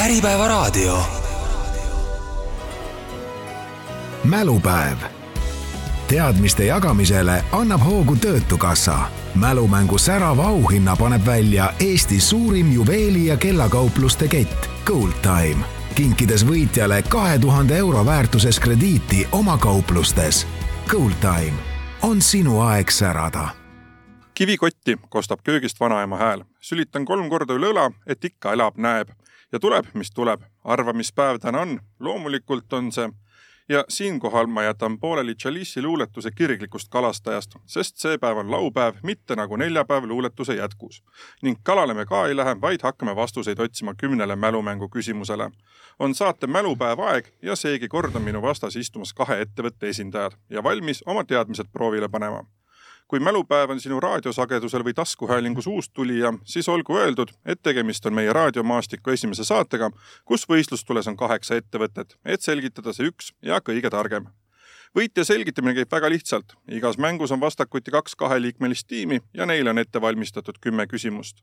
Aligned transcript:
Äripäevaraadio. 0.00 1.02
mälupäev. 4.24 4.98
teadmiste 6.08 6.64
jagamisele 6.64 7.44
annab 7.52 7.84
hoogu 7.84 8.16
Töötukassa. 8.16 8.98
mälumängu 9.34 9.98
särava 9.98 10.46
auhinna 10.46 10.96
paneb 10.96 11.26
välja 11.26 11.72
Eesti 11.80 12.20
suurim 12.20 12.72
juveeli- 12.72 13.26
ja 13.26 13.36
kellakaupluste 13.36 14.28
kett 14.28 14.70
Gold 14.86 15.12
Time, 15.22 15.64
kinkides 15.94 16.46
võitjale 16.46 17.02
kahe 17.08 17.38
tuhande 17.38 17.76
euro 17.76 18.06
väärtuses 18.06 18.60
krediiti 18.60 19.28
oma 19.32 19.58
kauplustes. 19.58 20.46
Gold 20.90 21.14
Time 21.20 21.58
on 22.02 22.22
sinu 22.22 22.60
aeg 22.60 22.90
särada 22.90 23.48
kivikotti 24.34 24.98
kostab 25.08 25.40
köögist 25.44 25.80
vanaema 25.80 26.16
hääl. 26.16 26.44
sülitan 26.60 27.04
kolm 27.04 27.28
korda 27.28 27.52
üle 27.52 27.66
õla, 27.66 27.92
et 28.06 28.24
ikka 28.24 28.52
elab, 28.52 28.76
näeb 28.76 29.08
ja 29.52 29.58
tuleb, 29.58 29.86
mis 29.94 30.10
tuleb. 30.10 30.42
arva, 30.64 30.92
mis 30.92 31.12
päev 31.12 31.38
täna 31.40 31.60
on. 31.60 31.80
loomulikult 32.00 32.72
on 32.72 32.92
see 32.92 33.08
ja 33.70 33.84
siinkohal 33.88 34.46
ma 34.46 34.62
jätan 34.62 34.98
pooleli 34.98 35.34
Chalice'i 35.34 35.82
luuletuse 35.82 36.30
kirglikust 36.30 36.88
kalastajast, 36.90 37.54
sest 37.66 37.96
see 37.96 38.18
päev 38.18 38.36
on 38.42 38.50
laupäev, 38.50 38.94
mitte 39.02 39.36
nagu 39.36 39.56
neljapäev 39.56 40.04
luuletuse 40.04 40.54
jätkus. 40.54 41.02
ning 41.42 41.58
kalale 41.62 41.94
me 41.94 42.06
ka 42.06 42.26
ei 42.26 42.36
lähe, 42.36 42.60
vaid 42.60 42.82
hakkame 42.82 43.16
vastuseid 43.16 43.58
otsima 43.58 43.94
kümnele 43.94 44.36
mälumängu 44.36 44.88
küsimusele. 44.88 45.50
on 45.98 46.14
saate 46.14 46.46
mälupäev 46.46 46.98
aeg 46.98 47.34
ja 47.42 47.56
seegi 47.56 47.88
kord 47.88 48.14
on 48.14 48.22
minu 48.22 48.42
vastas 48.42 48.76
istumas 48.76 49.12
kahe 49.14 49.40
ettevõtte 49.40 49.88
esindajad 49.88 50.32
ja 50.50 50.62
valmis 50.62 51.02
oma 51.06 51.24
teadmised 51.24 51.66
proovile 51.72 52.08
panema 52.08 52.44
kui 53.10 53.20
mälupäev 53.20 53.70
on 53.74 53.80
sinu 53.82 53.96
raadiosagedusel 54.00 54.84
või 54.86 54.92
taskuhäälingus 54.94 55.66
uustulija, 55.66 56.30
siis 56.46 56.68
olgu 56.70 56.94
öeldud, 56.94 57.32
et 57.44 57.58
tegemist 57.62 58.04
on 58.06 58.14
meie 58.14 58.32
raadiomaastiku 58.32 59.10
esimese 59.10 59.42
saatega, 59.44 59.88
kus 60.24 60.46
võistlustules 60.48 61.10
on 61.10 61.16
kaheksa 61.18 61.58
ettevõtet, 61.58 62.14
et 62.24 62.46
selgitada 62.46 62.94
see 62.94 63.10
üks 63.10 63.32
ja 63.42 63.58
kõige 63.58 63.90
targem. 63.90 64.28
võitja 64.94 65.24
selgitamine 65.24 65.74
käib 65.74 65.90
väga 65.90 66.10
lihtsalt. 66.10 66.54
igas 66.68 66.98
mängus 66.98 67.32
on 67.32 67.40
vastakuti 67.40 67.90
kaks 67.90 68.14
kaheliikmelist 68.14 68.86
tiimi 68.86 69.20
ja 69.34 69.46
neile 69.46 69.70
on 69.70 69.78
ette 69.78 70.00
valmistatud 70.00 70.58
kümme 70.60 70.86
küsimust. 70.86 71.42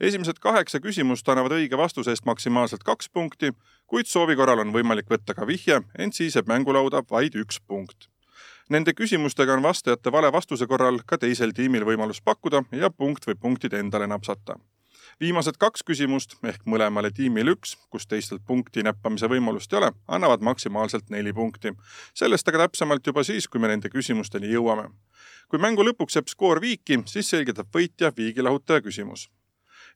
esimesed 0.00 0.38
kaheksa 0.40 0.80
küsimust 0.80 1.28
annavad 1.28 1.52
õige 1.52 1.76
vastuse 1.76 2.10
eest 2.10 2.24
maksimaalselt 2.24 2.84
kaks 2.84 3.08
punkti, 3.08 3.52
kuid 3.86 4.06
soovi 4.06 4.36
korral 4.36 4.58
on 4.58 4.72
võimalik 4.72 5.08
võtta 5.08 5.34
ka 5.34 5.46
vihje, 5.46 5.80
ent 5.98 6.14
siis 6.14 6.36
jääb 6.36 6.46
mängulauda 6.48 7.02
vaid 7.10 7.34
üks 7.34 7.60
punkt 7.66 8.08
Nende 8.68 8.92
küsimustega 8.92 9.54
on 9.56 9.62
vastajate 9.64 10.12
vale 10.12 10.28
vastuse 10.32 10.66
korral 10.68 10.98
ka 11.08 11.16
teisel 11.18 11.54
tiimil 11.56 11.86
võimalus 11.88 12.18
pakkuda 12.20 12.66
ja 12.76 12.90
punkt 12.92 13.24
või 13.24 13.38
punktid 13.40 13.72
endale 13.72 14.06
napsata. 14.06 14.58
viimased 15.20 15.56
kaks 15.58 15.82
küsimust 15.82 16.36
ehk 16.44 16.66
mõlemale 16.66 17.10
tiimile 17.10 17.54
üks, 17.56 17.76
kus 17.90 18.06
teistelt 18.06 18.42
punkti 18.46 18.82
näppamise 18.82 19.26
võimalust 19.26 19.72
ei 19.72 19.78
ole, 19.78 19.92
annavad 20.08 20.40
maksimaalselt 20.40 21.08
neli 21.10 21.32
punkti. 21.32 21.72
sellest 22.14 22.48
aga 22.48 22.58
täpsemalt 22.58 23.06
juba 23.06 23.24
siis, 23.24 23.48
kui 23.48 23.60
me 23.60 23.68
nende 23.68 23.88
küsimusteni 23.88 24.52
jõuame. 24.52 24.90
kui 25.48 25.58
mängu 25.58 25.82
lõpuks 25.82 26.16
jääb 26.16 26.28
skoor 26.28 26.60
viiki, 26.60 27.02
siis 27.06 27.30
selgitab 27.30 27.66
võitja 27.72 28.12
viigilahutaja 28.16 28.80
küsimus 28.80 29.30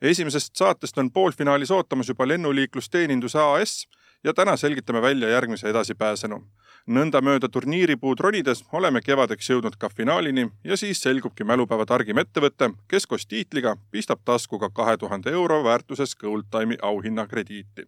esimesest 0.03 0.57
saatest 0.57 0.99
on 0.99 1.11
poolfinaalis 1.11 1.71
ootamas 1.71 2.09
juba 2.09 2.29
lennuliiklusteeninduse 2.29 3.39
AS 3.39 3.87
ja 4.25 4.33
täna 4.35 4.57
selgitame 4.57 5.03
välja 5.03 5.29
järgmise 5.29 5.69
edasipääsenu 5.69 6.43
nõndamööda 6.87 7.49
turniiripuud 7.49 8.21
ronides 8.21 8.65
oleme 8.73 9.01
kevadeks 9.01 9.51
jõudnud 9.51 9.77
ka 9.79 9.89
finaalini 9.89 10.49
ja 10.65 10.77
siis 10.77 11.03
selgubki 11.03 11.45
mälupäeva 11.45 11.87
targim 11.87 12.19
ettevõte, 12.19 12.73
kes 12.89 13.07
koos 13.07 13.27
tiitliga 13.27 13.77
pistab 13.91 14.23
taskuga 14.25 14.71
kahe 14.71 14.97
tuhande 14.97 15.31
euro 15.31 15.63
väärtuses 15.65 16.17
Goldtime'i 16.17 16.79
auhinnakrediiti. 16.83 17.87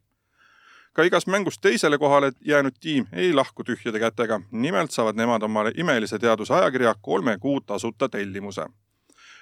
ka 0.92 1.03
igas 1.03 1.27
mängus 1.27 1.59
teisele 1.59 1.98
kohale 1.98 2.33
jäänud 2.41 2.75
tiim 2.81 3.06
ei 3.12 3.33
lahku 3.34 3.65
tühjade 3.65 3.98
kätega, 3.98 4.41
nimelt 4.50 4.91
saavad 4.91 5.17
nemad 5.17 5.42
omale 5.42 5.72
imelise 5.77 6.19
teaduse 6.19 6.54
ajakirja 6.54 6.94
kolme 7.00 7.38
kuu 7.38 7.60
tasuta 7.60 8.09
tellimuse. 8.09 8.66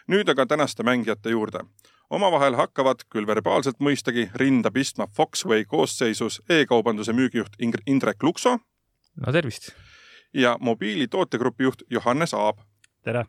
nüüd 0.09 0.29
aga 0.29 0.47
tänaste 0.47 0.83
mängijate 0.83 1.31
juurde 1.31 1.59
omavahel 2.11 2.55
hakkavad, 2.55 3.05
küll 3.09 3.27
verbaalselt 3.27 3.79
mõistagi, 3.81 4.31
rinda 4.35 4.71
pistma 4.71 5.07
Foxway 5.17 5.65
koosseisus 5.65 6.43
e-kaubanduse 6.49 7.13
müügijuht 7.13 7.57
Indrek 7.87 8.23
Lukso 8.23 8.59
no 9.17 9.33
tervist! 9.33 9.71
ja 10.35 10.57
mobiili 10.61 11.09
tootegrupi 11.09 11.65
juht 11.65 11.83
Johannes 11.91 12.35
Aab. 12.35 12.59
tere! 13.05 13.25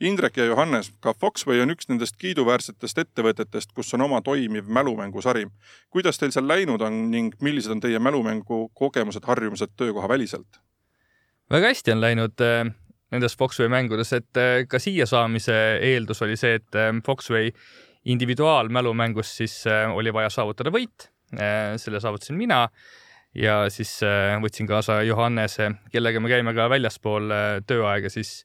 Indrek 0.00 0.36
ja 0.36 0.44
Johannes, 0.44 0.92
ka 1.00 1.14
Foxway 1.14 1.60
on 1.62 1.72
üks 1.72 1.88
nendest 1.88 2.16
kiiduväärsetest 2.20 2.98
ettevõtetest, 3.02 3.72
kus 3.74 3.94
on 3.94 4.04
oma 4.06 4.20
toimiv 4.22 4.68
mälumängusari. 4.68 5.46
kuidas 5.90 6.18
teil 6.18 6.32
seal 6.34 6.48
läinud 6.48 6.82
on 6.82 7.10
ning 7.10 7.34
millised 7.42 7.72
on 7.72 7.80
teie 7.80 7.98
mälumängu 7.98 8.68
kogemused, 8.74 9.24
harjumused 9.26 9.74
töökoha 9.76 10.08
väliselt? 10.08 10.60
väga 11.50 11.72
hästi 11.72 11.92
on 11.92 12.00
läinud 12.00 12.44
äh, 12.44 12.70
nendes 13.10 13.36
Foxway 13.36 13.68
mängudes, 13.68 14.12
et 14.12 14.36
äh, 14.36 14.64
ka 14.68 14.78
siia 14.78 15.06
saamise 15.06 15.54
eeldus 15.82 16.22
oli 16.22 16.36
see, 16.36 16.58
et 16.60 16.74
äh, 16.76 16.92
Foxway 17.06 17.52
individuaalmälumängus 18.04 19.36
siis 19.36 19.64
oli 19.94 20.12
vaja 20.14 20.30
saavutada 20.30 20.70
võit. 20.72 21.10
selle 21.76 22.00
saavutasin 22.00 22.36
mina 22.36 22.68
ja 23.38 23.58
siis 23.72 23.98
äh, 24.06 24.36
võtsin 24.42 24.68
kaasa 24.68 25.00
Johannese, 25.06 25.70
kellega 25.92 26.20
me 26.20 26.30
käime 26.30 26.54
ka 26.56 26.68
väljaspool 26.70 27.30
äh, 27.34 27.46
tööaega 27.66 28.10
siis 28.12 28.42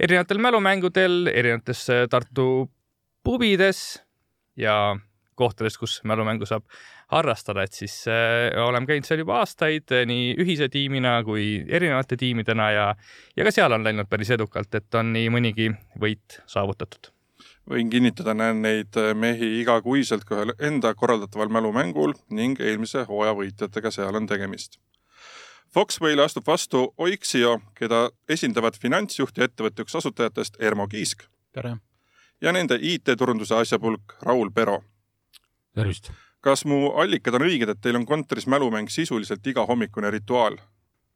erinevatel 0.00 0.40
mälumängudel, 0.42 1.28
erinevates 1.32 1.86
äh, 1.92 2.04
Tartu 2.10 2.68
pubides 3.24 4.02
ja 4.56 4.96
kohtades, 5.34 5.78
kus 5.78 5.98
mälumängu 6.06 6.46
saab 6.46 6.66
harrastada, 7.14 7.64
et 7.66 7.74
siis 7.76 8.04
äh, 8.10 8.50
oleme 8.62 8.90
käinud 8.90 9.06
seal 9.08 9.22
juba 9.22 9.40
aastaid 9.42 9.94
nii 10.10 10.34
ühise 10.42 10.70
tiimina 10.72 11.16
kui 11.26 11.64
erinevate 11.68 12.18
tiimidena 12.20 12.70
ja, 12.74 12.86
ja 13.36 13.46
ka 13.46 13.54
seal 13.54 13.74
on 13.74 13.86
läinud 13.86 14.10
päris 14.10 14.34
edukalt, 14.34 14.74
et 14.74 15.00
on 15.00 15.12
nii 15.14 15.30
mõnigi 15.34 15.70
võit 16.00 16.42
saavutatud 16.50 17.13
võin 17.70 17.90
kinnitada, 17.90 18.34
näen 18.36 18.62
neid 18.64 18.96
äh, 19.00 19.12
mehi 19.16 19.60
igakuiselt 19.60 20.24
ka 20.28 20.40
ühel 20.40 20.52
enda 20.58 20.94
korraldataval 20.94 21.52
mälumängul 21.52 22.14
ning 22.30 22.60
eelmise 22.60 23.06
hooaja 23.08 23.36
võitjatega 23.38 23.92
seal 23.94 24.20
on 24.20 24.28
tegemist. 24.30 24.78
Foxway'le 25.74 26.22
astub 26.22 26.46
vastu 26.46 26.84
Oixio, 27.02 27.56
keda 27.74 28.08
esindavad 28.30 28.76
finantsjuht 28.78 29.38
ja 29.38 29.48
ettevõtte 29.48 29.82
üks 29.82 29.96
asutajatest 29.98 30.60
Ermo 30.60 30.86
Kiisk. 30.88 31.24
tere! 31.52 31.76
ja 32.40 32.52
nende 32.52 32.78
IT-turunduse 32.80 33.56
asjapulk 33.56 34.18
Raul 34.22 34.52
Pero. 34.54 34.82
tervist! 35.74 36.12
kas 36.44 36.66
mu 36.68 36.92
allikad 37.00 37.34
on 37.38 37.46
õiged, 37.48 37.70
et 37.72 37.80
teil 37.80 37.96
on 37.96 38.06
kontoris 38.06 38.46
mälumäng 38.46 38.92
sisuliselt 38.92 39.46
igahommikune 39.46 40.10
rituaal? 40.10 40.60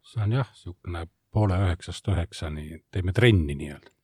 see 0.02 0.24
on 0.24 0.32
jah, 0.32 0.48
niisugune 0.48 1.06
poole 1.30 1.60
üheksast 1.66 2.08
üheksani, 2.08 2.80
teeme 2.90 3.12
trenni 3.12 3.54
nii-öelda 3.54 3.97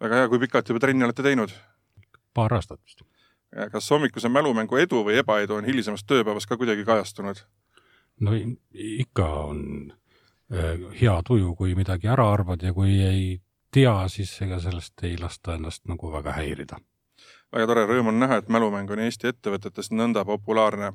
väga 0.00 0.22
hea, 0.22 0.28
kui 0.28 0.38
pikalt 0.38 0.68
juba 0.68 0.80
trenni 0.80 1.04
olete 1.04 1.22
teinud? 1.22 1.52
paar 2.34 2.54
aastat 2.54 2.80
vist. 2.84 3.02
kas 3.72 3.90
hommikuse 3.90 4.28
mälumängu 4.28 4.76
edu 4.76 5.04
või 5.04 5.20
ebaedu 5.22 5.56
on 5.56 5.64
hilisemas 5.64 6.04
tööpäevas 6.04 6.46
ka 6.46 6.56
kuidagi 6.56 6.84
kajastunud? 6.84 7.40
no 8.20 8.36
ikka 8.72 9.28
on 9.50 9.62
äh, 10.52 10.84
hea 11.00 11.16
tuju, 11.24 11.54
kui 11.54 11.74
midagi 11.74 12.08
ära 12.12 12.28
arvad 12.32 12.62
ja 12.62 12.74
kui 12.76 13.00
ei 13.00 13.40
tea, 13.70 13.96
siis 14.08 14.32
ega 14.42 14.60
sellest 14.60 15.04
ei 15.04 15.18
lasta 15.20 15.56
ennast 15.56 15.84
nagu 15.88 16.12
väga 16.12 16.36
häirida. 16.36 16.80
väga 17.52 17.66
tore, 17.66 17.86
rõõm 17.88 18.12
on 18.12 18.20
näha, 18.20 18.40
et 18.42 18.48
mälumäng 18.48 18.90
on 18.90 19.04
Eesti 19.04 19.32
ettevõtetes 19.32 19.92
nõnda 19.92 20.24
populaarne 20.24 20.92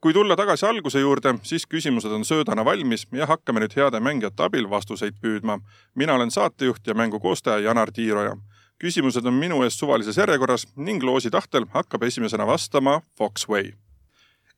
kui 0.00 0.12
tulla 0.12 0.36
tagasi 0.36 0.66
alguse 0.66 1.00
juurde, 1.00 1.34
siis 1.42 1.66
küsimused 1.66 2.12
on 2.12 2.24
söödana 2.24 2.64
valmis 2.64 3.06
ja 3.12 3.26
hakkame 3.26 3.60
nüüd 3.60 3.76
heade 3.76 4.00
mängijate 4.00 4.42
abil 4.42 4.70
vastuseid 4.70 5.18
püüdma. 5.20 5.60
mina 5.94 6.14
olen 6.14 6.30
saatejuht 6.30 6.86
ja 6.86 6.94
mängu 6.94 7.20
koostaja 7.20 7.58
Janar 7.58 7.92
Tiiroja. 7.92 8.36
küsimused 8.78 9.24
on 9.26 9.34
minu 9.34 9.62
ees 9.62 9.78
suvalises 9.78 10.16
järjekorras 10.16 10.66
ning 10.76 11.02
loosi 11.02 11.30
tahtel 11.30 11.66
hakkab 11.70 12.02
esimesena 12.02 12.46
vastama 12.46 13.00
Foxway. 13.18 13.72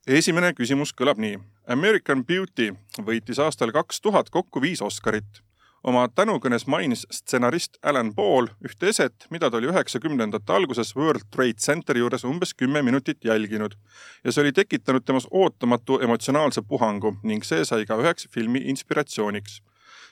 esimene 0.07 0.53
küsimus 0.53 0.93
kõlab 0.93 1.17
nii. 1.17 1.39
American 1.67 2.25
Beauty 2.25 2.75
võitis 3.01 3.39
aastal 3.39 3.71
kaks 3.71 4.01
tuhat 4.01 4.29
kokku 4.29 4.61
viis 4.61 4.81
Oscarit 4.81 5.43
oma 5.83 6.05
tänukõnes 6.15 6.65
mainis 6.67 7.03
stsenarist 7.11 7.77
Alan 7.83 8.13
Paul 8.15 8.47
ühte 8.65 8.87
eset, 8.89 9.27
mida 9.29 9.49
ta 9.51 9.59
oli 9.59 9.67
üheksakümnendate 9.71 10.53
alguses 10.55 10.95
World 10.95 11.27
Trade 11.31 11.59
Centeri 11.59 11.99
juures 11.99 12.23
umbes 12.23 12.53
kümme 12.53 12.81
minutit 12.81 13.25
jälginud. 13.25 13.75
ja 14.23 14.31
see 14.31 14.41
oli 14.41 14.51
tekitanud 14.51 15.03
temas 15.05 15.27
ootamatu 15.31 15.99
emotsionaalse 15.99 16.61
puhangu 16.61 17.17
ning 17.23 17.43
see 17.43 17.65
sai 17.65 17.85
ka 17.85 17.97
üheks 17.99 18.27
filmi 18.31 18.59
inspiratsiooniks. 18.59 19.61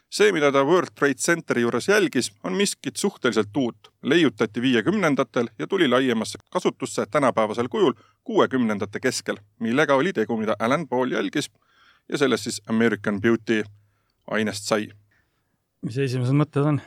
see, 0.09 0.31
mida 0.31 0.51
ta 0.51 0.63
World 0.63 0.91
Trade 0.95 1.13
Centeri 1.13 1.62
juures 1.62 1.88
jälgis, 1.88 2.31
on 2.44 2.53
miskit 2.53 2.97
suhteliselt 2.97 3.57
uut. 3.57 3.94
leiutati 4.03 4.62
viiekümnendatel 4.62 5.50
ja 5.59 5.67
tuli 5.67 5.88
laiemasse 5.88 6.39
kasutusse 6.51 7.06
tänapäevasel 7.12 7.67
kujul 7.69 7.94
kuuekümnendate 8.24 9.00
keskel, 9.00 9.38
millega 9.59 9.95
oli 9.95 10.13
tegu, 10.13 10.38
mida 10.38 10.56
Alan 10.59 10.88
Paul 10.88 11.12
jälgis 11.12 11.51
ja 12.09 12.17
sellest 12.17 12.44
siis 12.44 12.62
American 12.69 13.21
Beauty 13.21 13.63
ainest 14.27 14.63
sai 14.63 14.91
mis 15.85 15.97
esimesed 15.97 16.37
mõtted 16.37 16.67
on? 16.73 16.81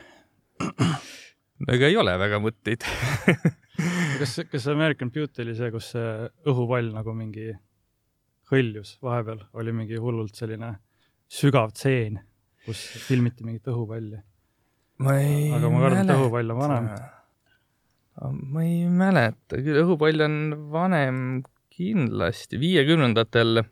no 1.65 1.75
ega 1.75 1.89
ei 1.89 1.97
ole 1.99 2.15
väga 2.19 2.39
mõtteid 2.43 2.85
kas, 4.19 4.39
kas 4.51 4.67
American 4.71 5.11
Beauty 5.11 5.43
oli 5.43 5.55
see, 5.57 5.71
kus 5.73 5.91
see 5.95 6.11
õhupall 6.47 6.93
nagu 6.95 7.15
mingi 7.17 7.51
hõljus 8.51 8.95
vahepeal, 9.03 9.41
oli 9.57 9.73
mingi 9.75 9.99
hullult 10.01 10.37
selline 10.37 10.75
sügav 11.31 11.73
tseen, 11.73 12.19
kus 12.65 12.81
filmiti 13.07 13.45
mingit 13.45 13.67
õhupalli. 13.71 14.21
ma 15.03 15.17
ei 15.19 15.49
aga 15.55 15.71
ma 15.71 15.83
kardan, 15.83 16.09
et 16.09 16.15
õhupall 16.15 16.53
on 16.53 16.61
vanem. 16.61 16.89
ma 18.53 18.65
ei 18.65 18.85
mäleta, 18.89 19.59
küll 19.59 19.81
õhupall 19.81 20.27
on 20.27 20.37
vanem 20.71 21.23
kindlasti, 21.75 22.59
viiekümnendatel 22.61 23.65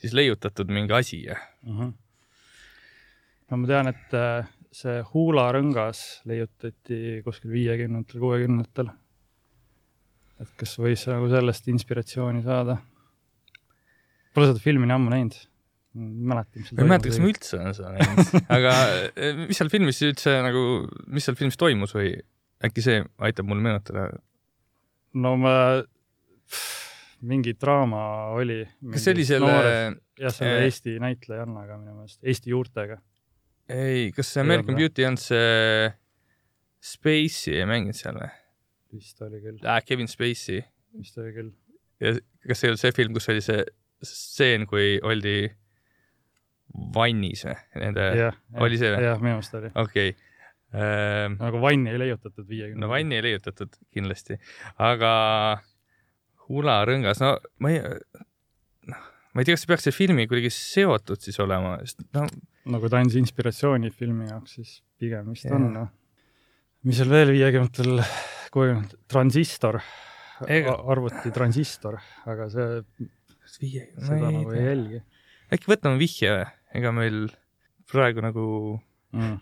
siis 0.00 0.14
leiutatud 0.16 0.70
mingi 0.72 0.94
asi 0.96 1.26
uh. 1.28 1.42
-huh. 1.66 1.92
No 3.50 3.60
ma 3.60 3.70
tean, 3.70 3.90
et 3.90 4.16
äh, 4.16 4.48
see 4.74 5.00
huularõngas 5.12 6.22
leiutati 6.30 7.20
kuskil 7.26 7.52
viiekümnendatel, 7.54 8.22
kuuekümnendatel. 8.22 8.90
et 10.40 10.56
kas 10.60 10.76
võis 10.80 11.04
nagu 11.10 11.28
sellest 11.32 11.68
inspiratsiooni 11.72 12.42
saada? 12.46 12.80
Pole 14.34 14.52
seda 14.52 14.62
filmi 14.62 14.86
nii 14.86 14.96
ammu 14.96 15.12
näinud 15.12 15.38
mäleta, 15.94 16.54
mis 16.54 16.70
ma 16.70 16.84
ei 16.84 16.90
mäleta, 16.92 17.10
kas 17.10 17.18
ma 17.18 17.30
üldse 17.32 17.56
olen 17.58 17.74
seda 17.74 17.92
näinud, 17.96 18.34
aga 18.56 18.74
eh, 19.10 19.40
mis 19.48 19.58
seal 19.58 19.70
filmis 19.72 20.02
üldse 20.06 20.36
nagu, 20.46 20.64
mis 21.10 21.26
seal 21.26 21.38
filmis 21.38 21.58
toimus 21.58 21.94
või 21.96 22.12
äkki 22.66 22.84
see 22.84 23.00
aitab 23.26 23.48
mul 23.50 23.62
meenutada? 23.64 24.06
no 25.18 25.34
ma, 25.40 25.54
mingi 27.26 27.56
draama 27.58 28.02
oli. 28.36 28.62
kas 28.92 29.06
see 29.06 29.16
oli 29.16 29.26
selle? 29.26 29.56
jah, 30.20 30.34
selle 30.34 30.60
äh, 30.60 30.66
Eesti 30.68 30.98
näitlejannaga 31.02 31.78
minu 31.80 31.98
meelest, 31.98 32.20
Eesti 32.22 32.54
juurtega. 32.54 33.00
Ei, 33.70 34.10
kas 34.16 34.34
see 34.34 34.44
American 34.44 34.76
ei 34.76 34.84
Beauty 34.84 35.06
on 35.08 35.18
see 35.20 35.90
Spacey 36.80 37.58
ei 37.60 37.66
mänginud 37.68 37.98
seal 37.98 38.16
või? 38.18 38.30
vist 38.96 39.22
oli 39.22 39.40
küll 39.42 39.60
äh,. 39.62 39.82
Kevin 39.86 40.08
Spacey. 40.10 40.62
vist 40.98 41.18
oli 41.20 41.34
küll. 41.36 41.52
ja 42.02 42.14
kas 42.46 42.60
see 42.60 42.68
ei 42.68 42.72
olnud 42.72 42.82
see 42.82 42.96
film, 42.96 43.16
kus 43.16 43.30
oli 43.32 43.44
see 43.44 43.64
stseen, 44.06 44.66
kui 44.70 44.94
oldi 45.04 45.36
vannis 46.94 47.44
või? 47.46 47.56
Nende, 47.82 48.08
oli 48.64 48.80
see 48.80 48.94
või? 48.94 49.04
jah, 49.06 49.20
minu 49.20 49.36
meelest 49.36 49.58
oli. 49.60 49.72
okei 49.74 50.14
okay. 50.14 50.30
ähm,. 50.74 51.36
nagu 51.42 51.60
vanni 51.62 51.92
ei 51.92 52.00
leiutatud 52.06 52.48
viiekümne. 52.48 52.80
no 52.84 52.90
vanni 52.92 53.18
ei 53.18 53.26
leiutatud 53.28 53.76
kindlasti, 53.92 54.40
aga 54.80 55.12
hularõngas, 56.50 57.22
no 57.22 57.36
ma 57.62 57.74
ei, 57.74 57.82
ma 59.34 59.42
ei 59.42 59.48
tea, 59.48 59.56
kas 59.56 59.64
see 59.64 59.70
peaks 59.72 59.86
selle 59.86 59.96
filmi 59.96 60.26
kuidagi 60.30 60.52
seotud 60.54 61.22
siis 61.22 61.38
olema, 61.42 61.76
sest 61.84 62.04
no. 62.16 62.26
no 62.72 62.82
kui 62.82 62.92
ta 62.92 63.02
andis 63.02 63.18
inspiratsiooni 63.20 63.92
filmi 63.94 64.28
jaoks, 64.30 64.58
siis 64.58 64.76
pigem 65.00 65.32
vist 65.34 65.48
ja. 65.48 65.54
on, 65.56 65.70
noh. 65.76 65.92
mis 66.88 67.00
seal 67.00 67.12
veel 67.12 67.34
viiekümnendatel, 67.36 68.02
kuuekümnendatel, 68.54 69.04
transistor, 69.10 69.80
arvuti 70.48 71.32
transistor, 71.36 72.00
aga 72.30 72.50
see, 72.52 72.82
seda 73.50 74.26
nagu 74.30 74.52
ei 74.56 74.66
jälgi 74.66 75.02
äkki 75.54 75.70
võtame 75.70 76.00
vihje 76.00 76.32
või? 76.34 76.48
ega 76.78 76.92
meil 76.94 77.22
praegu 77.90 78.22
nagu 78.22 78.44
mm. 79.16 79.38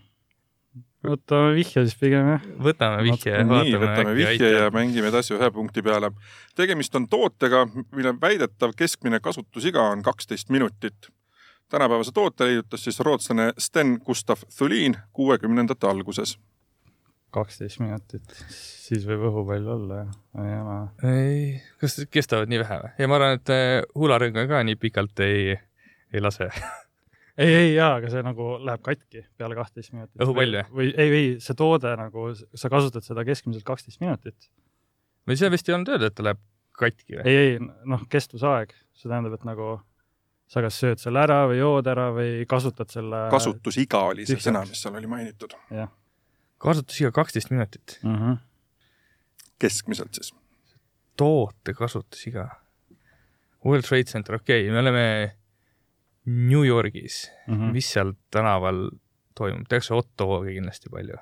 Võtame 1.05 1.53
vihje 1.55 1.83
siis 1.87 1.95
pigem 1.99 2.33
jah. 2.33 2.47
võtame 2.65 3.03
vihje. 3.07 3.43
nii, 3.47 3.77
võtame 3.79 4.15
vihje 4.17 4.51
ja 4.51 4.67
mängime 4.73 5.11
edasi 5.11 5.35
ühe 5.37 5.51
punkti 5.55 5.83
peale. 5.85 6.11
tegemist 6.55 6.95
on 6.95 7.07
tootega, 7.07 7.65
mille 7.95 8.13
väidetav 8.21 8.75
keskmine 8.77 9.19
kasutusiga 9.23 9.89
on 9.93 10.03
kaksteist 10.03 10.49
minutit. 10.49 11.09
tänapäevase 11.69 12.11
toote 12.11 12.45
leiutas 12.45 12.83
siis 12.83 12.99
rootslane 12.99 13.53
Sten 13.57 13.99
Gustav 14.05 14.43
Thulin 14.57 14.97
kuuekümnendate 15.13 15.87
alguses. 15.87 16.37
kaksteist 17.31 17.79
minutit, 17.79 18.35
siis 18.49 19.07
võib 19.07 19.29
õhupall 19.31 19.67
olla 19.67 20.03
jah, 20.03 20.19
ei 20.43 20.59
ole. 20.59 21.15
ei, 21.15 21.63
kas 21.79 22.01
kestavad 22.11 22.51
nii 22.51 22.59
vähe 22.65 22.83
või? 22.83 22.93
ja 22.99 23.07
ma 23.07 23.19
arvan, 23.21 23.39
et 23.39 23.55
hularõnga 23.95 24.47
ka 24.51 24.63
nii 24.63 24.75
pikalt 24.75 25.19
ei, 25.23 25.55
ei 26.13 26.21
lase 26.21 26.51
ei, 27.39 27.55
ei 27.55 27.73
jaa, 27.73 27.95
aga 27.99 28.11
see 28.11 28.23
nagu 28.25 28.51
läheb 28.65 28.83
katki 28.85 29.23
peale 29.39 29.57
kahtteist 29.57 29.93
minutit. 29.95 30.15
õhupall 30.21 30.59
või? 30.59 30.63
või 30.79 30.89
ei, 30.91 31.11
ei, 31.19 31.27
see 31.43 31.57
toode 31.57 31.93
nagu, 31.99 32.29
sa 32.35 32.71
kasutad 32.71 33.05
seda 33.05 33.25
keskmiselt 33.27 33.65
kaksteist 33.67 34.01
minutit. 34.03 34.49
või 35.29 35.39
see 35.39 35.51
vist 35.53 35.69
ei 35.69 35.77
olnud 35.77 35.93
öeldud, 35.93 36.11
et 36.11 36.17
ta 36.17 36.25
läheb 36.27 36.41
katki 36.79 37.19
või? 37.19 37.23
ei, 37.23 37.37
ei, 37.45 37.69
noh, 37.89 38.03
kestvusaeg, 38.11 38.75
see 38.97 39.11
tähendab, 39.11 39.37
et 39.39 39.47
nagu 39.47 39.77
sa 40.49 40.63
kas 40.65 40.79
sööd 40.81 41.01
selle 41.01 41.21
ära 41.21 41.43
või 41.49 41.59
jood 41.61 41.87
ära 41.91 42.09
või 42.15 42.45
kasutad 42.49 42.91
selle. 42.91 43.25
kasutusiga 43.33 44.03
oli 44.11 44.27
see 44.27 44.41
sõna, 44.41 44.65
mis 44.67 44.81
seal 44.81 44.97
oli 44.99 45.09
mainitud. 45.09 45.55
kasutusiga 46.59 47.13
kaksteist 47.15 47.53
minutit 47.53 47.99
mm. 48.03 48.15
-hmm. 48.15 48.39
keskmiselt 49.59 50.13
siis. 50.13 50.33
toote 51.17 51.73
kasutusiga. 51.73 52.49
World 53.65 53.83
Trade 53.83 54.07
Center, 54.07 54.35
okei 54.35 54.61
okay,, 54.63 54.71
me 54.71 54.79
oleme 54.79 55.05
New 56.29 56.65
Yorgis 56.67 57.23
mm, 57.47 57.53
-hmm. 57.53 57.71
mis 57.75 57.91
seal 57.93 58.13
tänaval 58.31 58.89
toimub, 59.39 59.65
tehakse 59.71 59.93
hot 59.95 60.09
dog'i 60.19 60.55
kindlasti 60.57 60.91
palju 60.91 61.17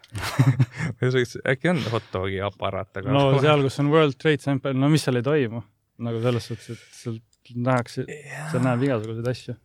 äkki 1.54 1.72
on 1.72 1.82
hot 1.92 2.08
dog'i 2.14 2.42
aparaat, 2.44 2.92
aga 3.00 3.14
no 3.14 3.26
seal, 3.44 3.64
kus 3.66 3.80
on 3.84 3.92
World 3.94 4.18
Trade 4.22 4.44
Center, 4.44 4.74
no 4.74 4.90
mis 4.92 5.06
seal 5.06 5.20
ei 5.20 5.26
toimu, 5.26 5.62
nagu 6.08 6.22
selles 6.24 6.50
suhtes, 6.50 6.78
et 6.78 7.02
seal 7.02 7.20
nähakse 7.56 8.06
yeah., 8.08 8.50
seal 8.52 8.66
näeb 8.66 8.88
igasuguseid 8.88 9.30
asju. 9.34 9.56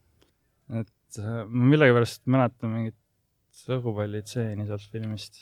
et 0.80 1.20
äh, 1.22 1.42
ma 1.48 1.70
millegipärast 1.72 2.22
mäletan 2.30 2.74
mingit 2.76 2.98
õhupallitseeni 3.72 4.66
sealt 4.68 4.86
filmist. 4.92 5.40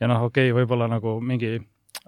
ja 0.00 0.10
noh, 0.10 0.28
okei 0.28 0.50
okay,, 0.50 0.60
võib-olla 0.62 0.88
nagu 0.90 1.18
mingi 1.20 1.58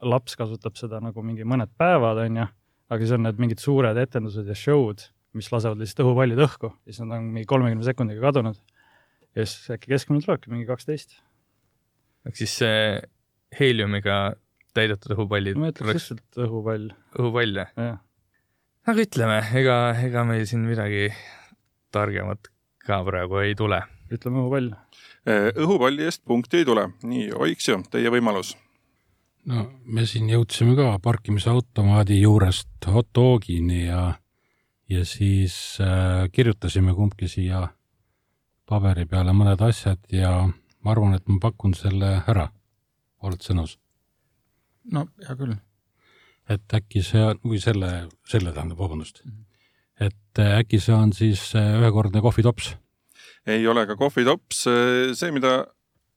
laps 0.03 0.39
kasutab 0.39 0.79
seda 0.79 1.01
nagu 1.03 1.23
mingi 1.23 1.47
mõned 1.47 1.75
päevad, 1.79 2.23
onju, 2.25 2.47
aga 2.91 3.03
siis 3.03 3.15
on 3.17 3.27
need 3.27 3.43
mingid 3.43 3.63
suured 3.63 3.99
etendused 4.01 4.49
ja 4.51 4.57
show'd 4.59 5.09
mis 5.35 5.51
lasevad 5.53 5.81
lihtsalt 5.83 6.05
õhupallid 6.07 6.41
õhku, 6.47 6.71
siis 6.87 7.01
nad 7.03 7.19
on 7.19 7.29
mingi 7.35 7.49
kolmekümne 7.51 7.87
sekundiga 7.87 8.29
kadunud. 8.29 8.61
ja 9.35 9.47
siis 9.47 9.71
äkki 9.75 9.91
keskmine 9.91 10.23
tulebki 10.23 10.53
mingi 10.53 10.67
kaksteist. 10.69 11.19
ehk 12.29 12.39
siis 12.39 12.57
see 12.63 12.81
heeliumiga 13.59 14.35
täidetud 14.75 15.15
õhupallid? 15.17 15.59
ma 15.59 15.71
ütleks 15.73 15.87
oleks... 15.87 16.11
lihtsalt 16.11 16.43
õhupall. 16.47 16.91
õhupall, 17.19 17.63
jah? 17.63 18.01
aga 18.87 19.07
ütleme, 19.07 19.39
ega, 19.61 19.79
ega 20.07 20.25
meil 20.29 20.45
siin 20.51 20.67
midagi 20.69 21.09
targemat 21.95 22.51
ka 22.85 23.01
praegu 23.07 23.41
ei 23.43 23.55
tule. 23.59 23.81
ütleme 24.13 24.43
õhupall. 24.43 24.75
Äh, 25.27 25.49
õhupalli 25.57 26.05
eest 26.07 26.25
punkti 26.29 26.63
ei 26.63 26.69
tule. 26.69 26.91
nii, 27.03 27.31
Oiksju, 27.33 27.81
teie 27.91 28.13
võimalus. 28.13 28.55
no 29.51 29.67
me 29.85 30.07
siin 30.09 30.29
jõudsime 30.33 30.77
ka 30.79 30.95
parkimisautomaadi 31.05 32.21
juurest 32.23 32.91
hot 32.93 33.11
dogini 33.15 33.87
ja 33.87 34.15
ja 34.95 35.05
siis 35.09 35.79
äh, 35.81 36.29
kirjutasime 36.33 36.95
kumbki 36.95 37.29
siia 37.29 37.67
paberi 38.69 39.07
peale 39.07 39.35
mõned 39.37 39.61
asjad 39.65 40.01
ja 40.13 40.33
ma 40.47 40.93
arvan, 40.93 41.17
et 41.17 41.27
ma 41.29 41.41
pakun 41.43 41.75
selle 41.77 42.17
ära. 42.27 42.49
oled 43.25 43.43
sa 43.43 43.57
nõus? 43.57 43.79
no 44.93 45.07
hea 45.27 45.37
küll. 45.41 45.57
et 46.49 46.77
äkki 46.79 47.03
see 47.03 47.23
on, 47.25 47.41
või 47.45 47.61
selle, 47.61 48.09
selle 48.29 48.53
tähendab, 48.53 48.79
vabandust 48.79 49.23
mm. 49.25 49.31
-hmm. 49.31 50.09
et 50.09 50.43
äh, 50.43 50.59
äkki 50.61 50.81
see 50.81 50.95
on 50.95 51.13
siis 51.13 51.55
äh, 51.55 51.79
ühekordne 51.81 52.21
kohvitops? 52.21 52.75
ei 53.47 53.67
ole 53.69 53.87
ka 53.87 53.97
kohvitops, 53.97 54.67
see, 55.13 55.33
mida 55.33 55.67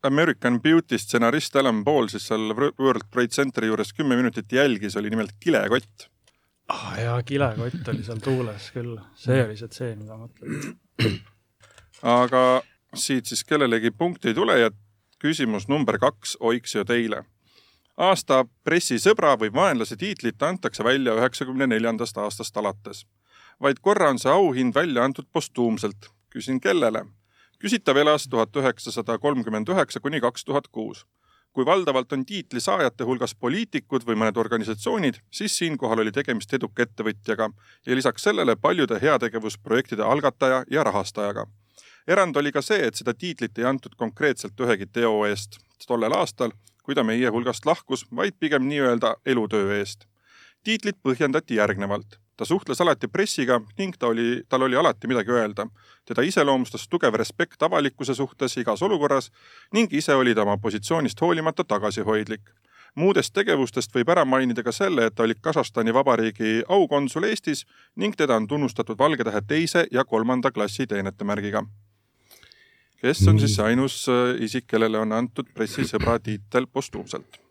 American 0.03 0.62
Beauty 0.62 0.98
stsenarist 0.98 1.55
Alan 1.55 1.84
Paul 1.84 2.07
siis 2.07 2.27
seal 2.27 2.53
World 2.55 3.10
Trade 3.12 3.34
Centeri 3.34 3.67
juures 3.67 3.93
kümme 3.93 4.15
minutit 4.15 4.51
jälgis, 4.51 4.96
oli 4.96 5.10
nimelt 5.10 5.36
kilekott 5.39 6.07
ah 6.67 6.91
oh, 6.91 7.00
jaa, 7.03 7.24
kilekott 7.24 7.88
oli 7.88 8.03
seal 8.03 8.19
tuules 8.24 8.71
küll, 8.75 8.97
see 9.15 9.39
oli 9.43 9.55
see 9.59 9.71
tseen, 9.71 10.00
mida 10.01 10.17
ma 10.17 10.27
mõtlen. 10.27 11.19
aga 12.17 12.43
siit 12.95 13.25
siis 13.31 13.43
kellelegi 13.47 13.91
punkti 13.91 14.31
ei 14.31 14.38
tule 14.38 14.59
ja 14.59 14.71
küsimus 15.24 15.67
number 15.71 15.97
kaks 16.00 16.38
Oiksio 16.39 16.83
teile. 16.86 17.24
aasta 17.97 18.45
pressisõbra 18.63 19.38
või 19.39 19.53
vaenlase 19.53 19.95
tiitlit 19.97 20.43
antakse 20.43 20.83
välja 20.83 21.15
üheksakümne 21.15 21.67
neljandast 21.67 22.17
aastast 22.17 22.57
alates. 22.57 23.05
vaid 23.62 23.79
korra 23.81 24.09
on 24.09 24.19
see 24.19 24.31
auhind 24.31 24.75
välja 24.75 25.03
antud 25.03 25.27
postuumselt. 25.31 26.12
küsin, 26.29 26.59
kellele? 26.59 27.05
küsitav 27.59 27.97
elas 27.97 28.27
tuhat 28.27 28.55
üheksasada 28.55 29.17
kolmkümmend 29.17 29.69
üheksa 29.69 30.00
kuni 30.00 30.21
kaks 30.21 30.43
tuhat 30.45 30.67
kuus 30.67 31.05
kui 31.57 31.65
valdavalt 31.65 32.13
on 32.13 32.25
tiitli 32.25 32.61
saajate 32.61 33.05
hulgas 33.09 33.31
poliitikud 33.35 34.03
või 34.05 34.13
mõned 34.21 34.35
organisatsioonid, 34.37 35.15
siis 35.33 35.55
siinkohal 35.57 36.03
oli 36.03 36.11
tegemist 36.13 36.51
eduka 36.53 36.85
ettevõtjaga 36.85 37.47
ja 37.87 37.95
lisaks 37.97 38.27
sellele 38.27 38.53
paljude 38.61 38.99
heategevusprojektide 39.01 40.05
algataja 40.05 40.59
ja 40.69 40.83
rahastajaga. 40.85 41.47
erand 42.07 42.37
oli 42.37 42.51
ka 42.51 42.61
see, 42.61 42.87
et 42.87 43.01
seda 43.01 43.13
tiitlit 43.13 43.57
ei 43.57 43.65
antud 43.65 43.95
konkreetselt 43.97 44.61
ühegi 44.67 44.85
teo 44.85 45.25
eest 45.25 45.57
tollel 45.87 46.13
aastal, 46.13 46.53
kui 46.83 46.95
ta 46.95 47.03
meie 47.03 47.33
hulgast 47.33 47.65
lahkus, 47.65 48.05
vaid 48.15 48.37
pigem 48.39 48.69
nii-öelda 48.69 49.15
elutöö 49.25 49.79
eest. 49.79 50.05
tiitlit 50.63 51.01
põhjendati 51.01 51.57
järgnevalt 51.57 52.19
ta 52.38 52.46
suhtles 52.46 52.82
alati 52.82 53.08
pressiga 53.08 53.62
ning 53.77 53.96
ta 54.00 54.08
oli, 54.08 54.44
tal 54.50 54.62
oli 54.62 54.75
alati 54.75 55.08
midagi 55.08 55.32
öelda. 55.32 55.67
teda 56.06 56.22
iseloomustas 56.22 56.88
tugev 56.88 57.13
respekt 57.13 57.63
avalikkuse 57.63 58.15
suhtes 58.15 58.58
igas 58.58 58.82
olukorras 58.82 59.32
ning 59.74 59.94
ise 59.94 60.15
oli 60.15 60.36
ta 60.36 60.41
oma 60.41 60.58
positsioonist 60.58 61.22
hoolimata 61.22 61.63
tagasihoidlik. 61.63 62.41
muudest 62.96 63.34
tegevustest 63.34 63.96
võib 63.96 64.10
ära 64.10 64.25
mainida 64.25 64.63
ka 64.63 64.72
selle, 64.72 65.06
et 65.06 65.15
ta 65.15 65.24
oli 65.24 65.36
Kasahstani 65.41 65.94
Vabariigi 65.94 66.63
aukonsul 66.67 67.24
Eestis 67.24 67.65
ning 67.96 68.15
teda 68.15 68.36
on 68.36 68.48
tunnustatud 68.48 68.98
Valgetähe 68.98 69.41
teise 69.48 69.88
ja 69.91 70.06
kolmanda 70.06 70.51
klassi 70.51 70.88
teenetemärgiga. 70.88 71.65
kes 73.01 73.27
on 73.27 73.39
siis 73.39 73.60
ainus 73.60 74.10
äh, 74.10 74.41
isik, 74.41 74.67
kellele 74.67 75.00
on 75.00 75.12
antud 75.12 75.46
pressisõbra 75.53 76.20
tiitel 76.20 76.67
postuumselt? 76.67 77.46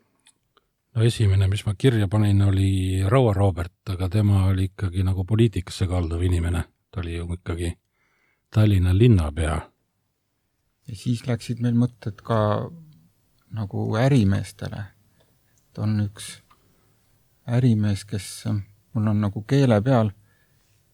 No 0.97 1.03
esimene, 1.05 1.45
mis 1.47 1.61
ma 1.65 1.75
kirja 1.77 2.07
panin, 2.09 2.41
oli 2.41 3.03
Raua 3.05 3.33
Robert, 3.33 3.89
aga 3.93 4.09
tema 4.09 4.45
oli 4.49 4.63
ikkagi 4.71 5.03
nagu 5.05 5.25
poliitikasse 5.29 5.85
kalduv 5.87 6.23
inimene. 6.25 6.63
ta 6.91 6.99
oli 6.99 7.15
ju 7.15 7.27
ikkagi 7.33 7.73
Tallinna 8.49 8.97
linnapea. 8.97 9.61
ja 10.87 10.95
siis 10.95 11.27
läksid 11.27 11.61
meil 11.61 11.75
mõtted 11.75 12.23
ka 12.23 12.71
nagu 13.53 13.95
ärimeestele. 13.95 14.85
et 15.59 15.77
on 15.77 15.99
üks 16.01 16.41
ärimees, 17.45 18.05
kes 18.05 18.47
mul 18.93 19.07
on 19.07 19.21
nagu 19.21 19.41
keele 19.41 19.81
peal, 19.81 20.09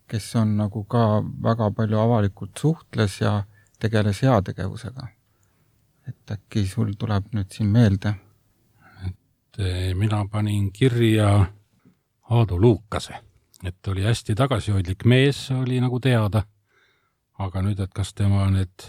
kes 0.08 0.36
on 0.36 0.58
nagu 0.58 0.84
ka 0.84 1.24
väga 1.44 1.72
palju 1.72 2.00
avalikult 2.00 2.58
suhtles 2.60 3.22
ja 3.22 3.44
tegeles 3.80 4.22
heategevusega. 4.22 5.08
et 6.08 6.32
äkki 6.32 6.68
sul 6.68 6.94
tuleb 7.00 7.32
nüüd 7.32 7.56
siin 7.56 7.72
meelde? 7.72 8.16
Et 9.54 9.66
eh, 9.66 9.94
mina 9.96 10.26
panin 10.32 10.72
kirja 10.72 11.46
Aadu 12.30 12.62
Luukase, 12.62 13.14
et 13.64 13.88
oli 13.88 14.04
hästi 14.04 14.36
tagasihoidlik 14.36 15.06
mees, 15.06 15.52
oli 15.52 15.80
nagu 15.82 16.00
teada. 16.00 16.44
aga 17.40 17.62
nüüd, 17.66 17.80
et 17.82 17.90
kas 17.94 18.14
tema 18.14 18.46
need 18.54 18.84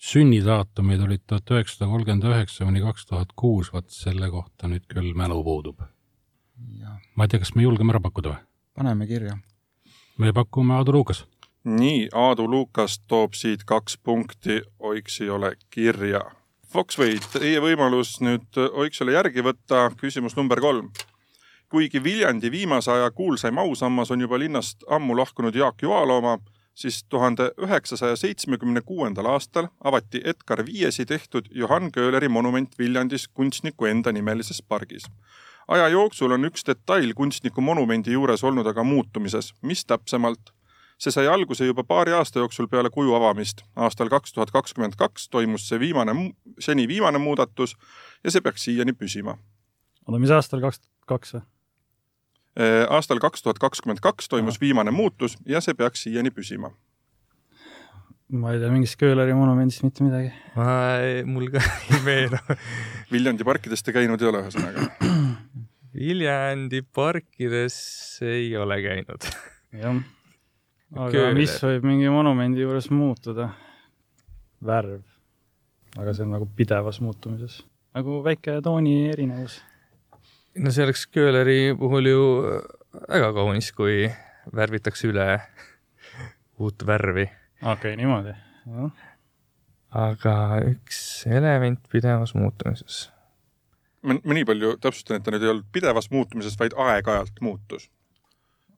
sünnidaatumid 0.00 1.00
olid 1.00 1.22
tuhat 1.26 1.50
üheksasada 1.50 1.88
kolmkümmend 1.90 2.24
üheksa 2.28 2.64
kuni 2.64 2.80
kaks 2.80 3.06
tuhat 3.06 3.32
kuus, 3.36 3.72
vot 3.72 3.88
selle 3.90 4.30
kohta 4.30 4.68
nüüd 4.68 4.84
küll 4.88 5.12
mälu 5.16 5.42
puudub. 5.44 5.80
ma 7.16 7.24
ei 7.24 7.28
tea, 7.28 7.40
kas 7.40 7.54
me 7.54 7.62
julgeme 7.62 7.92
ära 7.92 8.00
pakkuda 8.00 8.34
või? 8.34 8.40
paneme 8.76 9.06
kirja. 9.06 9.38
me 10.18 10.32
pakume 10.32 10.74
Aadu 10.74 10.92
Luukas. 10.92 11.24
nii, 11.64 12.08
Aadu 12.12 12.48
Lukas 12.48 13.00
toob 13.06 13.34
siit 13.34 13.64
kaks 13.64 13.98
punkti, 13.98 14.62
Oiks 14.78 15.20
ei 15.20 15.30
ole 15.30 15.56
kirja. 15.70 16.20
Foxway, 16.70 17.16
teie 17.32 17.58
võimalus 17.58 18.20
nüüd 18.22 18.54
Oiksele 18.78 19.16
järgi 19.16 19.42
võtta, 19.42 19.88
küsimus 19.98 20.36
number 20.38 20.60
kolm. 20.62 20.92
kuigi 21.70 22.02
Viljandi 22.02 22.50
viimase 22.50 22.92
aja 22.92 23.10
kuulsaim 23.10 23.58
ausammas 23.58 24.10
on 24.10 24.20
juba 24.20 24.38
linnast 24.38 24.84
ammu 24.86 25.16
lahkunud 25.18 25.54
Jaak 25.54 25.82
Joala 25.82 26.14
oma, 26.20 26.36
siis 26.74 27.02
tuhande 27.04 27.50
üheksasaja 27.58 28.16
seitsmekümne 28.16 28.80
kuuendal 28.86 29.26
aastal 29.26 29.66
avati 29.84 30.22
Edgar 30.24 30.62
Viiesi 30.66 31.06
tehtud 31.06 31.50
Johann 31.50 31.90
Köhleri 31.90 32.28
monument 32.28 32.78
Viljandis 32.78 33.26
kunstniku 33.28 33.86
enda 33.90 34.12
nimelises 34.12 34.62
pargis. 34.62 35.10
aja 35.68 35.88
jooksul 35.88 36.30
on 36.30 36.44
üks 36.44 36.66
detail 36.66 37.14
kunstniku 37.14 37.60
monumendi 37.60 38.12
juures 38.12 38.44
olnud 38.44 38.66
aga 38.66 38.84
muutumises, 38.84 39.54
mis 39.62 39.84
täpsemalt? 39.84 40.54
See 41.00 41.14
sai 41.14 41.28
alguse 41.32 41.64
juba 41.64 41.84
paari 41.84 42.12
aasta 42.12 42.42
jooksul 42.42 42.68
peale 42.68 42.90
kuju 42.92 43.14
avamist. 43.16 43.64
aastal 43.76 44.08
kaks 44.12 44.32
tuhat 44.36 44.50
kakskümmend 44.50 44.98
kaks 45.00 45.28
toimus 45.28 45.68
see 45.68 45.80
viimane, 45.80 46.12
seni 46.58 46.88
viimane 46.88 47.18
muudatus 47.18 47.76
ja 48.24 48.30
see 48.30 48.40
peaks 48.44 48.68
siiani 48.68 48.92
püsima. 48.92 49.38
oota, 50.06 50.18
mis 50.18 50.30
aastal 50.30 50.60
kaks 50.60 50.80
tuhat 50.80 51.08
kaks 51.14 51.34
või? 51.34 51.46
aastal 52.90 53.22
kaks 53.22 53.42
tuhat 53.42 53.58
kakskümmend 53.58 54.02
kaks 54.04 54.28
toimus 54.28 54.60
viimane 54.60 54.90
muutus 54.90 55.38
ja 55.46 55.60
see 55.64 55.74
peaks 55.74 56.02
siiani 56.04 56.30
püsima. 56.30 56.72
ma 58.28 58.52
ei 58.52 58.60
tea 58.60 58.70
mingist 58.70 58.98
Köhleri 59.00 59.34
monumendist 59.34 59.82
mitte 59.86 60.04
midagi. 60.04 60.32
mul 61.24 61.48
ka 61.50 61.64
ei 61.94 62.04
meenu 62.04 62.38
Viljandi 63.12 63.44
parkides 63.44 63.82
te 63.82 63.96
käinud 63.96 64.20
ei 64.20 64.28
ole, 64.28 64.44
ühesõnaga? 64.44 64.90
Viljandi 66.00 66.84
parkides 66.94 67.76
ei 68.22 68.56
ole 68.56 68.82
käinud. 68.84 69.30
jah. 69.72 70.02
Aga 70.96 71.30
mis 71.36 71.56
võib 71.62 71.86
mingi 71.86 72.10
monumendi 72.12 72.64
juures 72.64 72.90
muutuda? 72.90 73.50
värv. 74.66 75.02
aga 75.96 76.14
see 76.14 76.26
on 76.26 76.36
nagu 76.36 76.48
pidevas 76.56 77.00
muutumises. 77.00 77.62
nagu 77.94 78.22
väike 78.24 78.60
tooni 78.64 79.10
erinevus 79.10 79.60
no 80.58 80.70
see 80.70 80.84
oleks 80.84 81.06
Köhleri 81.06 81.74
puhul 81.78 82.08
ju 82.10 82.24
väga 83.08 83.30
kaunis, 83.36 83.70
kui 83.72 84.08
värvitakse 84.56 85.10
üle 85.10 85.28
uut 86.62 86.86
värvi. 86.86 87.28
okei 87.62 87.72
okay,, 87.72 87.96
niimoodi. 87.96 88.34
aga 89.90 90.34
üks 90.70 91.00
element 91.30 91.80
pidevas 91.92 92.34
muutumises. 92.34 93.10
ma, 94.02 94.18
ma 94.24 94.38
nii 94.38 94.48
palju 94.48 94.76
täpsustan, 94.82 95.20
et 95.20 95.26
ta 95.26 95.34
nüüd 95.34 95.46
ei 95.46 95.54
olnud 95.54 95.70
pidevas 95.72 96.10
muutumises, 96.10 96.58
vaid 96.58 96.76
aeg-ajalt 96.76 97.42
muutus. 97.44 97.90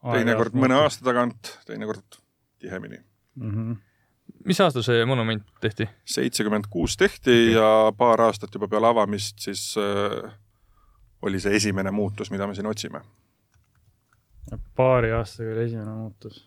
Teinekord 0.02 0.58
mõne 0.58 0.78
aasta 0.82 1.04
tagant, 1.06 1.56
teinekord 1.66 2.20
tihemini 2.62 2.98
mm. 2.98 3.50
-hmm. 3.50 3.76
mis 4.44 4.60
aastal 4.60 4.82
see 4.86 5.04
monument 5.06 5.46
tehti? 5.60 5.88
seitsekümmend 6.04 6.70
kuus 6.70 6.96
tehti 6.96 7.30
okay. 7.30 7.56
ja 7.56 7.92
paar 7.96 8.20
aastat 8.28 8.54
juba 8.54 8.68
peale 8.68 8.90
avamist 8.90 9.38
siis 9.38 9.74
äh, 9.78 10.32
oli 11.22 11.40
see 11.40 11.54
esimene 11.56 11.90
muutus, 11.94 12.30
mida 12.30 12.46
me 12.46 12.54
siin 12.54 12.66
otsime. 12.66 13.02
paari 14.76 15.12
aastaga 15.14 15.54
oli 15.54 15.64
esimene 15.68 15.94
muutus. 15.94 16.42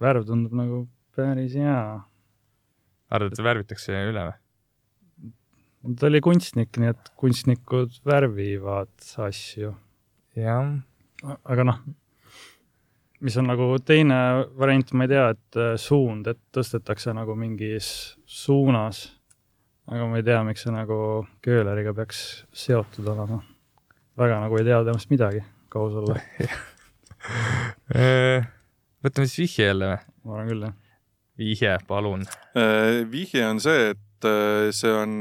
värv 0.00 0.26
tundub 0.26 0.54
nagu 0.58 0.88
päris 1.16 1.54
hea. 1.54 2.00
arvad, 3.10 3.32
et 3.32 3.44
värvitakse 3.44 4.02
üle 4.10 4.26
või? 4.28 5.94
ta 5.98 6.08
oli 6.10 6.20
kunstnik, 6.20 6.74
nii 6.76 6.90
et 6.90 7.12
kunstnikud 7.16 8.00
värvivad 8.06 9.10
asju. 9.28 9.74
jah. 10.36 10.74
aga 11.44 11.70
noh, 11.70 11.80
mis 13.20 13.36
on 13.40 13.48
nagu 13.50 13.70
teine 13.84 14.16
variant, 14.58 14.92
ma 14.94 15.06
ei 15.06 15.12
tea, 15.12 15.28
et 15.34 15.60
äh, 15.60 15.74
suund, 15.80 16.26
et 16.30 16.40
tõstetakse 16.54 17.14
nagu 17.16 17.34
mingis 17.38 18.16
suunas. 18.26 19.08
aga 19.88 20.06
ma 20.06 20.18
ei 20.20 20.26
tea, 20.26 20.42
miks 20.44 20.66
see 20.66 20.74
nagu 20.74 21.26
kööleriga 21.44 21.94
peaks 21.96 22.44
seotud 22.52 23.06
olema 23.08 23.40
väga 24.18 24.40
nagu 24.42 24.58
ei 24.58 24.66
tea 24.66 24.80
temast 24.86 25.10
midagi, 25.12 25.42
kui 25.70 25.82
aus 25.82 25.94
olla 26.00 26.16
võtame 29.04 29.28
siis 29.28 29.38
vihje 29.44 29.68
jälle 29.70 29.92
või? 29.92 30.00
ma 30.24 30.34
arvan 30.34 30.50
küll, 30.50 30.66
jah. 30.66 30.74
vihje, 31.38 31.74
palun. 31.88 32.26
vihje 33.12 33.44
on 33.46 33.62
see, 33.62 33.92
et 33.94 34.28
see 34.74 34.92
on 34.92 35.18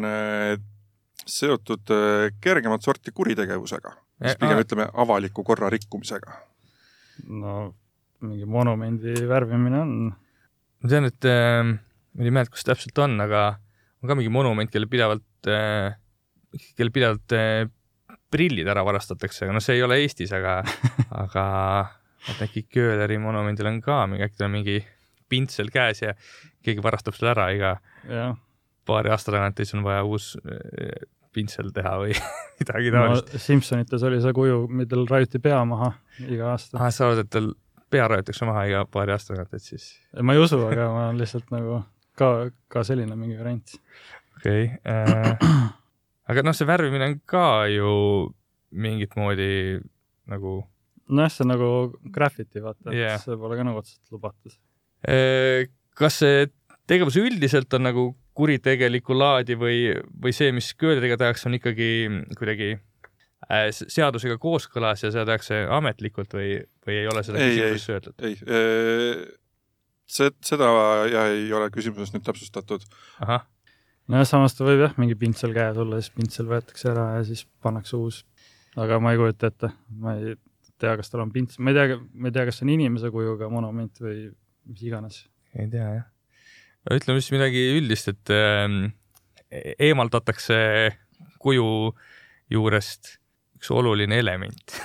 seotud 1.27 1.93
kergemat 2.41 2.85
sorti 2.85 3.13
kuritegevusega, 3.13 3.93
siis 4.23 4.39
pigem 4.41 4.63
ütleme 4.63 4.89
avaliku 5.05 5.45
korra 5.47 5.69
rikkumisega. 5.73 6.39
no 7.29 7.57
mingi 8.25 8.47
monumendi 8.49 9.13
värvimine 9.29 9.81
on. 9.83 9.93
ma 10.81 10.91
tean, 10.91 11.09
et 11.09 11.29
äh, 11.29 11.61
ma 12.17 12.25
ei 12.25 12.33
mäleta, 12.33 12.53
kus 12.55 12.65
täpselt 12.67 12.97
on, 13.03 13.17
aga 13.23 13.47
on 14.01 14.11
ka 14.11 14.17
mingi 14.17 14.33
monument, 14.33 14.71
kelle 14.73 14.89
pidevalt 14.89 15.49
äh,, 15.51 15.97
kelle 16.77 16.93
pidevalt 16.93 17.35
äh, 17.37 17.67
prillid 18.31 18.67
ära 18.67 18.83
varastatakse, 18.85 19.45
aga 19.45 19.55
noh, 19.55 19.63
see 19.63 19.77
ei 19.77 19.85
ole 19.85 20.01
Eestis, 20.03 20.33
aga 20.35 20.59
aga 21.23 21.45
äkki 22.43 22.65
Köhleri 22.73 23.19
monumendil 23.21 23.69
on 23.69 23.81
ka 23.83 24.03
mingi, 24.09 24.25
äkki 24.25 24.39
tal 24.39 24.49
on 24.49 24.57
mingi 24.57 24.79
pintsel 25.29 25.69
käes 25.71 26.01
ja 26.03 26.15
keegi 26.65 26.83
varastab 26.83 27.15
selle 27.17 27.33
ära 27.33 27.47
iga 27.55 27.75
ja. 28.07 28.31
paari 28.87 29.11
aasta 29.13 29.33
tagant 29.35 29.59
ja 29.59 29.67
siis 29.67 29.77
on 29.77 29.85
vaja 29.85 30.03
uus 30.07 30.33
eh, 30.43 31.07
pintsel 31.35 31.71
teha 31.75 31.93
või 32.01 32.15
midagi 32.59 32.91
taolist 32.95 33.31
no,. 33.33 33.41
Simsonites 33.43 34.05
oli 34.07 34.19
see 34.23 34.35
kuju, 34.35 34.59
millel 34.71 35.07
raiuti 35.09 35.41
pea 35.43 35.61
maha 35.67 35.93
iga 36.25 36.53
aasta. 36.55 36.79
ah, 36.81 36.91
sa 36.93 37.07
arvad, 37.07 37.25
et 37.25 37.31
tal 37.33 37.51
pea 37.91 38.07
raiutakse 38.11 38.47
maha 38.47 38.65
iga 38.69 38.85
paari 38.91 39.15
aasta 39.15 39.33
tagant, 39.33 39.53
et 39.57 39.63
siis? 39.63 39.89
ma 40.21 40.35
ei 40.35 40.41
usu, 40.43 40.59
aga 40.69 40.87
ma 40.93 41.03
lihtsalt 41.17 41.51
nagu 41.53 41.81
ka, 42.19 42.31
ka 42.71 42.83
selline 42.87 43.17
mingi 43.19 43.37
variant. 43.39 43.77
okei 44.37 44.65
okay, 44.65 44.79
äh, 44.91 45.69
aga 46.31 46.45
noh, 46.45 46.57
see 46.57 46.69
värvimine 46.69 47.11
on 47.11 47.19
ka 47.25 47.45
ju 47.71 47.93
mingit 48.71 49.15
moodi 49.19 49.79
nagu. 50.27 50.59
nojah, 51.07 51.33
see 51.33 51.45
on 51.45 51.53
nagu 51.55 51.71
graffiti, 52.13 52.63
vaata 52.63 52.95
yeah., 52.95 53.15
et 53.15 53.25
see 53.25 53.39
pole 53.39 53.59
ka 53.59 53.67
nagu 53.67 53.83
otseselt 53.83 54.15
lubatud. 54.17 54.57
kas 55.97 56.21
see 56.23 56.47
tegevus 56.87 57.19
üldiselt 57.19 57.73
on 57.75 57.87
nagu 57.89 58.09
kuritegelikku 58.37 59.15
laadi 59.17 59.57
või, 59.57 59.79
või 60.23 60.33
see, 60.35 60.51
mis 60.53 60.69
köödidega 60.77 61.17
tehakse, 61.19 61.47
on 61.49 61.57
ikkagi 61.57 61.89
kuidagi 62.37 62.75
seadusega 63.71 64.37
kooskõlas 64.41 65.03
ja 65.05 65.11
seda 65.11 65.25
tehakse 65.29 65.61
ametlikult 65.71 66.33
või, 66.35 66.57
või 66.87 67.01
ei 67.01 67.11
ole 67.11 67.23
seda 67.23 67.43
küsimuses 67.43 67.91
öeldud? 67.93 68.25
ei, 68.27 68.33
see, 70.07 70.33
seda 70.45 70.71
ja 71.11 71.27
ei 71.33 71.45
ole 71.55 71.69
küsimuses 71.73 72.13
nüüd 72.15 72.25
täpsustatud. 72.27 72.83
nojah, 73.23 74.27
samas 74.27 74.57
ta 74.57 74.67
võib 74.67 74.83
jah, 74.83 74.97
mingi 74.99 75.15
pintsel 75.19 75.55
käes 75.55 75.79
olla, 75.79 76.01
siis 76.01 76.15
pintsel 76.15 76.49
võetakse 76.49 76.91
ära 76.91 77.07
ja 77.17 77.23
siis 77.27 77.45
pannakse 77.63 77.95
uus. 77.99 78.23
aga 78.75 78.99
ma 79.03 79.13
ei 79.13 79.21
kujuta 79.21 79.51
ette, 79.51 79.71
ma 80.03 80.17
ei 80.19 80.35
tea, 80.77 80.97
kas 80.99 81.11
tal 81.11 81.23
on 81.23 81.33
pintsel, 81.33 81.63
ma 81.63 81.73
ei 81.73 81.79
tea, 81.79 81.97
ma 82.13 82.29
ei 82.29 82.35
tea, 82.35 82.45
kas 82.49 82.59
see 82.59 82.67
on 82.67 82.75
inimese 82.75 83.11
kujuga 83.13 83.49
monument 83.53 84.03
või 84.03 84.27
mis 84.67 84.83
iganes. 84.89 85.23
ei 85.55 85.69
tea 85.71 85.87
jah. 85.99 86.07
ütleme 86.99 87.23
siis 87.23 87.35
midagi 87.35 87.63
üldist, 87.77 88.11
et 88.11 88.35
äh, 88.35 88.75
eemaldatakse 89.79 90.59
kuju 91.39 91.95
juurest 92.51 93.17
üks 93.57 93.71
oluline 93.73 94.19
element 94.21 94.77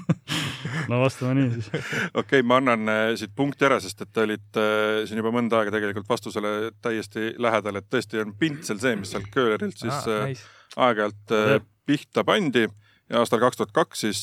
no 0.90 1.00
vastame 1.02 1.36
nii 1.38 1.50
siis. 1.54 1.70
okei 1.70 2.12
okay,, 2.22 2.46
ma 2.46 2.60
annan 2.60 2.92
äh, 2.92 3.02
siit 3.20 3.34
punkti 3.36 3.66
ära, 3.68 3.80
sest 3.82 4.04
et 4.04 4.12
te 4.12 4.24
olite 4.26 4.66
äh, 4.66 5.00
siin 5.08 5.22
juba 5.22 5.32
mõnda 5.34 5.60
aega 5.60 5.74
tegelikult 5.76 6.08
vastusele 6.10 6.54
täiesti 6.82 7.32
lähedal, 7.38 7.80
et 7.80 7.88
tõesti 7.90 8.22
on 8.22 8.34
pintsel 8.38 8.80
see, 8.82 8.96
mis 9.00 9.14
sealt 9.14 9.30
köölerilt 9.34 9.78
siis 9.78 9.96
ah, 9.96 10.28
nice. 10.28 10.46
aeg-ajalt 10.76 11.34
pihta 11.88 12.24
pandi 12.26 12.66
ja 12.66 13.22
aastal 13.22 13.42
kaks 13.42 13.58
tuhat 13.58 13.74
kaks 13.74 14.06
siis 14.06 14.22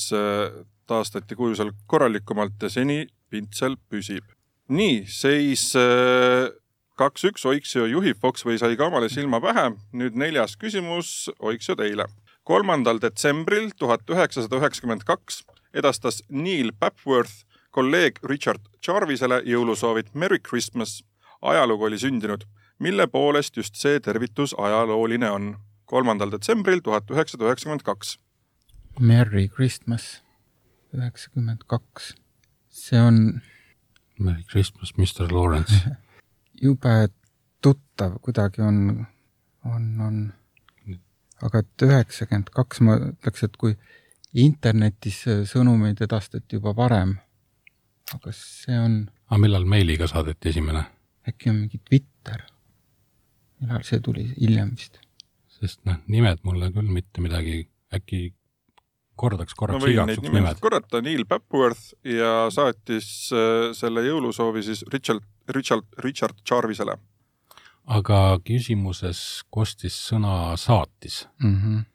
taastati 0.88 1.36
kuju 1.36 1.58
seal 1.60 1.74
korralikumalt 1.90 2.62
ja 2.64 2.72
seni 2.72 3.02
pintsel 3.32 3.76
püsib. 3.92 4.24
nii, 4.72 5.04
seis 5.12 5.72
kaks-üks, 6.98 7.46
Oiksio 7.46 7.86
juhib, 7.90 8.18
Foxway 8.22 8.58
sai 8.60 8.78
ka 8.78 8.90
omale 8.90 9.10
silma 9.14 9.40
pähe. 9.44 9.70
nüüd 9.94 10.18
neljas 10.18 10.58
küsimus, 10.60 11.30
Oiksio 11.40 11.78
teile. 11.78 12.08
Kolmandal 12.48 13.02
detsembril 13.04 13.72
tuhat 13.76 14.08
üheksasada 14.10 14.62
üheksakümmend 14.62 15.04
kaks 15.08 15.42
edastas 15.76 16.22
Neil 16.30 16.72
Papworth 16.80 17.44
kolleeg 17.76 18.22
Richard 18.24 18.70
Jarvisele 18.88 19.42
jõulusoovid 19.46 20.14
Merry 20.14 20.40
Christmas. 20.40 21.04
ajalugu 21.42 21.84
oli 21.84 22.00
sündinud. 22.00 22.46
mille 22.80 23.08
poolest 23.08 23.58
just 23.58 23.76
see 23.76 24.00
tervitus 24.00 24.56
ajalooline 24.58 25.32
on? 25.32 25.58
kolmandal 25.86 26.32
detsembril 26.32 26.80
tuhat 26.80 27.12
üheksasada 27.12 27.46
üheksakümmend 27.46 27.84
kaks. 27.84 28.18
Merry 29.00 29.48
Christmas, 29.48 30.24
üheksakümmend 30.94 31.68
kaks. 31.68 32.16
see 32.70 33.02
on. 33.02 33.42
Merry 34.20 34.44
Christmas, 34.44 34.94
Mr 34.98 35.32
Lawrence 35.32 35.74
jube 36.64 37.08
tuttav 37.62 38.20
kuidagi 38.22 38.62
on, 38.62 39.06
on, 39.66 40.00
on. 40.02 40.34
Aga 41.46 41.62
et 41.64 41.86
üheksakümmend 41.88 42.52
kaks, 42.56 42.82
ma 42.86 42.98
ütleks, 43.12 43.46
et 43.46 43.58
kui 43.62 43.76
internetis 44.38 45.24
sõnumeid 45.50 46.02
edastati 46.04 46.58
juba 46.58 46.74
varem, 46.78 47.16
aga 48.16 48.34
see 48.36 48.78
on. 48.78 49.00
aga 49.30 49.42
millal 49.44 49.68
meiliga 49.70 50.10
saadeti 50.10 50.54
esimene? 50.54 50.86
äkki 51.28 51.52
on 51.52 51.62
mingi 51.64 51.82
Twitter. 51.84 52.46
millal 53.62 53.86
see 53.88 54.02
tuli, 54.04 54.28
hiljem 54.40 54.74
vist? 54.76 55.00
sest 55.60 55.82
noh, 55.90 56.02
nimed 56.08 56.44
mulle 56.46 56.72
küll 56.74 56.92
mitte 56.94 57.22
midagi, 57.22 57.64
äkki 57.94 58.28
kordaks 59.18 59.56
korraks 59.58 59.82
no, 59.82 59.90
igaks 59.90 60.20
juhuks 60.20 60.34
nimed. 60.34 60.60
korrata, 60.62 61.02
Neil 61.02 61.26
Papworth 61.26 61.96
ja 62.06 62.52
saatis 62.54 63.32
äh, 63.34 63.74
selle 63.78 64.06
jõulusoovi 64.06 64.62
siis 64.66 64.86
Richard 64.94 65.26
Richard, 65.48 65.86
Richard 66.04 66.36
Jarvisele. 66.50 66.98
Aga 67.88 68.20
küsimuses 68.46 69.22
kostis 69.54 69.96
sõna 70.10 70.58
saatis 70.60 71.26
mm. 71.44 71.56
-hmm. 71.56 71.86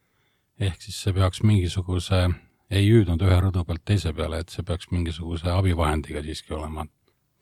ehk 0.69 0.83
siis 0.83 1.03
see 1.05 1.13
peaks 1.13 1.43
mingisuguse, 1.43 2.29
ei 2.71 2.89
hüüdnud 2.89 3.23
ühe 3.23 3.41
rõdu 3.45 3.65
pealt 3.69 3.85
teise 3.85 4.13
peale, 4.17 4.41
et 4.41 4.49
see 4.49 4.65
peaks 4.65 4.91
mingisuguse 4.91 5.51
abivahendiga 5.53 6.23
siiski 6.23 6.55
olema 6.57 6.87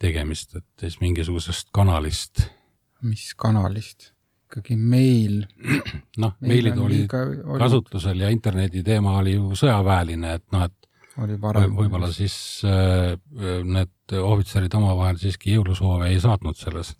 tegemist, 0.00 0.56
et 0.56 0.66
siis 0.80 1.00
mingisugusest 1.00 1.70
kanalist. 1.72 2.48
mis 3.02 3.34
kanalist? 3.34 4.12
ikkagi 4.50 4.74
meil. 4.76 5.44
noh, 6.22 6.34
meilid 6.42 6.78
olid 6.78 7.12
kasutusel 7.58 8.24
ja 8.24 8.30
interneti 8.34 8.82
teema 8.82 9.18
oli 9.20 9.36
ju 9.36 9.54
sõjaväeline, 9.54 10.34
et 10.40 10.46
noh, 10.50 10.66
et 10.66 10.80
oli 11.20 11.36
võib-olla 11.38 12.08
siis 12.14 12.34
äh, 12.66 13.14
need 13.66 14.14
ohvitserid 14.16 14.74
omavahel 14.74 15.18
siiski 15.20 15.54
jõulusoove 15.54 16.08
ei 16.10 16.20
saatnud 16.22 16.58
selles, 16.58 16.94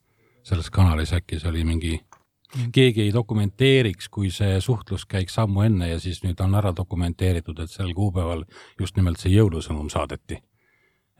selles 0.50 0.70
kanalis, 0.74 1.14
äkki 1.14 1.38
see 1.40 1.50
oli 1.50 1.64
mingi, 1.66 1.94
keegi 2.74 3.04
ei 3.06 3.12
dokumenteeriks, 3.14 4.08
kui 4.10 4.30
see 4.34 4.58
suhtlus 4.60 5.06
käiks 5.06 5.36
sammu 5.38 5.62
enne 5.66 5.90
ja 5.92 5.98
siis 6.02 6.22
nüüd 6.24 6.40
on 6.42 6.56
ära 6.58 6.72
dokumenteeritud, 6.76 7.58
et 7.62 7.70
sel 7.70 7.92
kuupäeval 7.94 8.44
just 8.80 8.98
nimelt 8.98 9.22
see 9.22 9.34
jõulusõnum 9.36 9.90
saadeti. 9.92 10.42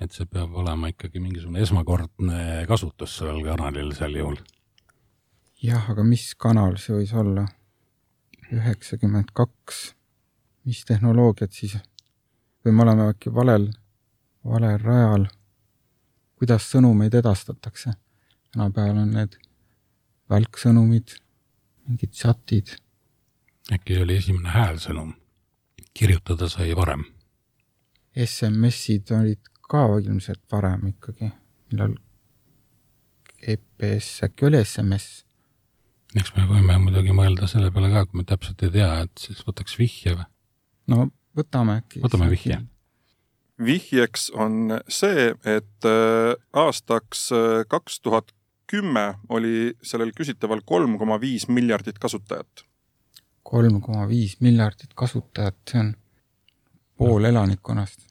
et 0.01 0.15
see 0.17 0.25
peab 0.25 0.55
olema 0.57 0.89
ikkagi 0.89 1.21
mingisugune 1.21 1.61
esmakordne 1.61 2.65
kasutus 2.69 3.19
sellel 3.19 3.43
kanalil 3.45 3.93
sel 3.95 4.17
juhul. 4.17 4.39
jah, 5.63 5.91
aga 5.91 6.05
mis 6.05 6.35
kanal 6.35 6.79
see 6.81 6.97
võis 6.97 7.15
olla? 7.15 7.47
üheksakümmend 8.51 9.31
kaks, 9.33 9.95
mis 10.67 10.83
tehnoloogiat 10.85 11.53
siis 11.55 11.77
või 12.65 12.73
me 12.75 12.83
oleme 12.83 13.09
äkki 13.13 13.31
valel, 13.35 13.69
valel 14.45 14.79
rajal, 14.83 15.27
kuidas 16.41 16.67
sõnumeid 16.73 17.15
edastatakse. 17.15 17.95
Tänapäeval 18.55 19.03
on 19.05 19.15
need 19.15 19.39
välksõnumid, 20.31 21.17
mingid 21.89 22.13
chatid. 22.15 22.77
äkki 23.73 23.95
see 23.95 24.03
oli 24.03 24.17
esimene 24.19 24.53
häälsõnum, 24.55 25.15
kirjutada 25.95 26.49
sai 26.51 26.75
varem? 26.77 27.05
SMS-id 28.17 29.11
olid 29.15 29.51
ka 29.71 29.85
ilmselt 30.03 30.43
varem 30.53 30.89
ikkagi, 30.91 31.31
millal 31.71 31.95
EPS, 33.41 34.25
äkki 34.27 34.49
oli 34.51 34.65
SMS? 34.65 35.25
eks 36.19 36.33
me 36.35 36.47
võime 36.49 36.75
muidugi 36.83 37.15
mõelda 37.15 37.47
selle 37.51 37.71
peale 37.75 37.93
ka, 37.93 38.05
kui 38.09 38.21
me 38.21 38.27
täpselt 38.27 38.63
ei 38.67 38.75
tea, 38.75 38.91
et 39.05 39.25
siis 39.29 39.45
võtaks 39.47 39.79
vihje 39.79 40.17
või? 40.19 40.27
no 40.91 41.07
võtame 41.39 41.81
äkki. 41.81 42.03
võtame 42.03 42.31
vihje. 42.33 42.59
vihjeks 43.63 44.31
on 44.35 44.81
see, 44.91 45.31
et 45.47 45.89
äh, 45.89 46.35
aastaks 46.65 47.29
äh, 47.37 47.63
kaks 47.71 48.01
tuhat 48.03 48.35
kümme 48.71 49.07
oli 49.29 49.73
sellel 49.83 50.13
küsitaval 50.17 50.63
kolm 50.67 50.99
koma 50.99 51.19
viis 51.21 51.49
miljardit 51.49 51.99
kasutajat. 51.99 52.65
kolm 53.43 53.81
koma 53.81 54.07
viis 54.09 54.37
miljardit 54.41 54.95
kasutajat, 54.95 55.57
see 55.71 55.81
on 55.81 55.95
pool 57.01 57.25
elanikkonnast. 57.25 58.05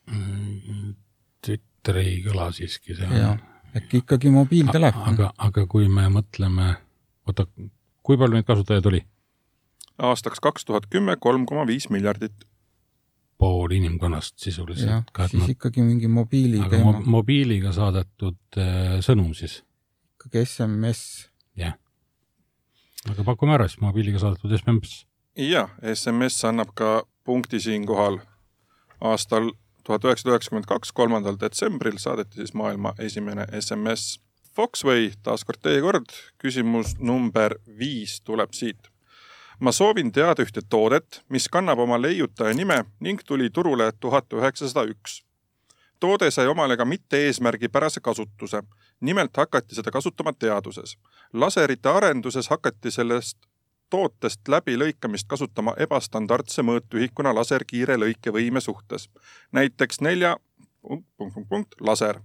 Twitter 1.46 2.02
ei 2.02 2.18
kõla 2.26 2.50
siiski, 2.52 2.98
on. 3.06 3.40
äkki 3.78 4.04
ikkagi 4.04 4.34
mobiiltelefon. 4.34 5.14
aga, 5.14 5.32
aga 5.38 5.66
kui 5.70 5.88
me 5.88 6.10
mõtleme, 6.12 6.74
oota, 7.30 7.46
kui 8.04 8.18
palju 8.18 8.40
neid 8.40 8.50
kasutajaid 8.50 8.92
oli? 8.92 9.06
aastaks 10.00 10.40
kaks 10.40 10.66
tuhat 10.66 10.88
kümme 10.90 11.18
kolm 11.20 11.46
koma 11.46 11.66
viis 11.68 11.90
miljardit 11.92 12.46
pool 13.40 13.72
inimkonnast 13.72 14.40
sisuliselt. 14.40 15.12
siis 15.18 15.42
nad... 15.42 15.50
ikkagi 15.50 15.82
mingi 15.82 16.08
mobiili 16.08 16.60
aga 16.60 16.76
teema 16.76 16.94
mo. 16.98 17.04
mobiiliga 17.20 17.72
saadetud 17.76 18.60
äh, 18.60 19.00
sõnum 19.06 19.34
siis? 19.38 19.62
Ikkagi 20.20 20.46
SMS. 20.46 21.30
jah. 21.56 21.78
aga 23.10 23.24
pakume 23.24 23.56
ära 23.56 23.68
siis 23.68 23.80
mobiiliga 23.82 24.20
saadetud 24.20 24.52
SMS. 24.58 25.06
jah, 25.40 25.72
SMS 25.96 26.44
annab 26.46 26.76
ka 26.76 27.04
punkti 27.24 27.60
siinkohal. 27.64 28.20
aastal 29.02 29.52
tuhat 29.84 30.04
üheksasada 30.04 30.36
üheksakümmend 30.36 30.68
kaks, 30.68 30.92
kolmandal 30.92 31.40
detsembril 31.40 31.98
saadeti 31.98 32.44
siis 32.44 32.54
maailma 32.54 32.94
esimene 33.00 33.48
SMS. 33.62 34.20
Foxway, 34.56 35.14
taas 35.24 35.46
kord 35.48 35.62
teie 35.64 35.80
kord, 35.82 36.12
küsimus 36.42 36.98
number 37.00 37.56
viis 37.80 38.20
tuleb 38.26 38.52
siit 38.54 38.90
ma 39.60 39.72
soovin 39.72 40.12
teada 40.12 40.44
ühte 40.44 40.62
toodet, 40.70 41.22
mis 41.30 41.48
kannab 41.52 41.80
oma 41.84 42.00
leiutaja 42.02 42.56
nime 42.56 42.84
ning 43.00 43.20
tuli 43.28 43.50
turule 43.50 43.92
tuhat 44.00 44.34
üheksasada 44.34 44.88
üks. 44.90 45.22
Toode 46.00 46.32
sai 46.32 46.48
omale 46.48 46.78
ka 46.78 46.86
mitte-eesmärgipärase 46.86 48.00
kasutuse. 48.00 48.64
nimelt 49.02 49.38
hakati 49.38 49.76
seda 49.76 49.92
kasutama 49.92 50.34
teaduses. 50.34 50.98
laserite 51.34 51.90
arenduses 51.90 52.50
hakati 52.50 52.92
sellest 52.92 53.38
tootest 53.90 54.48
läbilõikamist 54.48 55.28
kasutama 55.28 55.74
ebastandardse 55.80 56.62
mõõtühikuna 56.62 57.36
laserkiire 57.36 57.98
lõikevõime 57.98 58.62
suhtes. 58.62 59.10
näiteks 59.52 60.02
nelja 60.02 60.38
punkt, 60.82 61.08
punkt, 61.18 61.34
punkt, 61.34 61.50
punkt, 61.50 61.76
laser, 61.82 62.20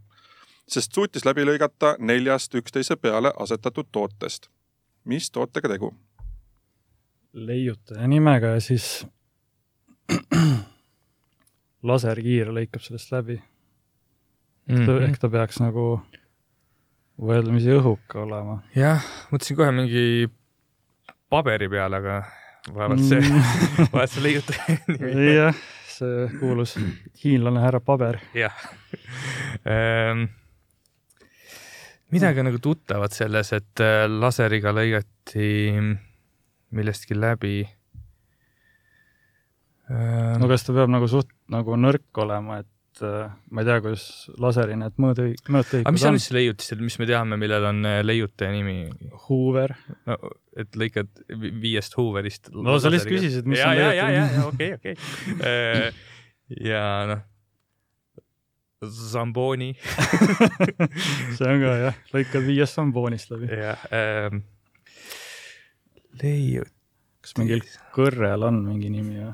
sest 0.68 0.92
suutis 0.94 1.24
läbi 1.24 1.44
lõigata 1.44 1.96
neljast 1.98 2.54
üksteise 2.54 2.96
peale 2.96 3.32
asetatud 3.38 3.86
tootest. 3.92 4.48
mis 5.04 5.30
tootega 5.30 5.68
tegu? 5.68 5.94
leiutaja 7.32 8.06
nimega 8.06 8.46
ja 8.46 8.60
siis 8.60 9.06
laserkiir 11.90 12.52
lõikab 12.54 12.80
sellest 12.80 13.12
läbi 13.12 13.40
mm. 14.68 14.84
-hmm. 14.86 15.08
ehk 15.08 15.18
ta 15.20 15.30
peaks 15.32 15.60
nagu 15.62 15.88
võrdlemisi 17.20 17.74
õhuke 17.76 18.18
olema. 18.24 18.60
jah, 18.76 19.04
mõtlesin 19.30 19.58
kohe 19.58 19.74
mingi 19.74 20.06
paberi 21.30 21.68
peale, 21.70 22.00
aga 22.02 22.22
vaevalt 22.74 23.04
see 23.04 23.20
mm., 23.20 23.90
vaevalt 23.92 24.14
see 24.14 24.24
leiutaja 24.24 24.78
nimi. 24.94 25.28
jah, 25.36 25.60
see 25.94 26.26
kuulus 26.40 26.76
hiinlane 27.22 27.62
härra 27.62 27.82
Paber. 27.84 28.20
jah 28.36 28.54
ehm, 29.74 30.26
midagi 32.14 32.42
on 32.42 32.50
nagu 32.50 32.60
tuttavat 32.62 33.14
selles, 33.14 33.52
et 33.56 33.84
äh, 33.84 34.04
laseriga 34.10 34.74
lõigati 34.74 35.48
millestki 36.74 37.14
läbi. 37.14 37.62
no 40.40 40.48
kas 40.50 40.64
ta 40.66 40.72
peab 40.74 40.90
nagu 40.90 41.06
suht 41.10 41.28
nagu 41.52 41.76
nõrk 41.76 42.22
olema, 42.24 42.62
et 42.64 42.73
äh, 43.02 43.32
ma 43.50 43.62
ei 43.64 43.68
tea, 43.68 43.80
kuidas 43.82 44.04
laseri 44.40 44.76
need 44.78 44.94
mõõtühik, 45.02 45.42
mis 45.42 45.54
mõõtühikud 45.56 45.90
on 45.90 46.08
on. 46.10 46.18
üldse 46.20 46.36
leiutised, 46.36 46.82
mis 46.84 46.98
me 47.00 47.08
teame, 47.10 47.38
millel 47.40 47.68
on 47.72 47.82
äh, 47.90 47.98
leiutaja 48.06 48.52
nimi? 48.54 48.78
Hoover, 49.26 49.74
no 50.06 50.18
et 50.56 50.76
lõikad 50.78 51.10
vi- 51.40 51.52
viiest 51.64 51.96
Hooverist. 51.98 52.52
No 52.54 52.78
sa 52.78 52.92
lihtsalt 52.92 53.10
küsisid, 53.10 53.48
mis 53.50 53.58
ja, 53.58 53.70
on 53.72 53.78
ja, 53.80 53.92
ja, 53.92 54.08
leiutaja 54.08 54.14
ja, 54.14 54.26
nimi. 54.30 54.44
okei, 54.50 54.72
okei. 54.78 54.94
ja 56.70 56.82
noh, 57.10 57.24
Zamboni 58.84 59.72
see 61.36 61.48
on 61.48 61.62
ka 61.62 61.76
jah, 61.80 61.96
lõikad 62.12 62.44
viiest 62.44 62.76
samboonist 62.76 63.30
läbi. 63.32 63.48
ja 63.48 63.76
ähm, 63.94 64.42
leiut-, 66.20 66.72
kas 67.24 67.36
mingil 67.40 67.64
kõrrel 67.96 68.44
on 68.44 68.60
mingi 68.66 68.90
nimi 68.92 69.16
või? 69.22 69.32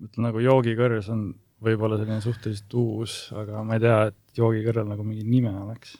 ütleme 0.00 0.30
nagu 0.30 0.40
joogikõrs 0.40 1.10
on 1.12 1.26
võib-olla 1.64 1.98
selline 2.00 2.20
suhteliselt 2.24 2.76
uus, 2.80 3.16
aga 3.36 3.64
ma 3.66 3.76
ei 3.76 3.84
tea, 3.84 3.96
et 4.10 4.40
joogikõrrel 4.40 4.88
nagu 4.88 5.04
mingi 5.04 5.26
nime 5.28 5.52
oleks. 5.62 5.96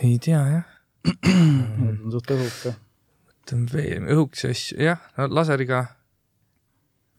ei 0.00 0.16
tea 0.22 0.40
jah, 0.48 0.70
on 2.02 2.12
suht 2.14 2.32
õhuke. 2.32 2.74
mõtlen 3.28 3.66
veel, 3.72 4.06
õhukese 4.14 4.52
asju, 4.54 4.78
jah, 4.88 5.02
no 5.18 5.28
laseriga 5.32 5.84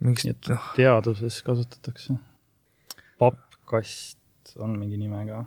mingit, 0.03 0.49
noh, 0.51 0.71
teaduses 0.77 1.41
kasutatakse. 1.45 2.17
pappkast 3.21 4.56
on 4.60 4.77
mingi 4.79 4.97
nimega. 5.01 5.43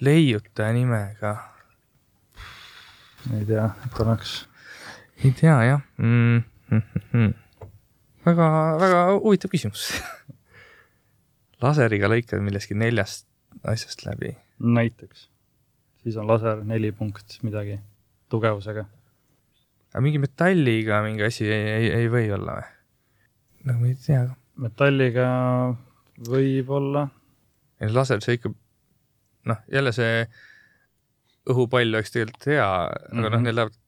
leiutaja 0.00 0.72
nimega, 0.74 1.34
ei 3.34 3.44
tea, 3.44 3.68
et 3.84 4.00
oleks. 4.06 4.40
ei 5.24 5.34
tea 5.36 5.60
jah. 5.66 5.84
Mm 5.98 6.42
-hmm. 6.70 7.47
väga, 8.26 8.46
väga 8.80 9.00
huvitav 9.22 9.50
küsimus. 9.52 9.88
laseriga 11.64 12.10
lõikad 12.10 12.42
millestki 12.44 12.76
neljast 12.78 13.26
asjast 13.66 14.04
läbi. 14.06 14.36
näiteks. 14.58 15.28
siis 16.02 16.16
on 16.16 16.26
laser 16.28 16.62
neli 16.64 16.92
punkt 16.92 17.38
midagi 17.42 17.78
tugevusega. 18.30 18.84
aga 19.92 20.02
mingi 20.04 20.18
metalliga 20.22 21.02
mingi 21.02 21.24
asi 21.26 21.48
ei, 21.50 21.68
ei, 21.78 21.90
ei 22.02 22.08
või 22.12 22.30
olla 22.34 22.58
või? 22.60 22.68
nagu 23.64 23.80
ma 23.80 23.86
ei 23.88 23.96
tea. 24.06 24.22
metalliga 24.56 25.26
võib-olla. 26.28 27.08
laser, 27.94 28.20
see 28.22 28.38
ikka, 28.38 28.50
noh, 29.50 29.58
jälle 29.72 29.92
see 29.94 30.26
õhupall 31.48 31.94
oleks 31.94 32.10
tegelikult 32.12 32.46
hea 32.50 32.66
mm, 32.66 32.90
-hmm. 32.92 33.18
aga 33.18 33.28
noh, 33.30 33.38
Mhm. 33.38 33.44
need 33.46 33.54
lähevad 33.54 33.78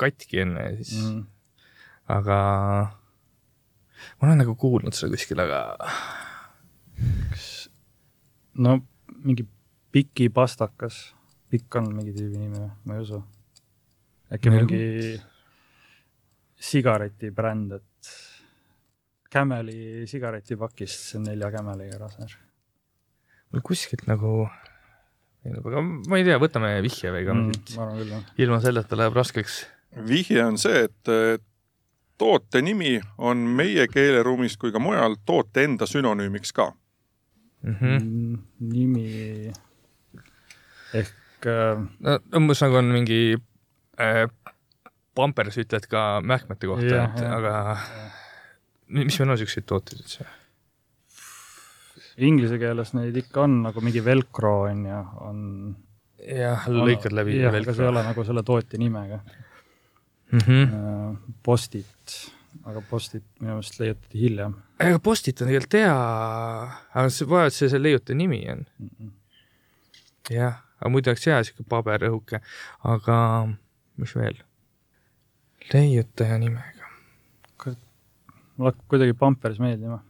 katki 0.00 0.40
enne 0.40 0.60
ja 0.70 0.76
siis 0.76 0.94
mm., 1.04 1.10
Mm. 1.10 1.26
aga 2.08 2.38
ma 4.20 4.28
olen 4.28 4.42
nagu 4.44 4.54
kuulnud 4.60 4.96
seda 4.96 5.12
kuskil, 5.14 5.40
aga 5.42 5.62
no 8.64 8.78
mingi 9.24 9.46
pikipastakas. 9.92 11.14
pikk 11.50 11.80
on 11.80 11.88
mingi 11.96 12.12
tüübi 12.14 12.38
nimi 12.38 12.60
või? 12.60 12.70
ma 12.86 12.96
ei 12.96 13.04
usu. 13.04 13.22
äkki 14.30 14.52
Ma 14.52 14.60
ei 14.60 14.64
mingi 14.64 15.20
sigaretibränd, 16.60 17.72
et 17.78 18.10
Cameli 19.30 20.06
sigaretipakist, 20.10 21.06
see 21.10 21.18
on 21.20 21.28
nelja 21.30 21.50
Cameliga 21.54 22.00
laser. 22.02 22.36
mul 23.50 23.64
kuskilt 23.66 24.06
nagu, 24.10 24.44
aga 25.50 25.82
ma 25.82 26.18
ei 26.20 26.26
tea, 26.26 26.38
võtame 26.42 26.72
vihje 26.84 27.12
või 27.14 27.26
ka 27.26 27.34
Mm, 27.34 27.60
ma 27.76 27.84
arvan 27.86 28.00
küll, 28.02 28.12
jah. 28.14 28.24
ilma 28.44 28.60
selleta 28.62 28.98
läheb 28.98 29.16
raskeks. 29.18 29.64
vihje 30.06 30.44
on 30.44 30.58
see, 30.58 30.84
et 30.86 31.08
eh, 31.10 31.38
toote 32.20 32.60
nimi 32.62 32.98
on 33.18 33.40
meie 33.58 33.86
keeleruumis 33.88 34.58
kui 34.60 34.72
ka 34.74 34.78
mujal 34.82 35.16
toote 35.26 35.64
enda 35.64 35.88
sünonüümiks 35.88 36.52
ka. 36.52 36.72
Mm 37.62 37.74
-hmm. 37.76 38.00
Mm, 38.02 38.38
nimi 38.72 39.52
ehk 40.94 41.46
äh, 41.46 41.80
no 42.00 42.18
umbes 42.36 42.62
nagu 42.64 42.76
on 42.80 42.84
mingi 42.94 43.36
äh, 44.00 44.26
Pampers 45.14 45.58
ütled 45.58 45.86
ka 45.90 46.20
mähkmete 46.24 46.66
kohta 46.70 46.86
Jah,, 46.86 47.10
et 47.10 47.22
jah. 47.24 47.34
aga 47.36 47.76
mi- 48.88 49.04
mis 49.04 49.18
meil 49.20 49.30
on 49.34 49.38
siukseid 49.38 49.66
tooteid 49.66 50.00
üldse? 50.00 50.24
inglise 52.20 52.58
keeles 52.60 52.94
neid 52.94 53.16
ikka 53.16 53.44
on 53.46 53.62
nagu 53.64 53.80
mingi 53.84 54.02
velcro 54.04 54.54
on 54.70 54.82
ju, 54.86 55.02
on. 55.26 55.38
jah, 56.20 56.66
lõikad 56.68 57.14
läbi. 57.16 57.38
jah, 57.40 57.54
aga 57.54 57.74
see 57.76 57.84
ei 57.86 57.92
ole 57.92 58.02
nagu 58.04 58.24
selle 58.28 58.42
tootja 58.42 58.78
nimega 58.80 59.20
mm. 60.32 60.38
-hmm. 60.38 60.64
äh,. 60.64 61.16
Postit, 62.10 62.66
aga 62.66 62.82
Postit 62.90 63.24
minu 63.40 63.54
meelest 63.54 63.78
leiutati 63.80 64.20
hiljem 64.20 64.56
ega 64.80 64.98
Postit 64.98 65.40
on 65.42 65.50
tegelikult 65.50 65.78
hea, 65.78 65.94
aga 66.94 67.08
see, 67.14 67.28
vaevalt 67.30 67.56
see 67.56 67.70
see 67.70 67.82
leiutaja 67.82 68.18
nimi 68.18 68.42
on. 68.50 68.66
mm. 68.78 68.90
-mm. 68.98 69.10
jah, 70.36 70.60
aga 70.80 70.92
muidu 70.92 71.12
oleks 71.12 71.26
hea 71.30 71.42
siuke 71.44 71.66
paberõhuke, 71.68 72.40
aga 72.94 73.18
mis 74.00 74.14
veel? 74.16 74.40
leiutaja 75.72 76.38
nimega. 76.38 76.88
mulle 78.56 78.72
hakkab 78.72 78.86
kuidagi 78.88 79.14
Pampers 79.14 79.58
meeldima. 79.62 80.00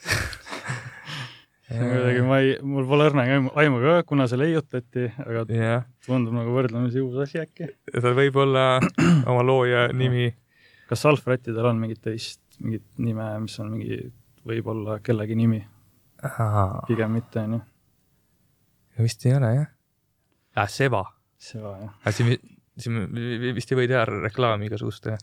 kuidagi 1.70 2.22
ma 2.26 2.38
ei, 2.42 2.56
mul 2.62 2.86
pole 2.88 3.06
õrna 3.10 3.24
aimu- 3.30 3.80
ka, 3.84 4.02
kuna 4.08 4.26
see 4.30 4.38
leiutati, 4.40 5.08
aga 5.24 5.44
jah, 5.54 5.86
tundub 6.06 6.34
nagu 6.34 6.54
võrdlemisi 6.54 7.02
uus 7.04 7.22
asi 7.24 7.40
äkki. 7.42 7.70
ta 7.94 8.14
võib 8.16 8.36
olla 8.42 8.66
oma 9.30 9.42
looja 9.46 9.88
nimi. 9.94 10.30
Kas 10.90 11.04
salvrättidel 11.06 11.68
on 11.70 11.78
mingit 11.82 12.00
teist, 12.02 12.40
mingit 12.60 12.84
nime, 12.98 13.26
mis 13.44 13.54
on 13.62 13.70
mingi, 13.76 14.00
võib-olla 14.46 14.98
kellegi 15.06 15.36
nimi, 15.38 15.60
pigem 16.88 17.12
mitte 17.16 17.44
onju. 17.46 17.60
vist 19.00 19.22
ei 19.26 19.36
ole 19.38 19.52
jah 19.54 19.68
äh,. 20.58 20.66
Seva, 20.68 21.04
see 21.40 21.60
va 21.62 21.76
jah. 21.80 21.92
aga 22.02 22.12
siin, 22.16 22.34
siin 22.80 22.98
vi- 23.14 23.54
vist 23.56 23.70
ei 23.72 23.78
või 23.78 23.88
teha 23.88 24.02
reklaami 24.10 24.66
igasuguste 24.68 25.14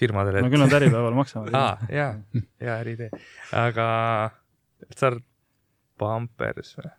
firmadele. 0.00 0.42
no 0.44 0.50
küll 0.52 0.60
nad 0.64 0.74
Äripäeval 0.80 1.16
maksavad. 1.16 1.54
aa, 1.54 1.78
jaa, 1.94 2.10
hea 2.60 2.74
äriidee, 2.82 3.10
aga 3.56 3.88
sa 4.96 5.12
oled 5.12 5.24
Pampers 5.98 6.74
või? 6.78 6.90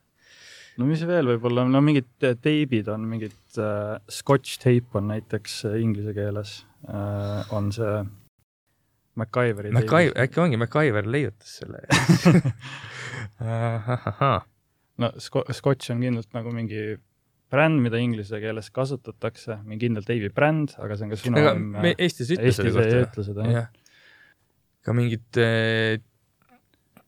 no 0.80 0.88
mis 0.90 1.04
veel 1.08 1.28
võib-olla, 1.36 1.68
no 1.70 1.82
mingid 1.84 2.08
te- 2.20 2.34
teibid 2.40 2.88
on, 2.90 3.06
mingid 3.12 3.36
äh, 3.62 4.00
scotch 4.10 4.58
tape 4.64 4.98
on 4.98 5.12
näiteks 5.14 5.60
äh, 5.70 5.78
inglise 5.84 6.14
keeles 6.18 6.62
on 6.88 7.72
see 7.76 7.98
MacGyveri 9.20 9.74
MacGyver, 9.76 10.16
äkki 10.24 10.42
ongi 10.44 10.60
MacGyver 10.60 11.08
leiutas 11.12 11.60
selle 11.60 11.84
no 15.02 15.12
sco- 15.20 15.46
scotch 15.56 15.92
on 15.94 16.04
kindlalt 16.04 16.32
nagu 16.36 16.54
mingi 16.56 16.84
bränd, 17.50 17.82
mida 17.82 18.00
inglise 18.02 18.40
keeles 18.42 18.70
kasutatakse, 18.74 19.60
mingi 19.66 19.88
kindel 19.88 20.06
teibi 20.06 20.30
bränd, 20.34 20.76
aga 20.78 20.98
see 20.98 21.08
on 21.08 21.14
ka 21.14 21.18
ega 21.18 21.24
sünonüüm 21.26 21.70
me 21.86 21.94
Eestis 21.98 22.30
ei 22.30 22.38
ütle 22.38 22.52
Eestis 22.52 22.68
selle 22.70 22.86
ei 22.86 22.92
kohta. 22.94 23.08
ütle 23.08 23.26
seda 23.30 23.48
jah. 23.54 23.70
ka 24.86 24.96
mingid 24.98 25.42
äh, 25.42 25.96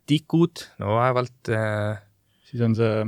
tikud, 0.10 0.66
no 0.82 0.96
vaevalt 0.98 1.52
äh, 1.54 2.02
siis 2.50 2.64
on 2.66 2.76
see 2.80 3.06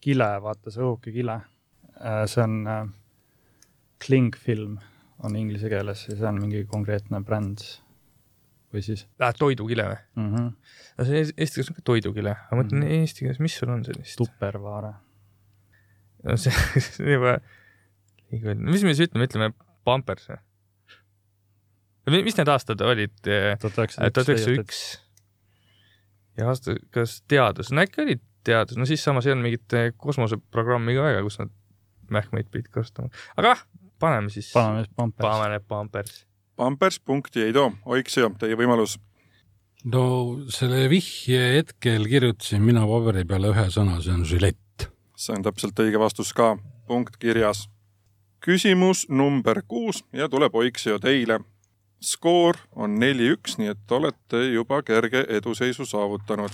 kile, 0.00 0.30
vaata 0.44 0.72
see 0.72 0.84
õhuke 0.86 1.12
kile. 1.12 1.40
see 2.30 2.44
on 2.46 2.60
äh, 2.70 2.86
klingfilm 4.00 4.78
on 5.24 5.36
inglise 5.36 5.68
keeles 5.72 6.06
ja 6.08 6.16
see 6.16 6.28
on 6.28 6.40
mingi 6.40 6.64
konkreetne 6.70 7.22
bränd 7.26 7.64
või 8.70 8.82
siis 8.86 9.06
äh, 9.20 9.32
toidukile 9.38 9.86
või? 9.90 10.00
mm 10.16 10.28
-hmm. 10.34 10.50
no 10.98 11.08
see 11.08 11.24
eesti 11.26 11.58
keeles 11.58 11.72
on 11.72 11.78
ka 11.80 11.86
toidukile, 11.92 12.36
aga 12.36 12.56
ma 12.56 12.62
mõtlen 12.62 12.84
Mhm. 12.84 13.00
eesti 13.00 13.26
keeles, 13.26 13.40
mis 13.40 13.56
sul 13.58 13.72
on 13.74 13.84
sellist? 13.84 14.16
tupperware. 14.20 14.94
no 16.24 16.36
see, 16.36 16.52
see 16.84 17.04
on 17.04 17.12
juba 17.18 17.38
liiga 18.30 18.54
mis 18.54 18.84
me 18.86 18.94
siis 18.94 19.08
ütleme, 19.08 19.28
ütleme 19.28 19.52
Pampers 19.84 20.28
või? 20.30 20.40
mis 22.24 22.36
need 22.38 22.48
aastad 22.48 22.80
olid? 22.80 23.14
tuhat 23.22 23.60
tuhat 23.60 24.28
üheksasada 24.28 24.64
üks. 24.64 24.82
ja 26.38 26.48
aasta, 26.50 26.76
kas 26.94 27.20
teadus, 27.28 27.72
no 27.72 27.82
äkki 27.84 28.04
oli 28.04 28.20
teadus, 28.46 28.78
no 28.80 28.86
siis 28.88 29.02
samas 29.04 29.26
ei 29.26 29.34
olnud 29.34 29.48
mingit 29.48 29.76
eh, 29.76 29.90
kosmoseprogrammi 29.96 30.94
ka 30.96 31.08
väga, 31.10 31.24
kus 31.26 31.40
nad 31.42 31.52
mähkmeid 32.10 32.48
pidid 32.50 32.70
kasutama, 32.74 33.10
aga 33.38 33.54
ah, 33.54 33.64
paneme 34.00 34.30
siis, 34.30 34.50
paneme 34.52 34.84
Pampers. 34.96 35.28
paneme 35.28 35.60
Pampers. 35.60 36.26
Pampers 36.56 37.00
punkti 37.00 37.42
ei 37.42 37.52
too, 37.52 37.72
Oiksio, 37.86 38.32
teie 38.38 38.56
võimalus. 38.56 38.98
no 39.84 40.02
selle 40.52 40.88
vihje 40.92 41.40
hetkel 41.56 42.04
kirjutasin 42.08 42.62
mina 42.62 42.84
paberi 42.88 43.24
peale 43.24 43.52
ühe 43.54 43.66
sõna, 43.72 44.00
see 44.04 44.12
on 44.12 44.24
žilett. 44.28 44.88
see 45.16 45.36
on 45.36 45.44
täpselt 45.46 45.78
õige 45.84 46.00
vastus 46.00 46.32
ka, 46.32 46.56
punkt 46.86 47.16
kirjas. 47.16 47.68
küsimus 48.44 49.06
number 49.08 49.62
kuus 49.68 50.04
ja 50.12 50.28
tuleb 50.28 50.54
Oiksio 50.54 50.98
teile. 50.98 51.40
skoor 52.00 52.56
on 52.72 52.96
neli-üks, 53.00 53.58
nii 53.58 53.68
et 53.76 53.92
olete 53.92 54.44
juba 54.52 54.82
kerge 54.82 55.24
eduseisu 55.28 55.86
saavutanud. 55.86 56.50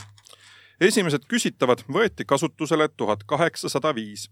esimesed 0.80 1.26
küsitavad 1.28 1.86
võeti 1.88 2.24
kasutusele 2.26 2.88
tuhat 2.88 3.24
kaheksasada 3.24 3.94
viis 3.94 4.30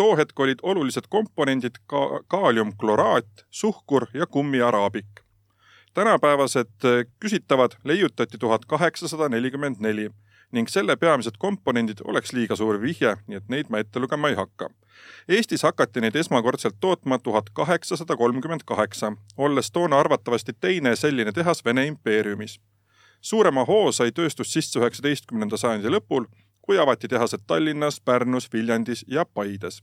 too 0.00 0.16
hetk 0.16 0.40
olid 0.40 0.62
olulised 0.62 1.10
komponendid 1.12 1.76
ka 1.86 2.22
kaaliumkloraat, 2.28 3.44
suhkur 3.50 4.06
ja 4.14 4.26
kummiaraabik. 4.26 5.20
tänapäevased 5.94 6.84
äh, 6.84 7.04
küsitavad 7.20 7.70
leiutati 7.84 8.38
tuhat 8.38 8.64
kaheksasada 8.64 9.28
nelikümmend 9.28 9.76
neli 9.78 10.10
ning 10.52 10.68
selle 10.68 10.96
peamised 10.96 11.36
komponendid 11.38 12.00
oleks 12.04 12.32
liiga 12.32 12.56
suur 12.56 12.80
vihje, 12.82 13.16
nii 13.26 13.36
et 13.36 13.48
neid 13.48 13.68
ma 13.68 13.82
ette 13.82 14.00
lugema 14.00 14.30
ei 14.30 14.38
hakka. 14.38 14.70
Eestis 15.28 15.62
hakati 15.62 16.00
neid 16.00 16.16
esmakordselt 16.16 16.80
tootma 16.80 17.18
tuhat 17.18 17.50
kaheksasada 17.52 18.16
kolmkümmend 18.16 18.64
kaheksa, 18.66 19.12
olles 19.36 19.70
toona 19.70 20.00
arvatavasti 20.00 20.56
teine 20.60 20.96
selline 20.96 21.32
tehas 21.32 21.64
Vene 21.64 21.86
impeeriumis. 21.86 22.60
suurema 23.20 23.64
hoo 23.64 23.92
sai 23.92 24.12
tööstus 24.12 24.52
sisse 24.52 24.80
üheksateistkümnenda 24.80 25.56
sajandi 25.56 25.92
lõpul, 25.92 26.24
kui 26.62 26.78
avati 26.78 27.08
tehased 27.08 27.46
Tallinnas, 27.46 28.00
Pärnus, 28.00 28.52
Viljandis 28.52 29.04
ja 29.08 29.24
Paides 29.24 29.82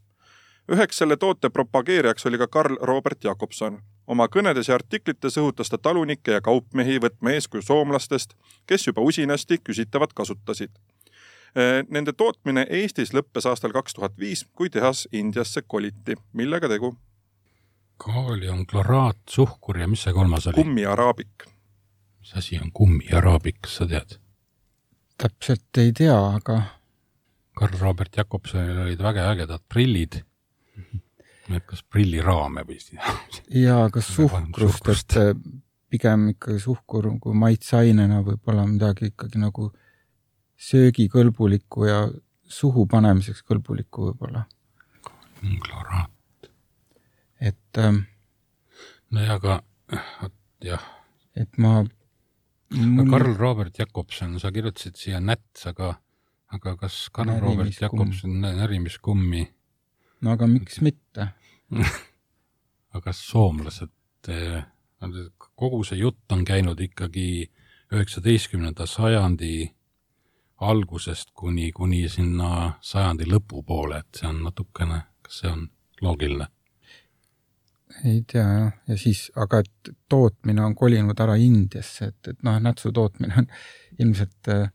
üheks 0.71 0.99
selle 0.99 1.17
toote 1.17 1.49
propageerijaks 1.49 2.25
oli 2.25 2.37
ka 2.37 2.47
Karl 2.47 2.77
Robert 2.81 3.23
Jakobson. 3.23 3.79
oma 4.07 4.29
kõnedes 4.31 4.69
ja 4.69 4.75
artiklites 4.75 5.35
õhutas 5.37 5.67
ta 5.69 5.77
talunikke 5.77 6.31
ja 6.31 6.41
kaupmehi 6.41 6.99
võtma 7.03 7.33
eeskuju 7.35 7.61
soomlastest, 7.61 8.37
kes 8.65 8.87
juba 8.87 9.01
usinasti 9.01 9.57
küsitavat 9.57 10.13
kasutasid. 10.13 10.71
Nende 11.89 12.13
tootmine 12.13 12.65
Eestis 12.69 13.11
lõppes 13.13 13.49
aastal 13.49 13.73
kaks 13.75 13.93
tuhat 13.93 14.15
viis, 14.19 14.45
kui 14.55 14.69
tehas 14.69 15.07
Indiasse 15.11 15.61
koliti. 15.61 16.15
millega 16.33 16.69
tegu? 16.69 16.95
kaaliumkloraat, 17.97 19.17
suhkur 19.29 19.77
ja 19.77 19.87
mis 19.87 20.03
see 20.03 20.13
kolmas 20.13 20.47
oli? 20.47 20.55
kummiaraabik. 20.55 21.47
mis 22.19 22.33
asi 22.35 22.59
on 22.59 22.71
kummiaraabik, 22.71 23.61
kas 23.61 23.75
sa 23.75 23.87
tead? 23.87 24.19
Täpselt 25.17 25.82
ei 25.82 25.93
tea, 25.97 26.15
aga 26.15 26.62
Karl 27.58 27.77
Robert 27.82 28.17
Jakobsonil 28.17 28.84
olid 28.86 29.01
väga 29.01 29.32
ägedad 29.32 29.63
prillid 29.69 30.21
et 31.56 31.65
kas 31.67 31.84
prilliraame 31.84 32.63
või? 32.67 32.77
jaa, 33.56 33.88
kas 33.93 34.10
suhkrust, 34.12 35.15
et 35.17 35.39
pigem 35.91 36.30
ikkagi 36.34 36.60
suhkur 36.62 37.10
kui 37.23 37.36
maitseainena 37.38 38.21
võib-olla 38.25 38.65
midagi 38.67 39.12
ikkagi 39.13 39.41
nagu 39.41 39.71
söögikõlbulikku 40.67 41.88
ja 41.88 42.01
suhu 42.47 42.88
panemiseks 42.89 43.43
kõlbulikku 43.47 44.10
võib-olla. 44.10 44.45
kloraat. 45.41 46.51
et 47.39 47.77
ähm,. 47.77 48.03
nojah, 49.12 49.36
aga 49.38 49.62
jah. 50.63 50.84
et 51.36 51.58
ma 51.58 51.84
mul.... 52.75 53.10
Karl 53.10 53.36
Robert 53.38 53.80
Jakobson, 53.80 54.39
sa 54.39 54.51
kirjutasid 54.51 54.97
siia 54.99 55.21
näts, 55.23 55.67
aga, 55.69 55.93
aga 56.53 56.75
kas 56.77 57.08
Karl 57.13 57.39
Robert 57.43 57.82
Jakobson 57.82 58.41
närimiskummi? 58.41 59.45
No 60.21 60.34
aga 60.34 60.47
miks 60.49 60.82
mitte? 60.82 61.32
Aga 62.95 63.12
kas 63.12 63.19
soomlased, 63.27 63.91
eh, 64.32 64.63
kogu 65.60 65.84
see 65.86 65.99
jutt 65.99 66.32
on 66.34 66.45
käinud 66.47 66.80
ikkagi 66.82 67.51
üheksateistkümnenda 67.93 68.88
sajandi 68.89 69.67
algusest 70.65 71.36
kuni, 71.38 71.71
kuni 71.71 72.08
sinna 72.10 72.80
sajandi 72.82 73.27
lõpupoole, 73.30 73.99
et 73.99 74.21
see 74.21 74.30
on 74.32 74.39
natukene, 74.47 75.03
kas 75.21 75.43
see 75.43 75.51
on 75.51 75.67
loogiline? 76.01 76.47
Ei 78.04 78.23
tea 78.32 78.45
jah, 78.45 78.71
ja 78.88 78.97
siis, 79.00 79.28
aga 79.36 79.62
et 79.63 79.91
tootmine 80.10 80.63
on 80.65 80.76
kolinud 80.76 81.19
ära 81.23 81.38
Indiasse, 81.39 82.12
et, 82.12 82.34
et 82.34 82.43
noh, 82.43 82.58
nätsu 82.63 82.91
tootmine 82.95 83.43
on 83.43 83.47
ilmselt 84.04 84.52
eh, 84.54 84.67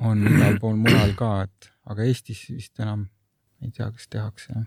on 0.00 0.26
igal 0.32 0.58
pool 0.62 0.80
mujal 0.80 1.14
ka, 1.18 1.34
et 1.46 1.70
aga 1.88 2.08
Eestis 2.08 2.48
vist 2.50 2.82
enam 2.82 3.06
ei 3.62 3.70
tea, 3.74 3.90
kas 3.90 4.10
tehakse 4.10 4.52
jah 4.54 4.66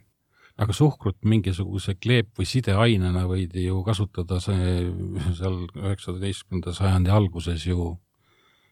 aga 0.62 0.74
suhkrut 0.76 1.18
mingisuguse 1.26 1.96
kleep- 1.98 2.38
või 2.38 2.46
sideainena 2.46 3.24
võidi 3.30 3.66
ju 3.66 3.82
kasutada 3.86 4.40
see 4.44 4.90
seal 5.40 5.64
üheksateistkümnenda 5.80 6.74
sajandi 6.78 7.14
alguses 7.14 7.66
ju 7.66 7.96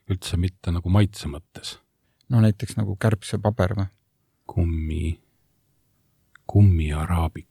üldse 0.10 0.40
mitte 0.42 0.74
nagu 0.74 0.90
maitse 0.90 1.30
mõttes. 1.30 1.78
no 2.30 2.42
näiteks 2.42 2.78
nagu 2.78 2.96
kärbsepaber 2.96 3.76
või? 3.78 3.90
kummi, 4.50 5.20
kummiaraabik, 6.50 7.49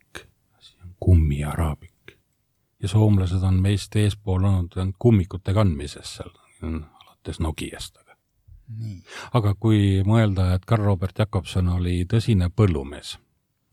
kummiaraabik. 1.00 2.18
ja 2.82 2.88
soomlased 2.88 3.42
on 3.42 3.62
meist 3.62 3.96
eespool 3.96 4.44
olnud 4.44 4.74
kummikute 4.98 5.54
kandmises 5.54 6.16
seal, 6.16 6.30
alates 6.62 7.40
Nokiast, 7.40 7.98
aga 9.32 9.54
kui 9.54 10.02
mõelda, 10.06 10.52
et 10.54 10.64
Karl 10.64 10.84
Robert 10.84 11.18
Jakobson 11.18 11.68
oli 11.68 12.04
tõsine 12.04 12.50
põllumees 12.50 13.16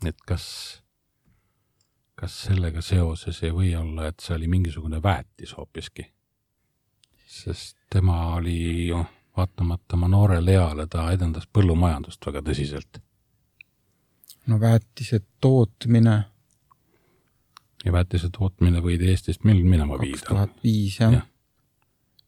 et 0.04 0.22
kas, 0.28 0.46
kas 2.16 2.36
sellega 2.48 2.82
seoses 2.82 3.42
ei 3.44 3.54
või 3.54 3.74
olla, 3.78 4.10
et 4.10 4.20
see 4.24 4.36
oli 4.36 4.50
mingisugune 4.52 5.02
väetis 5.04 5.56
hoopiski? 5.58 6.12
sest 7.36 7.76
tema 7.92 8.36
oli 8.38 8.88
ju, 8.88 9.02
vaatamata 9.38 9.98
oma 9.98 10.08
noorele 10.08 10.54
eale, 10.56 10.86
ta 10.88 11.10
edendas 11.12 11.48
põllumajandust 11.52 12.26
väga 12.26 12.42
tõsiselt. 12.46 13.02
no 14.48 14.60
väetise 14.60 15.20
tootmine. 15.42 16.24
Ja 17.86 17.94
väetise 17.94 18.30
tootmine 18.34 18.82
võidi 18.84 19.12
Eestist 19.14 19.46
millal 19.46 19.68
minema 19.70 20.00
viida? 20.02 20.20
kaks 20.22 20.30
tuhat 20.30 20.58
viis, 20.64 21.00
jah 21.00 21.20
ja.. 21.20 21.22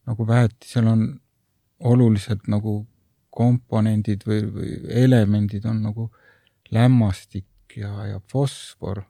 nagu 0.08 0.26
väetisel 0.26 0.86
on 0.90 1.08
olulised 1.78 2.48
nagu 2.50 2.80
komponendid 3.38 4.24
või, 4.26 4.42
või 4.50 4.72
elemendid 5.04 5.66
on 5.68 5.82
nagu 5.84 6.08
lämmastik, 6.74 7.46
ja, 7.76 7.92
ja 8.08 8.18
fosfor, 8.30 9.02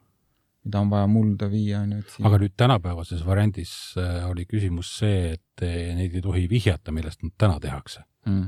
mida 0.65 0.81
on 0.83 0.91
vaja 0.91 1.07
mulda 1.09 1.49
viia, 1.51 1.81
on 1.83 1.97
ju. 1.97 2.03
aga 2.27 2.39
nüüd 2.43 2.55
tänapäevases 2.59 3.23
variandis 3.25 3.73
äh, 3.99 4.21
oli 4.29 4.45
küsimus 4.49 4.91
see, 4.99 5.35
et 5.37 5.65
äh, 5.65 5.91
neid 5.97 6.15
ei 6.15 6.23
tohi 6.23 6.45
vihjata, 6.51 6.93
millest 6.95 7.23
nad 7.25 7.35
täna 7.39 7.59
tehakse 7.63 8.03
mm.. 8.27 8.45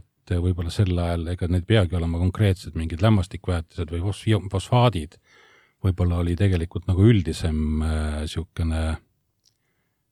et 0.00 0.34
äh, 0.34 0.42
võib-olla 0.42 0.72
sel 0.74 0.96
ajal, 0.96 1.28
ega 1.34 1.48
need 1.52 1.68
peagi 1.68 1.96
olema 1.98 2.20
konkreetsed 2.22 2.76
mingid 2.78 3.04
lämmastikväetised 3.04 3.92
või 3.94 4.02
fosfaadid, 4.52 5.20
võib-olla 5.82 6.20
oli 6.22 6.36
tegelikult 6.38 6.86
nagu 6.90 7.04
üldisem 7.08 7.56
niisugune 7.82 8.82
äh, 8.90 9.00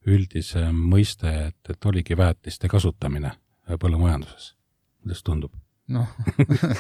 üldisem 0.09 0.77
mõiste, 0.91 1.31
et, 1.51 1.61
et 1.69 1.87
oligi 1.87 2.17
väetiste 2.17 2.69
kasutamine 2.73 3.33
põllumajanduses. 3.81 4.55
kuidas 5.03 5.23
tundub? 5.23 5.53
noh 5.91 6.09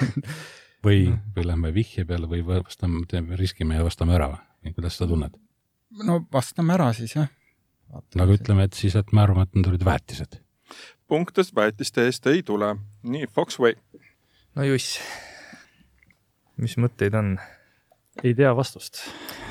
või 0.85 1.11
mm., 1.11 1.35
või 1.37 1.47
lähme 1.47 1.73
vihje 1.75 2.05
peale 2.09 2.29
või 2.31 2.43
vastame, 2.47 3.05
teeme, 3.11 3.37
riskime 3.37 3.77
ja 3.77 3.85
vastame 3.85 4.17
ära 4.17 4.31
või 4.33 4.75
kuidas 4.77 4.97
sa 4.99 5.09
tunned? 5.11 5.37
no 6.07 6.21
vastame 6.33 6.77
ära 6.77 6.91
siis 6.97 7.17
jah. 7.17 7.29
no 7.91 8.25
aga 8.25 8.39
ütleme, 8.39 8.69
et 8.69 8.79
siis, 8.79 8.97
et 8.97 9.13
me 9.13 9.25
arvame, 9.25 9.49
et 9.49 9.59
need 9.59 9.71
olid 9.73 9.85
väetised. 9.85 10.41
punktidest 11.11 11.57
väetiste 11.57 12.07
eest 12.07 12.27
ei 12.31 12.43
tule. 12.43 12.75
nii, 13.03 13.27
Foxway. 13.27 13.77
no 14.57 14.67
juss. 14.69 15.01
mis 16.57 16.79
mõtteid 16.81 17.19
on? 17.19 17.37
Ei 18.25 18.35
tea 18.37 18.53
vastust. 18.57 19.03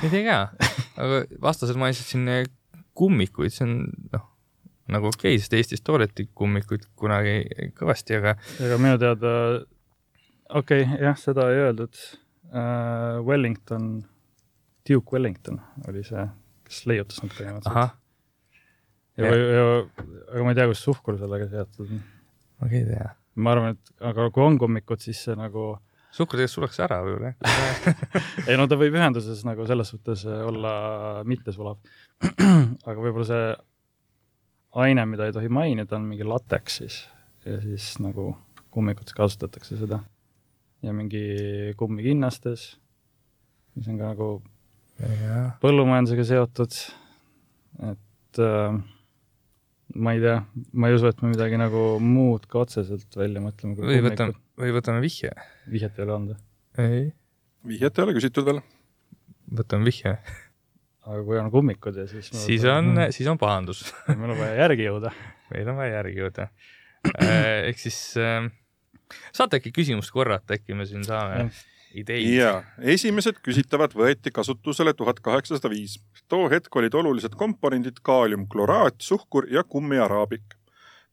ei 0.04 0.12
tea 0.12 0.26
ka, 0.28 0.70
aga 1.02 1.22
vastased 1.42 1.80
mainisid 1.80 2.14
siin 2.14 2.28
eh, 2.32 2.44
kummikuid, 2.98 3.54
see 3.54 3.66
on 3.66 3.76
noh, 4.14 4.26
nagu 4.92 5.10
okei 5.12 5.36
okay,, 5.36 5.42
sest 5.42 5.56
Eestis 5.58 5.86
toodeti 5.86 6.28
kummikuid 6.38 6.90
kunagi 7.00 7.70
kõvasti, 7.78 8.18
aga. 8.20 8.36
ega 8.66 8.80
minu 8.82 9.00
teada 9.02 9.34
okei 10.50 10.86
okay,, 10.86 11.02
jah, 11.06 11.18
seda 11.20 11.50
ei 11.54 11.64
öeldud 11.68 11.96
uh,. 11.96 13.22
Wellington, 13.26 13.90
Duke 14.88 15.16
Wellington 15.16 15.60
oli 15.90 16.04
see, 16.08 16.26
kes 16.68 16.86
leiutas 16.90 17.22
nad 17.24 17.36
põhimõtteliselt. 17.38 17.98
ja, 19.20 19.34
ja, 19.36 19.68
aga 20.32 20.46
ma 20.46 20.54
ei 20.54 20.62
tea, 20.62 20.70
kus 20.72 20.86
suhkur 20.88 21.20
sellega 21.22 21.50
seotud 21.52 21.94
on. 21.98 22.02
ma 22.60 22.72
ka 22.72 22.82
ei 22.82 22.88
tea. 22.90 23.12
ma 23.40 23.54
arvan, 23.56 23.78
et 23.78 24.10
aga 24.12 24.30
kui 24.34 24.46
on 24.46 24.58
kummikud, 24.62 25.02
siis 25.04 25.22
see 25.28 25.38
nagu 25.40 25.72
suhkur 26.16 26.40
tegelikult 26.40 26.56
sulaks 26.56 26.80
ära 26.86 27.00
võib-olla 27.06 27.34
ei 28.50 28.58
no 28.60 28.68
ta 28.70 28.78
võib 28.80 28.98
ühenduses 28.98 29.44
nagu 29.48 29.66
selles 29.70 29.92
suhtes 29.94 30.26
olla 30.26 30.74
mittesulav. 31.30 31.80
aga 32.90 32.98
võib-olla 32.98 33.28
see 33.30 33.50
aine, 34.84 35.06
mida 35.10 35.30
ei 35.30 35.36
tohi 35.36 35.50
mainida, 35.50 35.98
on 35.98 36.08
mingi 36.10 36.28
lateks 36.28 36.82
siis 36.82 37.02
ja 37.46 37.60
siis 37.64 37.96
nagu 38.04 38.32
kummikutes 38.74 39.16
kasutatakse 39.18 39.80
seda 39.80 40.02
ja 40.86 40.94
mingi 40.96 41.74
kummikinnastes, 41.80 42.70
mis 43.76 43.90
on 43.90 43.98
ka 44.00 44.14
nagu 44.14 44.30
ja. 45.00 45.42
põllumajandusega 45.64 46.26
seotud. 46.28 46.78
et 47.90 48.42
äh, 48.44 48.80
ma 49.96 50.14
ei 50.14 50.22
tea, 50.22 50.36
ma 50.74 50.90
ei 50.90 50.98
usu, 50.98 51.10
et 51.10 51.22
me 51.24 51.32
midagi 51.32 51.58
nagu 51.60 51.84
muud 52.04 52.46
ka 52.50 52.64
otseselt 52.64 53.18
välja 53.18 53.42
mõtleme. 53.44 53.78
või 53.80 54.04
võtame, 54.06 54.36
või 54.60 54.76
võtame 54.76 55.02
vihje. 55.04 55.32
vihjet 55.72 55.98
ei 55.98 56.06
ole 56.06 56.16
anda? 56.16 56.38
ei. 56.82 57.08
vihjet 57.68 57.98
ei 57.98 58.06
ole 58.06 58.16
küsitud 58.18 58.50
veel. 58.50 58.62
võtame 59.62 59.90
vihje. 59.90 60.16
aga 61.10 61.24
kui 61.26 61.42
on 61.42 61.50
kummikud 61.54 61.98
ja 61.98 62.06
siis 62.12 62.30
siis 62.34 62.68
on, 62.70 62.94
siis 63.16 63.30
on 63.32 63.40
pahandus 63.42 63.88
meil 64.12 64.36
on 64.36 64.38
vaja 64.38 64.60
järgi 64.66 64.90
jõuda. 64.90 65.14
meil 65.54 65.74
on 65.74 65.82
vaja 65.82 65.98
järgi 66.00 66.22
jõuda. 66.22 66.50
Äh, 67.16 67.70
ehk 67.72 67.80
siis 67.80 67.98
äh, 68.20 68.46
saate 69.34 69.58
äkki 69.58 69.74
küsimust 69.74 70.14
korrata, 70.14 70.58
äkki 70.58 70.78
me 70.78 70.86
siin 70.90 71.06
saame? 71.08 71.50
ideid. 71.94 72.34
ja 72.34 72.64
esimesed 72.82 73.40
küsitavad 73.44 73.94
võeti 73.98 74.32
kasutusele 74.34 74.94
tuhat 74.94 75.20
kaheksasada 75.20 75.70
viis. 75.70 76.00
too 76.28 76.50
hetk 76.50 76.76
olid 76.76 76.94
olulised 76.94 77.36
komponendid 77.36 78.02
kaaliumkloraat, 78.04 78.96
suhkur 79.00 79.48
ja 79.52 79.64
kummiaraabik. 79.64 80.56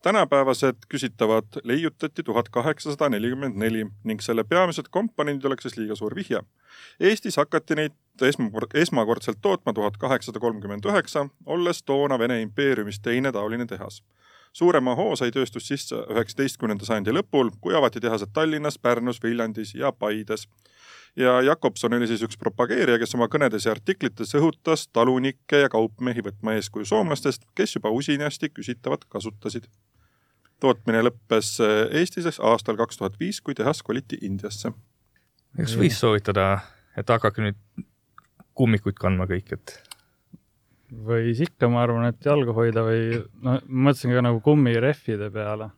tänapäevased 0.03 0.87
küsitavad 0.89 1.61
leiutati 1.65 2.23
tuhat 2.23 2.49
kaheksasada 2.49 3.09
nelikümmend 3.09 3.57
neli 3.57 3.87
ning 4.05 4.21
selle 4.21 4.45
peamised 4.45 4.91
komponendid 4.91 5.45
oleks 5.45 5.63
siis 5.63 5.77
liiga 5.77 5.95
suur 5.95 6.15
vihje. 6.15 6.43
Eestis 7.01 7.37
hakati 7.37 7.75
neid 7.75 7.97
esmakord- 8.23 8.75
esmakordselt 8.75 9.39
tootma 9.43 9.73
tuhat 9.73 9.97
kaheksasada 9.97 10.41
kolmkümmend 10.41 10.85
üheksa, 10.85 11.29
olles 11.47 11.83
toona 11.83 12.19
Vene 12.19 12.41
impeeriumis 12.41 13.01
teine 13.01 13.33
taoline 13.33 13.67
tehas 13.67 14.03
suurema 14.57 14.95
hoo 14.97 15.17
sai 15.19 15.33
tööstus 15.35 15.69
sisse 15.69 15.99
üheksateistkümnenda 16.13 16.87
sajandi 16.89 17.13
lõpul, 17.13 17.53
kui 17.61 17.77
avati 17.77 18.01
tehased 18.01 18.33
Tallinnas, 18.37 18.79
Pärnus, 18.81 19.21
Viljandis 19.23 19.75
ja 19.77 19.93
Paides. 19.93 20.47
ja 21.17 21.41
Jakobson 21.43 21.97
oli 21.97 22.07
siis 22.09 22.23
üks 22.25 22.39
propageerija, 22.41 22.99
kes 23.01 23.15
oma 23.17 23.29
kõnedes 23.33 23.67
ja 23.67 23.75
artiklites 23.77 24.35
õhutas 24.37 24.87
talunikke 24.93 25.63
ja 25.65 25.73
kaupmehi 25.73 26.25
võtma 26.25 26.57
eeskuju 26.57 26.89
soomlastest, 26.89 27.45
kes 27.55 27.77
juba 27.77 27.91
usinasti 27.91 28.49
küsitavat 28.49 29.05
kasutasid. 29.09 29.69
tootmine 30.61 31.03
lõppes 31.03 31.59
Eestis 31.93 32.41
aastal 32.41 32.77
kaks 32.77 32.97
tuhat 32.97 33.21
viis, 33.21 33.41
kui 33.41 33.55
tehas 33.55 33.83
koliti 33.83 34.19
Indiasse. 34.23 34.73
kas 35.57 35.77
võis 35.77 36.01
soovitada, 36.01 36.61
et 36.97 37.09
hakake 37.09 37.43
nüüd 37.43 37.61
kummikuid 38.55 38.97
kandma 38.97 39.27
kõik, 39.29 39.53
et 39.53 39.96
võis 40.91 41.41
ikka, 41.45 41.69
ma 41.73 41.83
arvan, 41.85 42.09
et 42.11 42.25
jalga 42.25 42.55
hoida 42.57 42.85
või 42.87 43.21
no 43.45 43.59
mõtlesin 43.67 44.15
ka 44.15 44.23
nagu 44.25 44.41
kummirehvide 44.45 45.31
peale. 45.35 45.71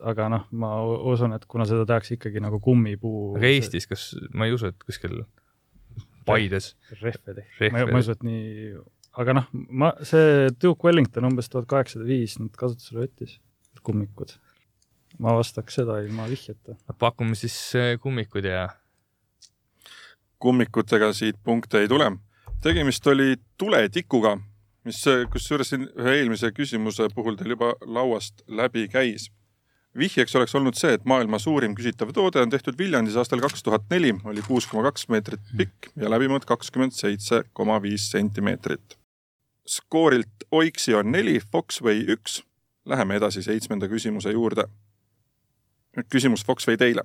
aga 0.00 0.28
noh, 0.32 0.46
ma 0.56 0.70
usun, 1.12 1.34
et 1.36 1.44
kuna 1.50 1.66
seda 1.68 1.84
tehakse 1.88 2.16
ikkagi 2.16 2.40
nagu 2.40 2.60
kummipuu. 2.64 3.36
aga 3.36 3.50
Eestis, 3.50 3.86
kas, 3.90 4.14
ma 4.34 4.48
ei 4.48 4.56
usu, 4.56 4.70
et 4.72 4.86
kuskil 4.86 5.22
Paides, 6.24 6.74
rehve 7.00 7.34
tehti. 7.34 7.70
Ma 7.72 7.82
ei 7.82 7.98
usu, 7.98 8.14
et 8.14 8.24
nii, 8.24 8.74
aga 9.20 9.34
noh, 9.40 9.48
ma, 9.52 9.92
see 10.06 10.50
Duke 10.62 10.86
Wellington 10.86 11.28
umbes 11.30 11.50
tuhat 11.52 11.68
kaheksasada 11.70 12.06
viis 12.08 12.38
nüüd 12.40 12.54
kasutusele 12.58 13.06
võttis, 13.06 13.38
kummikud. 13.86 14.36
ma 15.20 15.34
vastaks 15.36 15.80
seda 15.80 15.98
ilma 16.04 16.28
vihjeta. 16.30 16.76
pakume 16.98 17.34
siis 17.36 17.56
äh, 17.76 17.96
kummikuid 18.00 18.46
ja 18.46 18.68
kummikutega 20.40 21.12
siit 21.12 21.36
punkte 21.44 21.82
ei 21.82 21.88
tule. 21.88 22.10
Tegemist 22.62 23.06
oli 23.06 23.36
tuletikuga, 23.58 24.38
mis 24.84 25.04
kusjuures 25.32 25.72
siin 25.72 25.86
ühe 25.98 26.16
eelmise 26.20 26.50
küsimuse 26.56 27.08
puhul 27.14 27.36
teil 27.38 27.54
juba 27.56 27.74
lauast 27.86 28.42
läbi 28.48 28.88
käis. 28.88 29.30
vihjeks 29.98 30.36
oleks 30.36 30.54
olnud 30.54 30.76
see, 30.78 30.92
et 30.94 31.04
maailma 31.04 31.38
suurim 31.38 31.74
küsitav 31.74 32.12
toode 32.14 32.38
on 32.40 32.50
tehtud 32.50 32.78
Viljandis 32.78 33.16
aastal 33.16 33.40
kaks 33.40 33.62
tuhat 33.62 33.88
neli, 33.90 34.12
oli 34.24 34.42
kuus 34.46 34.66
koma 34.66 34.82
kaks 34.86 35.08
meetrit 35.08 35.40
pikk 35.56 35.90
ja 35.96 36.10
läbimõõt 36.10 36.46
kakskümmend 36.46 36.94
seitse 36.94 37.42
koma 37.52 37.80
viis 37.82 38.10
sentimeetrit. 38.10 38.98
skoorilt 39.66 40.46
Oiksi 40.50 40.94
on 40.94 41.12
neli, 41.12 41.40
Foxway 41.52 42.04
üks. 42.08 42.42
Läheme 42.84 43.16
edasi 43.16 43.42
seitsmenda 43.42 43.88
küsimuse 43.88 44.32
juurde. 44.32 44.64
küsimus 46.10 46.44
Foxway 46.44 46.76
teile 46.76 47.02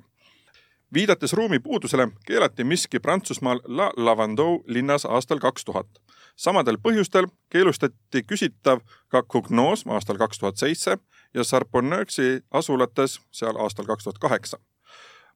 viidates 0.93 1.33
ruumipuudusele 1.33 2.07
keelati 2.25 2.63
miski 2.63 2.99
Prantsusmaal 2.99 3.59
La 3.67 3.91
Lavandou 3.97 4.63
linnas 4.67 5.05
aastal 5.05 5.39
kaks 5.39 5.65
tuhat. 5.65 5.87
samadel 6.35 6.77
põhjustel 6.77 7.27
keelustati 7.49 8.23
küsitav 8.27 8.79
ka 9.07 9.23
Cognos 9.23 9.83
aastal 9.87 10.17
kaks 10.17 10.39
tuhat 10.39 10.57
seitse 10.57 10.97
ja 11.33 11.43
Sarponneuxi 11.43 12.43
asulates 12.51 13.21
seal 13.31 13.55
aastal 13.55 13.85
kaks 13.85 14.03
tuhat 14.03 14.17
kaheksa. 14.19 14.57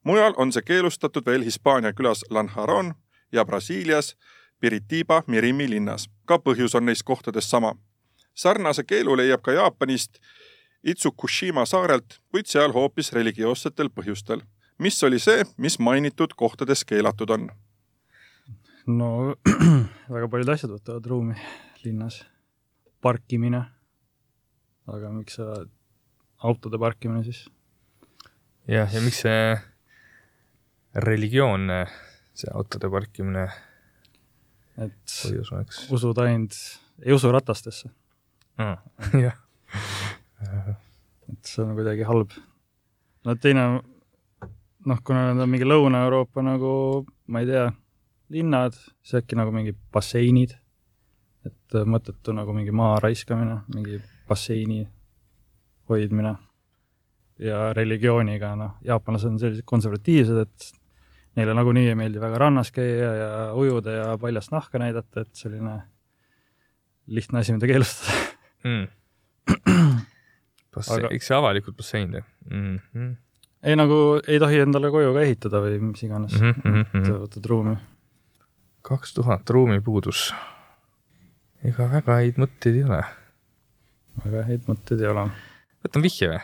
mujal 0.04 0.34
on 0.36 0.52
see 0.52 0.62
keelustatud 0.62 1.26
veel 1.26 1.44
Hispaania 1.44 1.92
külas 1.92 2.24
Lanjaron 2.30 2.94
ja 3.32 3.44
Brasiilias 3.44 4.16
Piritiba 4.60 5.22
Mirimi 5.26 5.70
linnas. 5.70 6.08
ka 6.24 6.38
põhjus 6.38 6.76
on 6.76 6.84
neis 6.84 7.02
kohtades 7.02 7.50
sama. 7.50 7.74
sarnase 8.34 8.84
keelu 8.84 9.16
leiab 9.16 9.42
ka 9.42 9.52
Jaapanist 9.52 10.18
Itsukushima 10.84 11.66
saarelt, 11.66 12.18
kuid 12.30 12.46
seal 12.46 12.72
hoopis 12.72 13.12
religioossetel 13.12 13.90
põhjustel 13.90 14.40
mis 14.80 14.98
oli 15.04 15.20
see, 15.22 15.44
mis 15.60 15.78
mainitud 15.78 16.34
kohtades 16.36 16.84
keelatud 16.88 17.30
on? 17.36 17.48
no 18.90 19.10
väga 20.14 20.28
paljud 20.32 20.52
asjad 20.54 20.72
võtavad 20.74 21.06
ruumi 21.06 21.36
linnas. 21.84 22.22
parkimine. 23.00 23.64
aga 24.90 25.12
miks 25.14 25.38
sa, 25.38 25.64
autode 26.42 26.80
parkimine 26.80 27.24
siis? 27.26 27.44
jah, 28.68 28.88
ja 28.90 29.02
miks 29.04 29.22
see 29.26 29.56
religioonne, 30.94 31.84
see 32.34 32.50
autode 32.50 32.90
parkimine 32.90 33.46
et 34.80 35.14
põhjus 35.20 35.52
oleks? 35.54 35.84
usud 35.92 36.18
ainult, 36.24 36.56
ei 37.04 37.14
usu 37.14 37.30
ratastesse, 37.34 37.92
jah, 39.24 39.36
et 41.30 41.52
see 41.52 41.64
on 41.64 41.76
kuidagi 41.78 42.06
halb. 42.08 42.34
no 43.28 43.36
teine, 43.36 43.66
noh, 44.86 45.00
kuna 45.04 45.30
need 45.30 45.42
on 45.44 45.50
mingi 45.50 45.68
Lõuna-Euroopa 45.68 46.44
nagu, 46.44 46.72
ma 47.28 47.42
ei 47.42 47.48
tea, 47.50 47.66
linnad, 48.30 48.76
siis 49.02 49.20
äkki 49.20 49.38
nagu 49.38 49.52
mingi 49.54 49.74
basseinid, 49.92 50.54
et 51.46 51.76
mõttetu 51.88 52.34
nagu 52.36 52.54
mingi 52.56 52.72
maa 52.76 52.98
raiskamine, 53.02 53.62
mingi 53.74 54.00
basseini 54.28 54.84
hoidmine 55.90 56.34
ja 57.40 57.70
religiooniga, 57.76 58.52
noh, 58.58 58.76
jaapanlased 58.86 59.32
on 59.32 59.40
sellised 59.40 59.66
konservatiivsed, 59.68 60.44
et 60.44 60.70
neile 61.38 61.54
nagunii 61.56 61.88
ei 61.90 61.96
meeldi 61.98 62.20
väga 62.22 62.38
rannas 62.42 62.72
käia 62.74 63.10
ja 63.16 63.30
ujuda 63.56 63.96
ja 63.96 64.06
paljast 64.20 64.52
nahka 64.54 64.80
näidata, 64.82 65.24
et 65.24 65.34
selline 65.38 65.80
lihtne 67.10 67.40
asi, 67.40 67.56
mida 67.56 67.70
keelustada. 67.70 68.18
mm. 68.64 68.86
bassein 70.74 71.04
Aga- 71.06 71.14
eks 71.16 71.30
see 71.30 71.36
avalikult 71.38 71.76
bassein 71.80 72.12
või 72.14 72.22
mm? 72.50 72.78
-hmm. 72.94 73.14
Ei 73.62 73.76
nagu 73.76 74.20
ei 74.26 74.38
tohi 74.40 74.62
endale 74.64 74.90
koju 74.92 75.12
ka 75.16 75.24
ehitada 75.26 75.60
või 75.64 75.80
mis 75.90 76.04
iganes 76.06 76.36
mm, 76.38 76.54
-hmm. 76.62 76.86
mhm. 76.92 77.18
võtad 77.24 77.48
ruumi. 77.52 77.76
kaks 78.82 79.14
tuhat 79.14 79.50
ruumipuudus. 79.50 80.30
ega 81.64 81.90
väga 81.90 82.20
häid 82.22 82.40
mõtteid 82.40 82.80
ei 82.80 82.84
ole. 82.88 83.02
väga 84.24 84.46
häid 84.48 84.66
mõtteid 84.68 85.04
ei 85.04 85.12
ole. 85.12 85.28
võtame 85.84 86.08
vihje 86.08 86.32
või? 86.32 86.42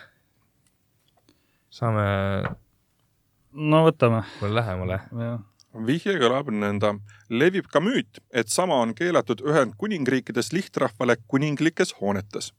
saame 1.70 2.06
no 3.56 3.84
võtame, 3.86 4.22
lähemale. 4.42 5.00
jah. 5.12 5.40
vihje 5.86 6.18
kõlab 6.20 6.52
nõnda. 6.52 6.94
levib 7.30 7.72
ka 7.72 7.80
müüt, 7.80 8.20
et 8.30 8.52
sama 8.52 8.80
on 8.84 8.94
keelatud 8.94 9.40
Ühendkuningriikides 9.40 10.52
lihtrahvale 10.52 11.16
kuninglikes 11.26 11.96
hoonetes. 12.00 12.52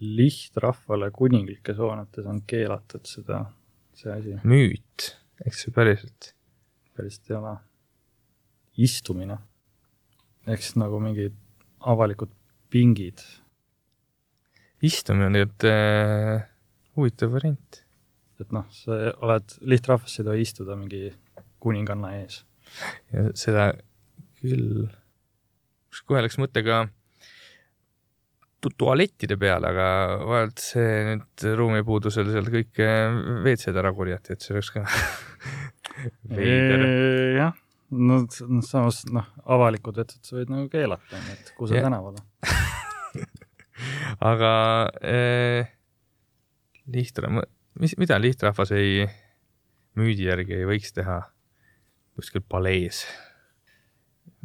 Lihtrahvale 0.00 1.10
kuninglikes 1.14 1.78
hoonetes 1.80 2.26
on 2.28 2.42
keelatud 2.46 3.06
seda, 3.08 3.46
see 3.96 4.12
asi 4.12 4.38
müüt, 4.44 5.12
eks 5.46 5.64
see 5.64 5.74
päriselt. 5.74 6.32
päriselt 6.96 7.30
ei 7.30 7.36
ole. 7.36 7.56
istumine 8.76 9.38
ehk 10.46 10.62
siis 10.62 10.76
nagu 10.78 11.00
mingid 11.02 11.34
avalikud 11.80 12.30
pingid. 12.70 13.22
istumine 14.82 15.26
on 15.26 15.38
tegelikult 15.38 15.66
äh, 15.70 16.46
huvitav 16.96 17.32
variant. 17.32 17.82
et 18.40 18.52
noh, 18.52 18.66
sa 18.68 18.98
oled 19.24 19.56
lihtrahvas, 19.64 20.12
sa 20.12 20.22
ei 20.22 20.28
tohi 20.28 20.44
istuda 20.44 20.76
mingi 20.76 21.08
kuninganna 21.62 22.12
ees. 22.20 22.42
ja 23.12 23.30
seda 23.38 23.70
küll, 24.42 24.86
kohe 26.06 26.22
läks 26.22 26.38
mõte 26.38 26.62
ka 26.66 26.84
tualettide 28.78 29.36
peale, 29.40 29.70
aga 29.70 29.88
vaevalt 30.22 30.62
see 30.62 31.04
nüüd 31.10 31.46
ruumipuudusel 31.60 32.32
seal 32.32 32.50
kõik 32.52 32.80
äh, 32.82 33.14
WC-d 33.44 33.82
ära 33.82 33.92
korjati, 33.96 34.34
et 34.34 34.44
see 34.44 34.56
oleks 34.56 34.72
ka 34.74 34.84
veider. 36.36 36.84
jah, 37.36 37.54
no 37.90 38.22
samas 38.66 39.04
noh, 39.12 39.28
avalikud 39.56 40.02
vetsad 40.02 40.26
sa 40.26 40.38
võid 40.40 40.52
nagu 40.52 40.70
keelata, 40.72 41.22
et 41.34 41.52
Kuse 41.58 41.78
Jah. 41.78 41.86
tänavale. 41.86 42.24
aga 44.32 44.50
äh, 45.04 45.70
lihtra-, 46.92 47.30
mis, 47.80 47.96
mida 48.00 48.18
lihtrahvas 48.20 48.72
ei, 48.76 49.06
müüdi 49.96 50.28
järgi 50.28 50.60
ei 50.60 50.68
võiks 50.68 50.94
teha 50.96 51.22
kuskil 52.16 52.40
palees, 52.48 53.02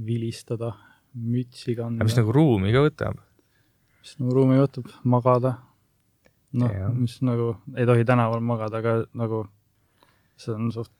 vilistada, 0.05 0.73
mütsi 1.15 1.75
kanda. 1.77 2.03
mis 2.03 2.17
nagu 2.17 2.33
ruumi 2.35 2.73
ka 2.75 2.83
võtab. 2.83 3.21
Mis 4.01 4.15
nagu 4.19 4.35
ruumi 4.35 4.59
võtab, 4.61 4.89
magada. 5.03 5.55
noh 6.51 6.71
mis 6.97 7.19
nagu 7.23 7.53
ei 7.77 7.87
tohi 7.87 8.05
tänaval 8.07 8.41
magada, 8.43 8.81
aga 8.81 8.95
nagu 9.17 9.45
see 10.41 10.55
on 10.55 10.71
suht 10.75 10.91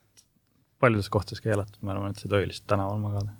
paljudes 0.82 1.10
kohtades 1.12 1.42
keelatud, 1.42 1.78
ma 1.82 1.94
arvan, 1.94 2.12
et 2.12 2.20
sa 2.20 2.26
ei 2.26 2.34
tohi 2.34 2.48
lihtsalt 2.50 2.68
tänaval 2.72 3.00
magada. 3.02 3.36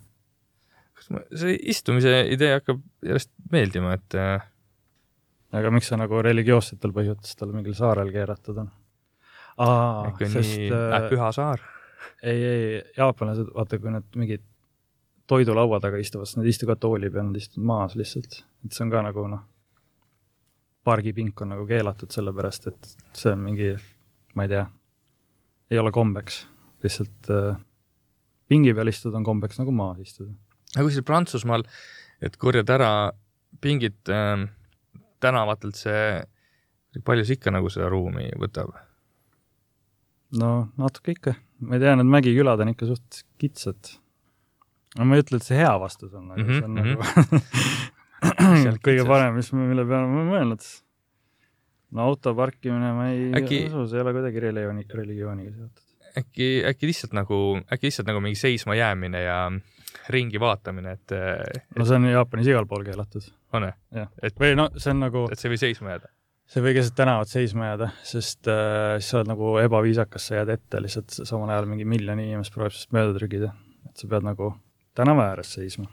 kas 0.98 1.10
ma, 1.14 1.22
see 1.42 1.56
istumise 1.72 2.14
idee 2.34 2.52
hakkab 2.58 2.82
järjest 3.06 3.32
meeldima, 3.54 3.96
et 3.98 4.18
äh, 4.18 4.44
aga 5.58 5.72
miks 5.74 5.90
sa 5.90 5.98
nagu 6.00 6.22
religioossetel 6.24 6.94
põhjustel 6.94 7.54
mingil 7.54 7.76
saarel 7.78 8.12
keeratud 8.14 8.62
on? 8.64 8.70
aa, 9.62 10.12
sest 10.22 10.56
nii 10.56 10.70
äh, 10.70 10.96
äh, 10.98 11.08
püha 11.10 11.30
saar. 11.34 11.64
ei, 12.22 12.38
ei, 12.38 12.82
jaapanlased, 12.96 13.50
vaata, 13.54 13.78
kui 13.82 13.94
nad 13.94 14.06
mingid 14.18 14.44
toidulaua 15.30 15.80
taga 15.80 16.00
istuvad, 16.02 16.28
siis 16.28 16.38
nad 16.38 16.46
ei 16.48 16.54
istu 16.54 16.68
ka 16.68 16.76
tooli 16.76 17.10
peal, 17.10 17.30
nad 17.30 17.40
istuvad 17.40 17.66
maas 17.72 17.96
lihtsalt. 17.98 18.42
et 18.64 18.76
see 18.76 18.86
on 18.86 18.94
ka 18.94 19.02
nagu 19.04 19.26
noh, 19.34 19.42
pargipink 20.84 21.40
on 21.42 21.52
nagu 21.54 21.66
keelatud 21.66 22.10
sellepärast, 22.12 22.70
et 22.72 22.94
see 23.16 23.32
on 23.32 23.42
mingi, 23.46 23.72
ma 24.34 24.46
ei 24.46 24.52
tea, 24.52 24.64
ei 25.72 25.80
ole 25.80 25.92
kombeks, 25.94 26.42
lihtsalt 26.82 27.30
äh, 27.32 27.60
pingi 28.50 28.74
peal 28.76 28.90
istuda 28.90 29.20
on 29.20 29.26
kombeks 29.26 29.60
nagu 29.62 29.74
maas 29.74 30.02
istuda. 30.02 30.32
aga 30.74 30.86
kusjuures 30.86 31.08
Prantsusmaal, 31.08 31.66
et 32.22 32.36
korjad 32.40 32.70
ära 32.74 32.90
pingid 33.62 34.10
äh, 34.10 34.46
tänavatelt, 35.22 35.78
see, 35.78 36.22
palju 37.06 37.26
see 37.28 37.38
ikka 37.38 37.54
nagu 37.54 37.70
seda 37.72 37.90
ruumi 37.92 38.30
võtab? 38.42 38.74
no 40.38 40.52
natuke 40.80 41.14
ikka, 41.16 41.36
ma 41.62 41.76
ei 41.76 41.84
tea, 41.84 41.96
need 42.00 42.10
mägikülad 42.10 42.62
on 42.64 42.72
ikka 42.74 42.90
suht 42.90 43.22
kitsad. 43.38 43.94
no 44.98 45.06
ma 45.06 45.16
ei 45.16 45.24
ütle, 45.24 45.38
et 45.38 45.46
see 45.46 45.60
hea 45.60 45.72
vastus 45.80 46.14
on, 46.16 46.30
aga 46.32 46.42
mm 46.42 46.48
-hmm, 46.48 46.58
see 46.58 46.64
on 46.64 46.74
mm 46.74 46.82
-hmm. 46.82 47.38
nagu 47.38 48.00
kõige 48.86 49.04
parem, 49.08 49.36
mis, 49.38 49.50
mille 49.56 49.84
peale 49.88 50.08
ma 50.10 50.24
mõelnud. 50.28 50.66
no 51.96 52.08
auto 52.08 52.34
parkimine, 52.38 52.92
ma 52.96 53.08
ei 53.12 53.30
äkki... 53.42 53.64
see 53.72 53.98
ei 53.98 54.04
ole 54.04 54.14
kuidagi 54.16 54.44
religiooni, 54.46 54.86
religiooniga 54.94 55.52
seotud. 55.56 55.84
äkki, 56.22 56.48
äkki 56.70 56.90
lihtsalt 56.90 57.16
nagu, 57.18 57.42
äkki 57.66 57.90
lihtsalt 57.90 58.10
nagu 58.10 58.24
mingi 58.24 58.40
seisma 58.40 58.78
jäämine 58.78 59.22
ja 59.26 59.38
ringi 60.12 60.40
vaatamine, 60.40 60.96
et, 60.98 61.12
et.... 61.12 61.68
no 61.78 61.86
see 61.88 62.00
on 62.00 62.10
Jaapanis 62.10 62.50
igal 62.52 62.66
pool 62.70 62.86
keelatud. 62.86 63.28
on 63.52 63.68
jah, 63.68 64.10
et 64.22 64.40
või 64.40 64.56
no 64.58 64.70
see 64.76 64.94
on 64.94 65.06
nagu. 65.08 65.28
et 65.30 65.40
see 65.40 65.50
ei 65.50 65.56
või 65.56 65.64
seisma 65.66 65.96
jääda 65.96 66.12
sa 66.52 66.60
ei 66.60 66.66
või 66.66 66.74
keset 66.76 66.96
tänavat 66.98 67.30
seisma 67.32 67.70
jääda, 67.70 67.88
sest 68.04 68.48
äh, 68.50 68.98
siis 68.98 69.12
sa 69.12 69.20
oled 69.20 69.30
nagu 69.30 69.54
ebaviisakas, 69.62 70.26
sa 70.28 70.40
jääd 70.40 70.52
ette 70.52 70.82
lihtsalt, 70.84 71.14
samal 71.16 71.48
ajal 71.48 71.68
mingi 71.70 71.86
miljon 71.88 72.20
inimest 72.20 72.52
proovib 72.52 72.76
sinust 72.76 72.92
mööda 72.92 73.14
trügida. 73.16 73.54
et 73.88 73.96
sa 73.96 74.08
pead 74.08 74.26
nagu 74.26 74.52
tänava 74.94 75.30
ääres 75.30 75.54
seisma, 75.56 75.88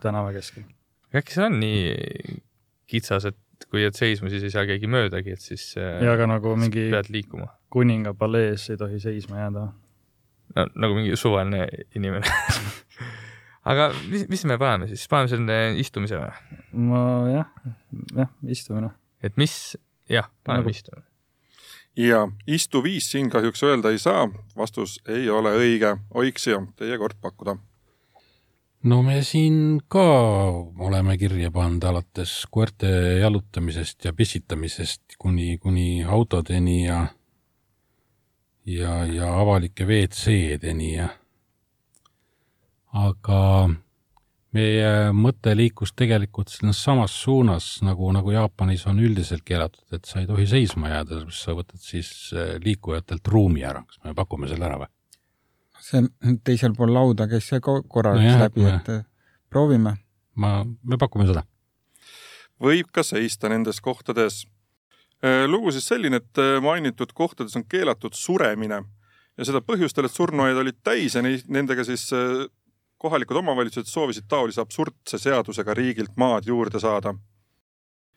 tänava 0.00 0.32
keskel. 0.32 0.64
Äkki 1.14 1.36
see 1.36 1.46
on 1.46 1.58
nii 1.60 2.38
kitsas, 2.90 3.28
et 3.30 3.68
kui 3.70 3.82
jääd 3.82 3.96
seisma, 3.98 4.30
siis 4.32 4.46
ei 4.46 4.52
saa 4.54 4.66
keegi 4.68 4.90
möödagi, 4.90 5.36
et 5.36 5.42
siis 5.42 5.68
äh, 5.80 6.02
ja 6.04 6.16
aga 6.16 6.28
nagu 6.30 6.56
mingi 6.58 6.88
kuninga 7.72 8.14
palees 8.14 8.68
ei 8.70 8.80
tohi 8.80 9.00
seisma 9.02 9.44
jääda. 9.44 9.68
no 10.56 10.66
nagu 10.74 10.98
mingi 10.98 11.16
suvaline 11.16 11.66
inimene 11.94 12.26
aga 13.70 13.90
mis, 14.10 14.28
mis 14.28 14.44
me 14.44 14.58
paneme 14.58 14.90
siis, 14.90 15.08
paneme 15.10 15.32
selle 15.32 15.58
istumise 15.80 16.20
või? 16.20 16.60
ma 16.90 17.02
jah, 17.32 17.50
jah, 18.14 18.32
istumine 18.46 18.92
et 19.26 19.36
mis, 19.36 19.76
jah, 20.10 20.28
paneme 20.44 20.66
nagu... 20.66 20.74
istuma. 20.74 21.02
ja 21.96 22.24
istuviis 22.46 23.10
siin 23.10 23.30
kahjuks 23.32 23.62
öelda 23.66 23.92
ei 23.94 24.00
saa, 24.02 24.26
vastus 24.56 24.98
ei 25.08 25.30
ole 25.30 25.54
õige. 25.56 25.96
Oiksio, 26.14 26.66
teie 26.76 26.98
kord 27.00 27.18
pakkuda. 27.22 27.56
No 28.86 29.02
me 29.02 29.20
siin 29.26 29.80
ka 29.90 30.06
oleme 30.88 31.16
kirja 31.18 31.50
pannud 31.54 31.84
alates 31.88 32.34
koerte 32.50 32.88
jalutamisest 33.20 34.04
ja 34.06 34.12
pissitamisest 34.14 35.16
kuni, 35.18 35.58
kuni 35.58 36.04
autodeni 36.04 36.84
ja 36.84 37.06
ja, 38.66 39.04
ja 39.06 39.32
avalike 39.40 39.86
WC-deni 39.86 40.92
ja 40.94 41.08
aga 42.96 43.40
meie 44.56 45.12
mõte 45.12 45.52
liikus 45.56 45.92
tegelikult 45.98 46.50
selles 46.52 46.78
samas 46.82 47.14
suunas, 47.22 47.66
nagu, 47.84 48.08
nagu 48.14 48.32
Jaapanis 48.32 48.86
on 48.88 49.02
üldiselt 49.02 49.44
keelatud, 49.46 49.84
et 49.92 50.06
sa 50.08 50.22
ei 50.22 50.28
tohi 50.30 50.46
seisma 50.48 50.94
jääda, 50.94 51.24
sa 51.34 51.56
võtad 51.58 51.82
siis 51.82 52.10
äh, 52.32 52.56
liikujatelt 52.62 53.28
ruumi 53.28 53.66
ära, 53.66 53.82
kas 53.84 54.00
me 54.04 54.14
pakume 54.16 54.48
selle 54.50 54.68
ära 54.70 54.80
või? 54.84 54.92
See 55.86 56.02
teisel 56.46 56.74
pool 56.76 56.92
lauda 56.94 57.28
käis 57.30 57.46
see 57.50 57.62
korra 57.62 58.16
no 58.16 58.34
läbi, 58.42 58.66
et 58.70 58.90
äh, 58.92 59.04
proovime. 59.52 59.96
ma, 60.34 60.58
me 60.64 60.98
pakume 60.98 61.28
seda. 61.28 61.44
võib 62.62 62.90
ka 62.92 63.04
seista 63.06 63.50
nendes 63.52 63.80
kohtades. 63.84 64.44
Äh, 65.24 65.46
lugu 65.48 65.72
siis 65.72 65.86
selline, 65.88 66.20
et 66.22 66.42
mainitud 66.62 67.14
kohtades 67.14 67.56
on 67.56 67.64
keelatud 67.64 68.16
suremine 68.16 68.82
ja 69.36 69.48
seda 69.48 69.62
põhjustel, 69.64 70.08
et 70.08 70.16
surnuaed 70.16 70.58
olid 70.60 70.80
täis 70.84 71.16
ja 71.16 71.22
neid, 71.24 71.46
nendega 71.48 71.84
siis 71.84 72.10
kohalikud 72.98 73.36
omavalitsused 73.36 73.88
soovisid 73.90 74.28
taolise 74.28 74.60
absurdse 74.60 75.18
seadusega 75.20 75.74
riigilt 75.74 76.16
maad 76.16 76.46
juurde 76.48 76.80
saada. 76.80 77.14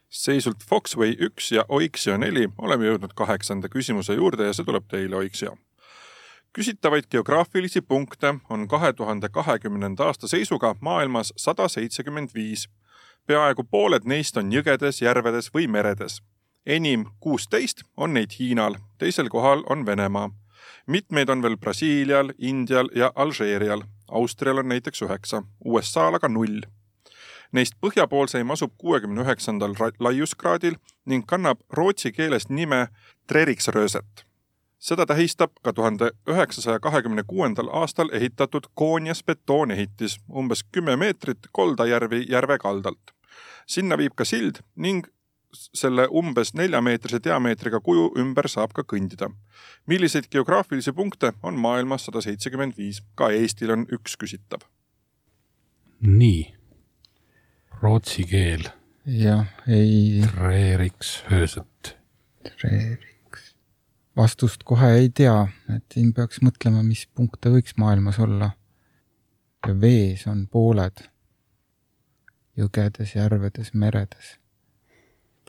seisult 0.09 0.63
Foxway 0.65 1.11
üks 1.21 1.51
ja 1.53 1.65
Oiksio 1.69 2.15
neli 2.17 2.47
oleme 2.57 2.87
jõudnud 2.87 3.11
kaheksanda 3.13 3.69
küsimuse 3.69 4.15
juurde 4.17 4.47
ja 4.47 4.53
see 4.57 4.65
tuleb 4.65 4.87
teile, 4.89 5.15
Oiksio. 5.15 5.57
Küsitavaid 6.53 7.03
geograafilisi 7.11 7.81
punkte 7.81 8.35
on 8.49 8.67
kahe 8.67 8.93
tuhande 8.93 9.29
kahekümnenda 9.29 10.03
aasta 10.05 10.27
seisuga 10.27 10.75
maailmas 10.81 11.33
sada 11.37 11.67
seitsekümmend 11.67 12.29
viis. 12.35 12.69
peaaegu 13.27 13.63
pooled 13.63 14.05
neist 14.05 14.37
on 14.37 14.51
jõgedes, 14.51 15.01
järvedes 15.01 15.53
või 15.53 15.67
meredes. 15.67 16.21
enim, 16.65 17.05
kuusteist, 17.19 17.83
on 17.97 18.13
neid 18.13 18.31
Hiinal, 18.39 18.75
teisel 18.97 19.29
kohal 19.29 19.63
on 19.69 19.85
Venemaa 19.85 20.29
mitmeid 20.87 21.29
on 21.29 21.41
veel 21.41 21.57
Brasiilial, 21.57 22.33
Indial 22.37 22.89
ja 22.95 23.11
Alžeerial 23.15 23.81
Austrial 24.11 24.57
on 24.57 24.69
näiteks 24.69 25.01
üheksa, 25.01 25.43
USA-l 25.65 26.17
aga 26.17 26.29
null. 26.29 26.61
Neist 27.51 27.77
põhjapoolseim 27.81 28.51
asub 28.53 28.73
kuuekümne 28.77 29.21
üheksandal 29.25 29.75
laiuskraadil 29.99 30.77
ning 31.05 31.25
kannab 31.27 31.61
rootsi 31.73 32.11
keeles 32.11 32.49
nime 32.49 32.87
Treriksrööset. 33.27 34.28
Seda 34.79 35.05
tähistab 35.05 35.51
ka 35.63 35.73
tuhande 35.73 36.11
üheksasaja 36.27 36.79
kahekümne 36.79 37.23
kuuendal 37.27 37.67
aastal 37.81 38.09
ehitatud 38.13 38.71
Koonjas 38.73 39.23
betoonehitis 39.23 40.19
umbes 40.35 40.63
kümme 40.71 40.95
meetrit 40.95 41.51
Koldajärvi 41.51 42.25
järve 42.29 42.57
kaldalt. 42.57 43.11
sinna 43.67 43.97
viib 43.97 44.15
ka 44.15 44.25
sild 44.25 44.63
ning 44.75 45.05
selle 45.53 46.07
umbes 46.07 46.53
neljameetrise 46.53 47.19
diameetriga 47.23 47.79
kuju 47.79 48.11
ümber 48.21 48.47
saab 48.47 48.73
ka 48.73 48.83
kõndida. 48.93 49.29
milliseid 49.87 50.29
geograafilisi 50.31 50.93
punkte 50.93 51.33
on 51.43 51.59
maailmas 51.59 52.05
sada 52.05 52.21
seitsekümmend 52.21 52.77
viis? 52.77 53.03
ka 53.15 53.29
Eestil 53.29 53.71
on 53.71 53.85
üks 53.91 54.17
küsitav. 54.17 54.61
nii, 56.01 56.55
rootsi 57.81 58.23
keel. 58.23 58.69
jah, 59.05 59.45
ei. 59.67 60.23
Treriks, 60.31 61.23
öösed. 61.31 61.95
Treriks. 62.43 63.08
Vastust 64.19 64.65
kohe 64.67 64.91
ei 64.97 65.09
tea, 65.15 65.47
et 65.75 65.85
siin 65.95 66.11
peaks 66.13 66.43
mõtlema, 66.43 66.83
mis 66.83 67.05
punkte 67.15 67.53
võiks 67.53 67.77
maailmas 67.79 68.19
olla. 68.19 68.51
ja 69.67 69.73
vees 69.79 70.27
on 70.27 70.47
pooled. 70.47 71.07
jõgedes, 72.59 73.15
järvedes, 73.15 73.73
meredes 73.73 74.39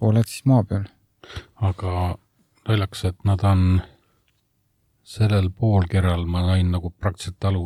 pooled 0.00 0.28
siis 0.28 0.44
maa 0.48 0.64
peal. 0.64 0.88
aga 1.68 1.94
naljakas, 2.68 3.04
et 3.10 3.24
nad 3.28 3.44
on 3.44 3.64
sellel 5.14 5.50
poolkeral, 5.50 6.24
ma 6.26 6.44
sain 6.48 6.70
nagu 6.72 6.90
praktiliselt 6.90 7.48
aru, 7.50 7.64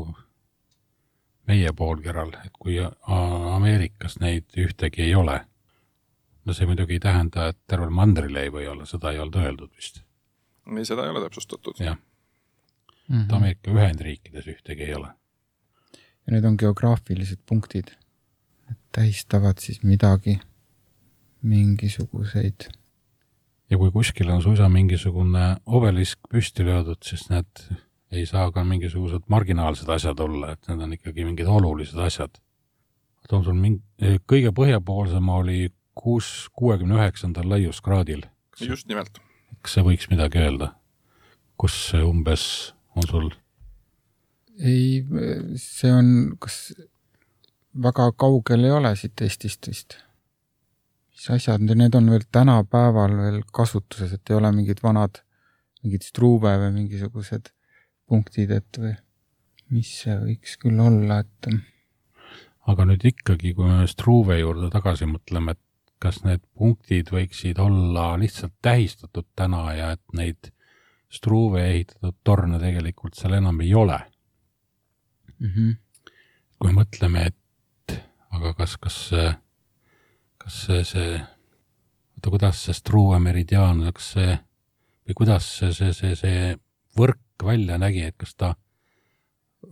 meie 1.49 1.73
poolkeral, 1.77 2.33
et 2.45 2.55
kui 2.59 2.79
Ameerikas 2.81 4.19
neid 4.23 4.59
ühtegi 4.67 5.05
ei 5.07 5.15
ole, 5.15 5.39
no 6.45 6.57
see 6.57 6.67
muidugi 6.71 6.99
ei 6.99 7.05
tähenda, 7.07 7.51
et 7.53 7.61
tervel 7.71 7.93
mandril 7.95 8.43
ei 8.43 8.53
või 8.53 8.67
olla, 8.73 8.89
seda 8.89 9.13
ei 9.13 9.23
olnud 9.23 9.41
öeldud 9.43 9.71
vist. 9.77 10.03
Ei, 10.79 10.85
seda 10.85 11.05
ei 11.05 11.11
ole 11.11 11.23
täpsustatud. 11.27 11.81
jah 11.81 11.97
mm 13.09 13.17
-hmm., 13.17 13.25
et 13.25 13.33
Ameerika 13.33 13.71
Ühendriikides 13.71 14.47
ühtegi 14.47 14.83
ei 14.83 14.95
ole. 14.95 15.09
ja 16.27 16.33
need 16.33 16.45
on 16.45 16.57
geograafilised 16.59 17.39
punktid, 17.47 17.93
tähistavad 18.93 19.59
siis 19.59 19.83
midagi 19.83 20.41
mingisuguseid. 21.43 22.69
ja 23.71 23.79
kui 23.79 23.91
kuskil 23.91 24.29
on 24.29 24.43
suisa 24.43 24.69
mingisugune 24.69 25.57
obelisk 25.67 26.19
püsti 26.35 26.65
löödud, 26.65 27.03
siis 27.03 27.31
need 27.31 27.67
ei 28.11 28.27
saa 28.27 28.51
ka 28.53 28.65
mingisugused 28.65 29.27
marginaalsed 29.29 29.89
asjad 29.89 30.21
olla, 30.21 30.53
et 30.53 30.69
need 30.69 30.81
on 30.81 30.93
ikkagi 30.93 31.25
mingid 31.25 31.47
olulised 31.47 31.99
asjad. 31.99 32.31
toon 33.29 33.45
sul 33.45 33.55
mingi, 33.55 33.83
kõige 34.33 34.53
põhjapoolsema 34.53 35.37
oli 35.37 35.73
kuus, 35.95 36.49
kuuekümne 36.53 36.95
üheksandal 36.95 37.49
laiuskraadil. 37.49 38.23
just 38.61 38.89
nimelt. 38.89 39.19
Kas 39.63 39.79
see 39.79 39.87
võiks 39.87 40.11
midagi 40.13 40.43
öelda? 40.43 40.75
kus 41.61 41.77
see 41.91 42.03
umbes 42.03 42.47
on 42.97 43.09
sul? 43.11 43.29
ei, 44.59 45.05
see 45.61 45.93
on, 45.93 46.09
kas 46.43 46.73
väga 47.75 48.11
kaugel 48.19 48.67
ei 48.67 48.75
ole 48.75 48.95
siit 48.99 49.23
Eestist 49.23 49.71
vist 49.71 49.99
mis 51.15 51.31
asjad, 51.31 51.63
need 51.63 51.95
on 51.95 52.11
veel 52.11 52.25
tänapäeval 52.33 53.15
veel 53.17 53.43
kasutuses, 53.55 54.13
et 54.17 54.31
ei 54.31 54.37
ole 54.37 54.51
mingid 54.53 54.83
vanad, 54.83 55.21
mingid 55.85 56.03
Struve 56.03 56.57
või 56.59 56.73
mingisugused 56.75 57.53
punktid, 58.11 58.51
et 58.51 58.81
või 58.81 58.97
mis 59.75 59.93
see 60.03 60.17
võiks 60.19 60.59
küll 60.61 60.81
olla, 60.83 61.21
et. 61.23 61.49
aga 62.67 62.89
nüüd 62.91 63.07
ikkagi, 63.13 63.55
kui 63.55 63.71
me 63.71 63.87
Struve 63.91 64.41
juurde 64.41 64.73
tagasi 64.75 65.07
mõtleme, 65.09 65.55
et 65.55 65.64
kas 66.05 66.21
need 66.25 66.43
punktid 66.55 67.11
võiksid 67.15 67.61
olla 67.63 68.13
lihtsalt 68.21 68.55
tähistatud 68.63 69.27
täna 69.37 69.67
ja 69.77 69.95
et 69.97 70.05
neid 70.17 70.51
Struve 71.15 71.61
ehitatud 71.71 72.17
torne 72.27 72.59
tegelikult 72.59 73.15
seal 73.15 73.37
enam 73.37 73.61
ei 73.63 73.75
ole. 73.75 74.01
mm. 75.39 75.51
-hmm. 75.51 75.77
kui 76.59 76.73
mõtleme, 76.73 77.27
et 77.27 77.95
aga 78.31 78.55
kas, 78.55 78.77
kas, 78.77 78.99
kas 80.39 80.59
see, 80.67 80.85
see, 80.85 81.21
oota, 82.17 82.31
kuidas 82.31 82.65
see 82.65 82.75
Struve 82.75 83.19
meridiaan, 83.19 83.85
kas 83.93 84.13
see 84.17 84.39
või 85.07 85.15
kuidas 85.15 85.49
see, 85.59 85.73
see, 85.73 85.93
see, 85.93 86.17
see 86.17 86.57
võrk 86.99 87.45
välja 87.45 87.79
nägi, 87.79 88.03
et 88.09 88.17
kas 88.17 88.35
ta 88.35 88.55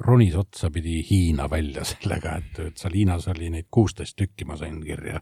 ronis 0.01 0.37
otsapidi 0.37 1.01
Hiina 1.11 1.49
välja 1.51 1.85
sellega, 1.85 2.37
et, 2.39 2.59
et 2.59 2.79
seal 2.79 2.95
Hiinas 2.97 3.29
oli 3.33 3.51
neid 3.53 3.69
kuusteist 3.71 4.17
tükki, 4.17 4.47
ma 4.49 4.57
sain 4.57 4.81
kirja. 4.85 5.21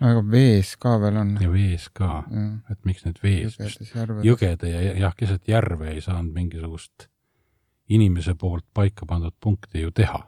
Aga 0.00 0.24
vees 0.30 0.74
ka 0.80 0.96
veel 1.00 1.16
on. 1.20 1.36
ja 1.40 1.50
vees 1.52 1.88
ka, 1.94 2.24
et 2.70 2.84
miks 2.88 3.06
need 3.06 3.20
vees, 3.22 3.56
jõgede 4.26 4.70
ja 4.70 4.82
jah, 5.04 5.16
keset 5.16 5.48
järve 5.48 5.92
ei 5.94 6.00
saanud 6.04 6.34
mingisugust 6.34 7.08
inimese 7.92 8.34
poolt 8.38 8.66
paika 8.74 9.06
pandud 9.06 9.34
punkti 9.40 9.82
ju 9.82 9.90
teha. 9.90 10.22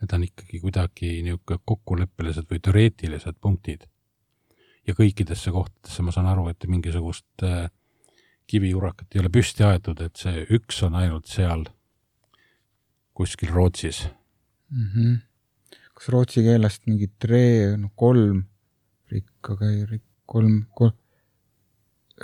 Need 0.00 0.12
on 0.12 0.24
ikkagi 0.26 0.60
kuidagi 0.60 1.10
niisugune 1.24 1.62
kokkuleppelised 1.64 2.50
või 2.50 2.60
teoreetilised 2.60 3.40
punktid. 3.40 3.88
ja 4.86 4.92
kõikidesse 4.92 5.48
kohtadesse 5.50 6.02
ma 6.04 6.12
saan 6.12 6.26
aru, 6.28 6.48
et 6.48 6.66
mingisugust 6.68 7.42
äh, 7.42 7.70
kiviurakat 8.46 9.14
ei 9.14 9.20
ole 9.22 9.30
püsti 9.32 9.64
aetud, 9.64 10.00
et 10.04 10.16
see 10.20 10.42
üks 10.52 10.82
on 10.84 10.98
ainult 11.00 11.30
seal 11.30 11.64
kuskil 13.14 13.48
Rootsis 13.54 14.08
mm. 14.70 14.90
-hmm. 14.94 15.16
Kas 16.04 16.12
rootsi 16.12 16.42
keelest 16.44 16.82
mingi 16.84 17.08
tre, 17.16 17.76
no 17.80 17.88
kolm 17.96 18.42
rikk, 19.08 19.54
aga 19.54 19.68
ei 19.72 19.84
rikk, 19.88 20.04
kolm, 20.28 20.58
kolm, 20.76 20.92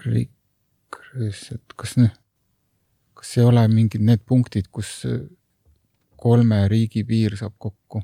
rikk, 0.04 0.98
et 1.24 1.72
kas 1.80 1.96
need, 1.96 2.18
kas 3.16 3.30
ei 3.38 3.46
ole 3.48 3.62
mingid 3.72 4.04
need 4.04 4.20
punktid, 4.28 4.68
kus 4.68 5.06
kolme 6.20 6.66
riigi 6.68 7.06
piir 7.08 7.38
saab 7.40 7.54
kokku? 7.56 8.02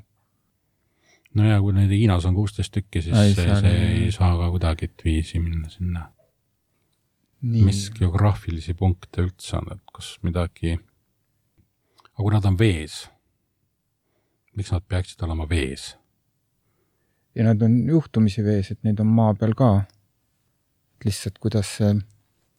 no 1.37 1.45
ja 1.45 1.59
kui 1.61 1.75
neid 1.75 1.93
Hiinas 1.93 2.25
on 2.25 2.33
kuusteist 2.33 2.73
tükki, 2.73 3.03
siis 3.05 3.19
ei, 3.21 3.35
see, 3.37 3.57
see 3.61 3.75
ei, 3.91 4.07
saa 4.15 4.31
ka 4.39 4.49
kuidagiviisi 4.55 5.37
minna 5.43 5.69
sinna. 5.69 6.07
mis 7.45 7.83
geograafilisi 7.93 8.73
punkte 8.73 9.27
üldse 9.27 9.59
on, 9.59 9.69
et 9.77 9.93
kas 9.93 10.15
midagi 10.25 10.73
aga 10.73 12.17
kui 12.23 12.33
nad 12.33 12.49
on 12.49 12.57
vees, 12.57 13.03
miks 14.57 14.73
nad 14.73 14.85
peaksid 14.89 15.21
olema 15.25 15.45
vees? 15.49 15.95
ja 17.35 17.45
nad 17.45 17.61
on 17.61 17.79
juhtumisi 17.87 18.43
vees, 18.43 18.71
et 18.73 18.83
neid 18.83 18.99
on 18.99 19.09
maa 19.19 19.33
peal 19.37 19.53
ka. 19.57 19.71
lihtsalt 21.05 21.37
kuidas 21.39 21.77
see 21.77 21.95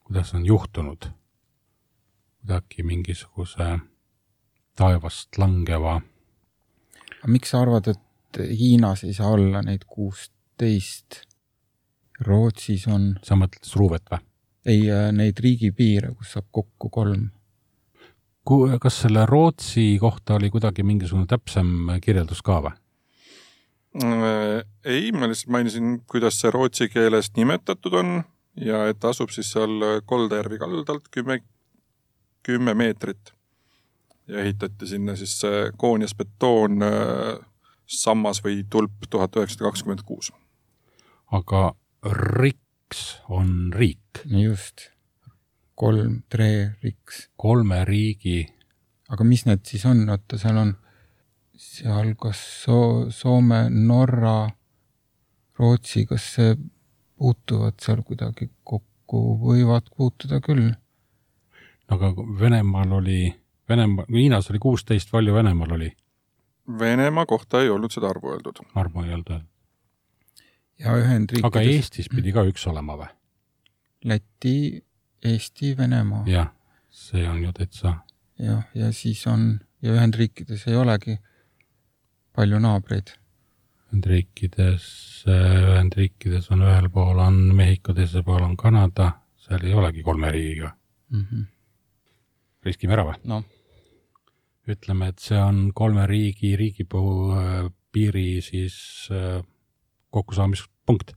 kuidas 0.07 0.33
on 0.33 0.45
juhtunud? 0.45 1.09
kuidagi 2.39 2.83
mingisuguse 2.83 3.79
taevast 4.75 5.37
langeva. 5.37 6.01
aga 7.17 7.27
miks 7.27 7.51
sa 7.51 7.61
arvad, 7.61 7.87
et 7.87 8.05
Hiinas 8.39 9.03
ei 9.03 9.13
saa 9.13 9.31
olla 9.33 9.61
neid 9.65 9.83
kuusteist? 9.87 11.23
Rootsis 12.21 12.87
on. 12.87 13.15
sa 13.23 13.35
mõtled 13.35 13.65
Struvet 13.65 14.07
või? 14.11 14.23
ei, 14.65 14.81
äh, 14.91 15.11
neid 15.11 15.39
riigipiire, 15.39 16.13
kus 16.15 16.33
saab 16.35 16.47
kokku 16.51 16.89
kolm 16.89 17.29
kas 18.79 19.01
selle 19.01 19.25
Rootsi 19.25 19.97
kohta 19.99 20.35
oli 20.35 20.49
kuidagi 20.49 20.83
mingisugune 20.83 21.27
täpsem 21.29 21.89
kirjeldus 22.01 22.41
ka 22.41 22.61
või? 22.65 22.75
Ei, 24.85 25.11
ma 25.11 25.27
lihtsalt 25.27 25.49
mainisin, 25.49 26.01
kuidas 26.07 26.37
see 26.41 26.51
rootsi 26.53 26.89
keeles 26.93 27.31
nimetatud 27.35 27.93
on 27.97 28.19
ja 28.61 28.83
et 28.89 29.05
asub 29.05 29.33
siis 29.33 29.49
seal 29.55 30.01
Koldajärvi 30.05 30.59
kaldalt 30.61 31.09
kümme, 31.11 31.39
kümme 32.45 32.73
meetrit. 32.73 33.33
ja 34.27 34.39
ehitati 34.39 34.87
sinna 34.87 35.15
siis 35.15 35.39
see 35.41 35.71
koonias 35.77 36.13
betoon 36.15 36.83
äh, 36.85 37.39
sammas 37.89 38.43
või 38.45 38.61
tulp 38.69 39.09
tuhat 39.09 39.35
üheksasada 39.35 39.71
kakskümmend 39.71 40.05
kuus. 40.05 40.31
aga 41.31 41.73
riks 42.03 43.21
on 43.29 43.73
riik? 43.73 44.21
just 44.25 44.89
kolm, 45.79 46.21
tre, 46.29 46.75
riks. 46.83 47.29
kolme 47.39 47.83
riigi. 47.87 48.43
aga 49.09 49.25
mis 49.25 49.45
need 49.47 49.65
siis 49.65 49.85
on, 49.89 50.03
oota, 50.09 50.37
seal 50.37 50.57
on 50.59 50.75
seal 51.59 52.15
kas 52.15 52.39
So-, 52.63 53.11
Soome, 53.11 53.69
Norra, 53.69 54.49
Rootsi, 55.59 56.05
kas 56.07 56.27
see 56.35 56.55
puutuvad 57.19 57.79
seal 57.83 58.03
kuidagi 58.07 58.49
kokku, 58.63 59.23
võivad 59.43 59.91
puutuda 59.95 60.39
küll. 60.43 60.71
aga 61.91 62.13
Venemaal 62.39 62.93
oli, 63.01 63.21
Venemaa, 63.69 64.05
Hiinas 64.13 64.49
oli 64.53 64.59
kuusteist, 64.63 65.11
palju 65.11 65.35
Venemaal 65.35 65.75
oli? 65.75 65.91
Venemaa 66.79 67.25
kohta 67.25 67.63
ei 67.63 67.69
olnud 67.69 67.91
seda 67.91 68.09
arvu 68.13 68.31
öeldud. 68.31 68.63
arvu 68.75 69.03
ei 69.03 69.13
olnud 69.13 69.31
öeldud. 69.35 69.47
ja 70.79 70.95
Ühendriikides. 70.95 71.47
aga 71.47 71.61
Eestis 71.61 72.09
pidi 72.09 72.31
ka 72.31 72.45
üks 72.47 72.67
olema 72.71 72.95
või? 73.01 73.11
Läti, 74.05 74.85
Eesti, 75.23 75.77
Venemaa. 75.77 76.23
jah, 76.27 76.51
see 76.89 77.27
on 77.29 77.43
ju 77.43 77.51
täitsa. 77.53 77.97
jah, 78.39 78.63
ja 78.75 78.91
siis 78.91 79.25
on 79.27 79.59
ja 79.81 79.93
Ühendriikides 79.95 80.67
ei 80.67 80.75
olegi 80.75 81.17
palju 82.35 82.59
naabreid. 82.59 83.13
Ühendriikides, 83.89 84.85
Ühendriikides 85.27 86.51
on 86.53 86.63
ühel 86.67 86.89
pool 86.93 87.19
on 87.23 87.39
Mehhiko, 87.57 87.95
teisel 87.97 88.23
pool 88.23 88.43
on 88.45 88.57
Kanada, 88.57 89.11
seal 89.41 89.65
ei 89.65 89.73
olegi 89.73 90.03
kolme 90.05 90.31
riigiga 90.31 90.73
mm. 91.09 91.25
-hmm. 91.25 91.45
riskime 92.65 92.93
ära 92.93 93.07
või? 93.07 93.17
noh. 93.23 93.43
ütleme, 94.69 95.09
et 95.09 95.19
see 95.19 95.39
on 95.41 95.71
kolme 95.73 96.05
riigi, 96.07 96.55
riigipuu 96.55 97.31
äh, 97.33 97.71
piiri 97.91 98.41
siis 98.41 99.09
äh, 99.11 99.41
kokkusaamispunkt. 100.09 101.15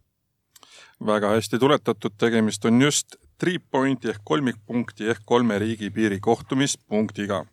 väga 1.06 1.34
hästi 1.34 1.58
tuletatud, 1.58 2.16
tegemist 2.18 2.64
on 2.64 2.82
just 2.82 3.16
three 3.42 3.58
pointi 3.58 4.08
ehk 4.08 4.20
kolmikpunkti 4.24 5.08
ehk 5.10 5.22
kolme 5.26 5.58
riigi 5.58 5.90
piiri 5.90 6.20
kohtumispunktiga. 6.20 7.44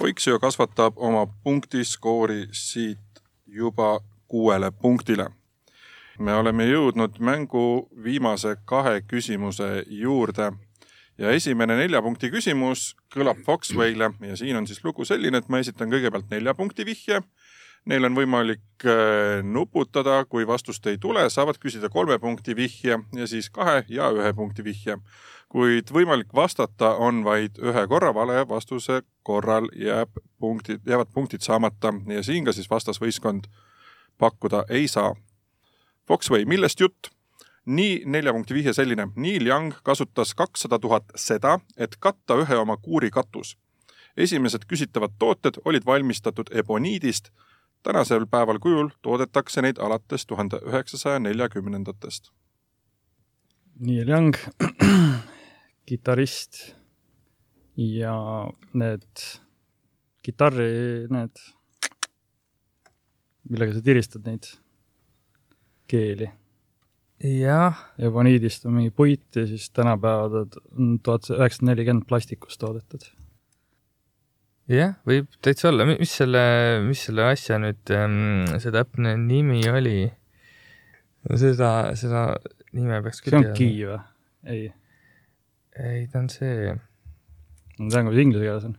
Oiksio 0.00 0.38
kasvatab 0.38 0.94
oma 0.96 1.26
punktiskoori 1.44 2.48
siit 2.52 3.22
juba 3.46 4.00
kuuele 4.28 4.70
punktile. 4.70 5.30
me 6.18 6.34
oleme 6.34 6.66
jõudnud 6.66 7.18
mängu 7.18 7.88
viimase 8.04 8.56
kahe 8.64 9.00
küsimuse 9.06 9.84
juurde 9.86 10.52
ja 11.18 11.30
esimene 11.30 11.76
nelja 11.76 12.02
punkti 12.02 12.30
küsimus 12.30 12.96
kõlab 13.14 13.38
Foxway'le 13.46 14.10
ja 14.26 14.36
siin 14.36 14.56
on 14.56 14.66
siis 14.66 14.82
lugu 14.84 15.04
selline, 15.04 15.38
et 15.38 15.48
ma 15.48 15.62
esitan 15.62 15.94
kõigepealt 15.94 16.26
nelja 16.30 16.54
punkti 16.58 16.86
vihje 16.86 17.22
Neil 17.86 18.04
on 18.04 18.16
võimalik 18.16 18.84
äh, 18.84 19.40
nuputada, 19.42 20.24
kui 20.28 20.46
vastust 20.46 20.86
ei 20.86 20.98
tule, 20.98 21.24
saavad 21.30 21.58
küsida 21.62 21.88
kolme 21.88 22.18
punkti 22.18 22.56
vihje 22.56 22.98
ja 23.16 23.26
siis 23.26 23.50
kahe 23.50 23.84
ja 23.88 24.10
ühe 24.12 24.32
punkti 24.36 24.64
vihje. 24.64 24.98
kuid 25.48 25.88
võimalik 25.92 26.34
vastata 26.34 26.90
on 27.00 27.22
vaid 27.24 27.56
ühe 27.58 27.86
korra, 27.88 28.14
vale 28.14 28.48
vastuse 28.48 29.02
korral 29.22 29.70
jääb 29.72 30.10
punktid, 30.38 30.80
jäävad 30.86 31.08
punktid 31.14 31.40
saamata 31.40 31.94
ja 32.06 32.22
siin 32.22 32.44
ka 32.44 32.52
siis 32.52 32.70
vastasvõistkond 32.70 33.48
pakkuda 34.18 34.64
ei 34.68 34.88
saa. 34.88 35.14
Foxway, 36.08 36.44
millest 36.44 36.80
jutt? 36.80 37.08
nii 37.68 38.02
nelja 38.06 38.32
punkti 38.32 38.54
vihje 38.54 38.72
selline. 38.72 39.08
Neil 39.16 39.46
Young 39.46 39.72
kasutas 39.82 40.34
kakssada 40.34 40.78
tuhat 40.78 41.04
seda, 41.16 41.58
et 41.76 41.96
katta 42.00 42.38
ühe 42.42 42.56
oma 42.56 42.76
kuuri 42.76 43.10
katus. 43.10 43.56
esimesed 44.16 44.64
küsitavad 44.66 45.12
tooted 45.18 45.60
olid 45.64 45.84
valmistatud 45.86 46.48
eboniidist 46.50 47.30
tänasel 47.82 48.26
päeval 48.30 48.58
kujul 48.62 48.90
toodetakse 49.02 49.62
neid 49.62 49.78
alates 49.82 50.26
tuhande 50.26 50.60
üheksasaja 50.66 51.18
neljakümnendatest. 51.22 52.32
Neil 53.80 54.08
Young, 54.08 54.34
kitarrist 55.88 56.58
ja 57.76 58.14
need 58.74 59.26
kitarri, 60.26 61.06
need, 61.14 61.38
millega 63.48 63.76
sa 63.76 63.84
tiristad 63.84 64.26
neid 64.26 64.50
keeli. 65.88 66.28
jah. 67.22 67.78
Eboniidist 67.98 68.66
on 68.66 68.76
mingi 68.78 68.90
puit 68.90 69.36
ja 69.36 69.46
siis 69.46 69.70
tänapäeval 69.70 70.44
on 70.44 70.98
tuhat 71.02 71.30
üheksasada 71.30 71.70
nelikümmend 71.70 72.06
plastikust 72.10 72.60
toodetud 72.60 73.06
jah, 74.68 74.94
võib 75.08 75.28
täitsa 75.44 75.70
olla, 75.70 75.86
mis 75.88 76.12
selle, 76.20 76.42
mis 76.84 77.02
selle 77.08 77.24
asja 77.32 77.58
nüüd 77.62 77.92
ähm,, 77.96 78.58
see 78.60 78.72
täpne 78.74 79.14
nimi 79.20 79.62
oli? 79.72 80.10
seda, 81.36 81.70
seda 81.98 82.24
nime 82.76 83.00
peaks 83.04 83.22
see 83.24 83.36
on 83.36 83.48
key 83.56 83.86
või? 83.88 83.98
ei. 84.48 84.68
ei, 85.78 86.04
ta 86.12 86.22
on 86.22 86.28
see. 86.32 86.74
ma 87.78 87.88
tean, 87.92 88.08
kuidas 88.08 88.22
inglise 88.24 88.44
keeles 88.44 88.68
on 88.68 88.76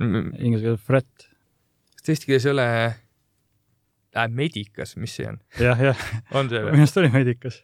mm.. 0.00 0.32
Inglise 0.40 0.66
keeles 0.66 0.84
fret. 0.88 1.28
kas 1.98 2.14
eesti 2.14 2.30
keeles 2.30 2.48
ei 2.48 2.54
ole 2.54 2.68
äh,, 2.88 4.28
medikas, 4.28 4.96
mis 5.00 5.18
see 5.20 5.28
on? 5.30 5.40
jah, 5.60 5.84
jah. 5.90 6.06
on 6.32 6.50
see 6.52 6.64
või? 6.64 6.76
minu 6.76 6.86
arust 6.86 7.00
oli 7.02 7.12
medikas. 7.14 7.62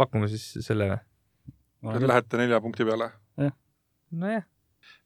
pakume 0.00 0.32
siis 0.32 0.52
selle 0.64 0.92
või? 0.94 1.04
Lähete 1.80 2.36
nelja 2.36 2.60
punkti 2.60 2.84
peale? 2.88 3.12
nojah. 4.10 4.44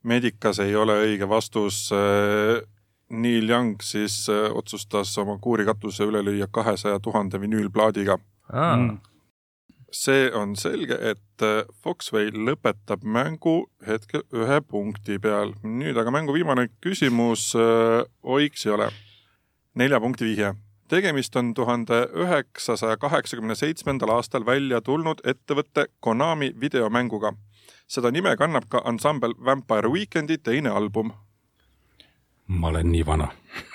Medikas 0.02 0.58
ei 0.60 0.76
ole 0.76 0.98
õige 1.06 1.28
vastus. 1.28 1.90
Neil 3.10 3.48
Young 3.50 3.82
siis 3.82 4.28
äh, 4.28 4.50
otsustas 4.56 5.18
oma 5.18 5.38
kuurikatuse 5.38 6.06
üle 6.08 6.22
lüüa 6.24 6.48
kahesaja 6.50 7.00
tuhande 7.00 7.40
vinüülplaadiga 7.40 8.18
Mm. 8.52 8.98
see 9.90 10.30
on 10.34 10.56
selge, 10.56 10.98
et 11.00 11.42
äh, 11.42 11.64
Foxway 11.82 12.28
lõpetab 12.28 13.06
mängu 13.08 13.70
hetkel 13.86 14.20
ühe 14.32 14.60
punkti 14.60 15.18
peal. 15.18 15.54
nüüd 15.62 15.96
aga 15.96 16.10
mängu 16.10 16.34
viimane 16.34 16.68
küsimus 16.84 17.54
äh, 17.54 18.04
Oiks 18.22 18.66
ei 18.66 18.72
ole. 18.72 18.90
nelja 19.74 20.00
punkti 20.00 20.24
vihje. 20.24 20.54
tegemist 20.88 21.36
on 21.36 21.54
tuhande 21.54 22.08
üheksasaja 22.12 22.96
kaheksakümne 22.96 23.54
seitsmendal 23.54 24.10
aastal 24.10 24.44
välja 24.46 24.80
tulnud 24.80 25.24
ettevõtte 25.24 25.86
Konami 26.00 26.52
videomänguga. 26.60 27.32
Seda 27.86 28.10
nime 28.10 28.36
kannab 28.36 28.68
ka 28.68 28.82
ansambel 28.84 29.34
Vampire 29.44 29.90
Weekendi 29.90 30.38
teine 30.38 30.70
album. 30.70 31.12
ma 32.46 32.68
olen 32.68 32.92
nii 32.92 33.06
vana. 33.06 33.28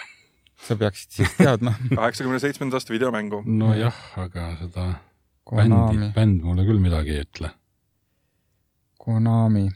sa 0.68 0.76
peaksid 0.76 1.12
siis 1.12 1.36
teadma 1.38 1.74
kaheksakümne 1.96 2.40
seitsmendast 2.40 2.90
videomängu. 2.90 3.44
nojah, 3.46 4.02
aga 4.18 4.56
seda 4.62 4.94
Konami 5.50 5.98
bändi, 5.98 6.12
bänd 6.16 6.44
mulle 6.46 6.66
küll 6.66 6.82
midagi 6.82 7.16
ei 7.16 7.26
ütle. 7.26 7.50
Konami. 9.00 9.70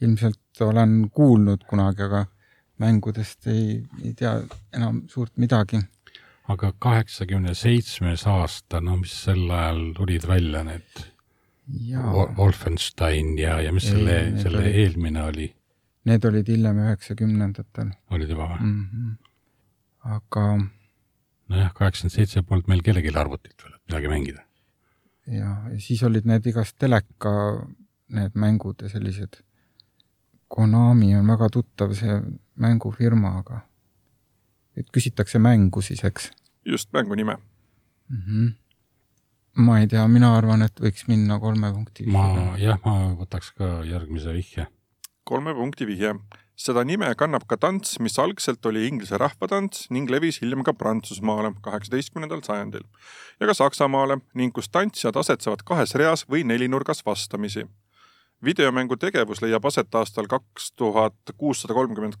ilmselt 0.00 0.60
olen 0.60 1.08
kuulnud 1.14 1.64
kunagi, 1.68 2.02
aga 2.02 2.26
mängudest 2.82 3.46
ei, 3.46 3.82
ei 4.04 4.14
tea 4.18 4.36
enam 4.74 5.02
suurt 5.08 5.36
midagi. 5.36 5.80
aga 6.48 6.72
kaheksakümne 6.78 7.54
seitsmes 7.54 8.26
aasta, 8.26 8.80
no 8.80 8.96
mis 9.00 9.14
sel 9.24 9.50
ajal 9.50 9.82
tulid 9.96 10.26
välja 10.28 10.64
need 10.66 11.11
Wolfenstein 12.36 13.38
ja, 13.38 13.60
ja 13.60 13.72
mis 13.72 13.84
Ei, 13.84 13.90
selle 13.90 14.42
selle 14.42 14.58
olid- 14.58 14.78
eelmine 14.82 15.22
oli, 15.22 15.54
need 16.04 16.24
olid 16.24 16.48
hiljem 16.48 16.78
üheksakümnendatel 16.78 17.92
olid 18.10 18.28
juba 18.34 18.48
või? 18.50 18.60
mm. 18.60 18.88
-hmm. 18.92 19.12
aga 20.16 20.46
nojah, 21.48 21.72
kaheksakümmend 21.74 22.16
seitse 22.16 22.42
polnud 22.42 22.68
meil 22.68 22.82
kellelgi 22.82 23.14
arvutit 23.14 23.54
veel, 23.64 23.74
et 23.74 23.82
midagi 23.88 24.08
mängida. 24.08 24.42
ja, 25.26 25.56
ja 25.72 25.78
siis 25.78 26.02
olid 26.02 26.26
need 26.26 26.46
igast 26.46 26.78
teleka, 26.78 27.32
need 28.08 28.34
mängud 28.34 28.82
ja 28.82 28.88
sellised. 28.88 29.42
Konami 30.52 31.14
on 31.16 31.26
väga 31.26 31.48
tuttav 31.48 31.94
see 31.96 32.18
mängufirma, 32.60 33.38
aga 33.38 33.60
et 34.76 34.90
küsitakse 34.92 35.38
mängu 35.38 35.80
siis, 35.82 36.04
eks 36.04 36.30
just 36.64 36.92
mängu 36.92 37.14
nime. 37.14 37.36
mm. 38.08 38.18
-hmm. 38.26 38.52
Ma 39.56 39.80
ei 39.80 39.86
tea, 39.86 40.04
mina 40.08 40.32
arvan, 40.36 40.64
et 40.64 40.80
võiks 40.80 41.06
minna 41.08 41.38
kolme 41.40 41.72
punkti. 41.72 42.06
ma, 42.10 42.54
jah, 42.60 42.78
ma 42.84 43.12
võtaks 43.18 43.52
ka 43.58 43.82
järgmise 43.88 44.32
vihje. 44.32 44.66
kolme 45.24 45.54
punkti 45.54 45.86
vihje. 45.86 46.14
seda 46.56 46.84
nime 46.84 47.08
kannab 47.18 47.44
ka 47.48 47.56
tants, 47.56 47.98
mis 47.98 48.18
algselt 48.18 48.64
oli 48.66 48.86
Inglise 48.86 49.18
rahvatants 49.18 49.90
ning 49.90 50.10
levis 50.10 50.40
hiljem 50.40 50.64
ka 50.64 50.72
Prantsusmaale 50.72 51.54
kaheksateistkümnendal 51.62 52.42
sajandil 52.46 52.84
ja 53.40 53.46
ka 53.46 53.54
Saksamaale 53.54 54.20
ning 54.34 54.54
kus 54.54 54.68
tantsijad 54.68 55.16
asetsevad 55.16 55.64
kahes 55.64 55.94
reas 55.94 56.24
või 56.28 56.44
nelinurgas 56.44 57.04
vastamisi. 57.06 57.66
videomängu 58.44 58.96
tegevus 58.96 59.42
leiab 59.42 59.66
aset 59.66 59.94
aastal 59.94 60.26
kaks 60.26 60.72
tuhat 60.72 61.14
kuussada 61.36 61.74
kolmkümmend 61.74 62.14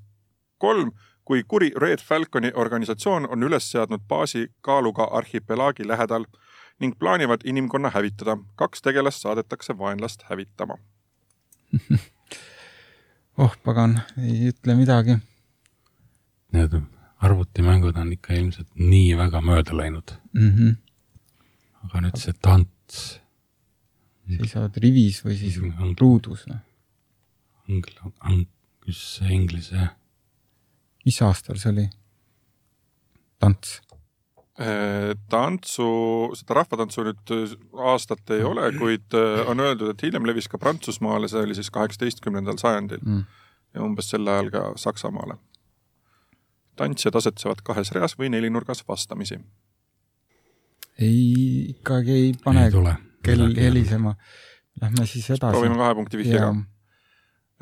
kolm, 0.58 0.92
kui 1.24 1.42
kuri 1.48 1.72
Red 1.76 1.98
Falconi 1.98 2.52
organisatsioon 2.54 3.28
on 3.30 3.42
üles 3.42 3.70
seadnud 3.70 4.04
baasi 4.08 4.48
kaaluga 4.60 5.04
arhipelaagi 5.04 5.88
lähedal 5.88 6.26
ning 6.80 6.94
plaanivad 6.98 7.40
inimkonna 7.44 7.90
hävitada. 7.90 8.36
kaks 8.56 8.82
tegelast 8.82 9.20
saadetakse 9.22 9.78
vaenlast 9.78 10.22
hävitama 10.30 10.78
oh 13.38 13.54
pagan, 13.64 14.00
ei 14.18 14.48
ütle 14.52 14.74
midagi. 14.76 15.16
Need 16.52 16.74
arvutimängud 17.22 17.96
on 17.96 18.12
ikka 18.12 18.34
ilmselt 18.36 18.68
nii 18.76 19.14
väga 19.16 19.40
mööda 19.40 19.76
läinud, 19.76 20.12
Mm 20.32 20.50
-hmm. 20.56 20.76
aga 21.84 22.00
nüüd 22.00 22.16
see 22.18 22.32
tants, 22.42 23.20
seisavad 24.28 24.76
rivis 24.76 25.22
või 25.24 25.36
siis 25.38 25.56
Mhm. 25.60 25.94
ruudus. 26.00 26.46
noh. 26.46 26.58
angla-, 27.68 28.46
kus 28.84 29.16
see 29.16 29.32
inglise, 29.34 29.88
mis 31.04 31.22
aastal 31.22 31.56
see 31.56 31.70
oli? 31.72 31.88
tants. 33.38 33.80
Eh, 34.62 35.12
tantsu, 35.32 35.86
seda 36.38 36.58
rahvatantsu 36.60 37.02
nüüd 37.06 37.30
eh, 37.34 37.54
aastat 37.90 38.30
ei 38.36 38.44
ole, 38.46 38.68
kuid 38.82 39.16
eh, 39.18 39.40
on 39.50 39.62
öeldud, 39.64 39.94
et 39.94 40.04
hiljem 40.04 40.26
levis 40.28 40.46
ka 40.50 40.60
Prantsusmaale, 40.60 41.30
see 41.30 41.40
oli 41.42 41.56
siis 41.58 41.70
kaheksateistkümnendal 41.74 42.60
sajandil 42.60 43.00
Mm. 43.02 43.24
ja 43.74 43.82
umbes 43.82 44.10
sel 44.12 44.28
ajal 44.28 44.50
ka 44.52 44.62
Saksamaale. 44.76 45.38
tantsijad 46.76 47.16
asetsevad 47.18 47.60
kahes 47.64 47.90
reas 47.92 48.14
või 48.18 48.30
nelinurgas 48.32 48.84
vastamisi. 48.88 49.40
ei, 50.98 51.74
ikkagi 51.74 52.12
ei 52.12 52.32
pane 52.44 52.66
ei 52.66 52.72
kell 53.22 53.54
helisema. 53.56 54.14
Lähme 54.80 55.06
siis 55.06 55.30
edasi. 55.30 55.50
proovime 55.52 55.76
kahe 55.76 55.94
punkti 55.94 56.18
vihjega. 56.18 56.54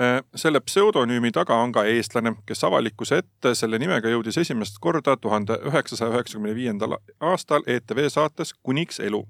Eh, 0.01 0.22
selle 0.34 0.61
pseudonüümi 0.64 1.28
taga 1.36 1.59
on 1.61 1.74
ka 1.76 1.82
eestlane, 1.84 2.30
kes 2.48 2.62
avalikkuse 2.64 3.18
ette 3.20 3.51
selle 3.59 3.76
nimega 3.78 4.09
jõudis 4.09 4.38
esimest 4.40 4.78
korda 4.80 5.12
tuhande 5.20 5.59
üheksasaja 5.68 6.14
üheksakümne 6.14 6.55
viiendal 6.57 6.94
aastal 7.30 7.66
ETV 7.68 8.07
saates 8.09 8.55
Kuniks 8.62 9.01
elu. 9.05 9.26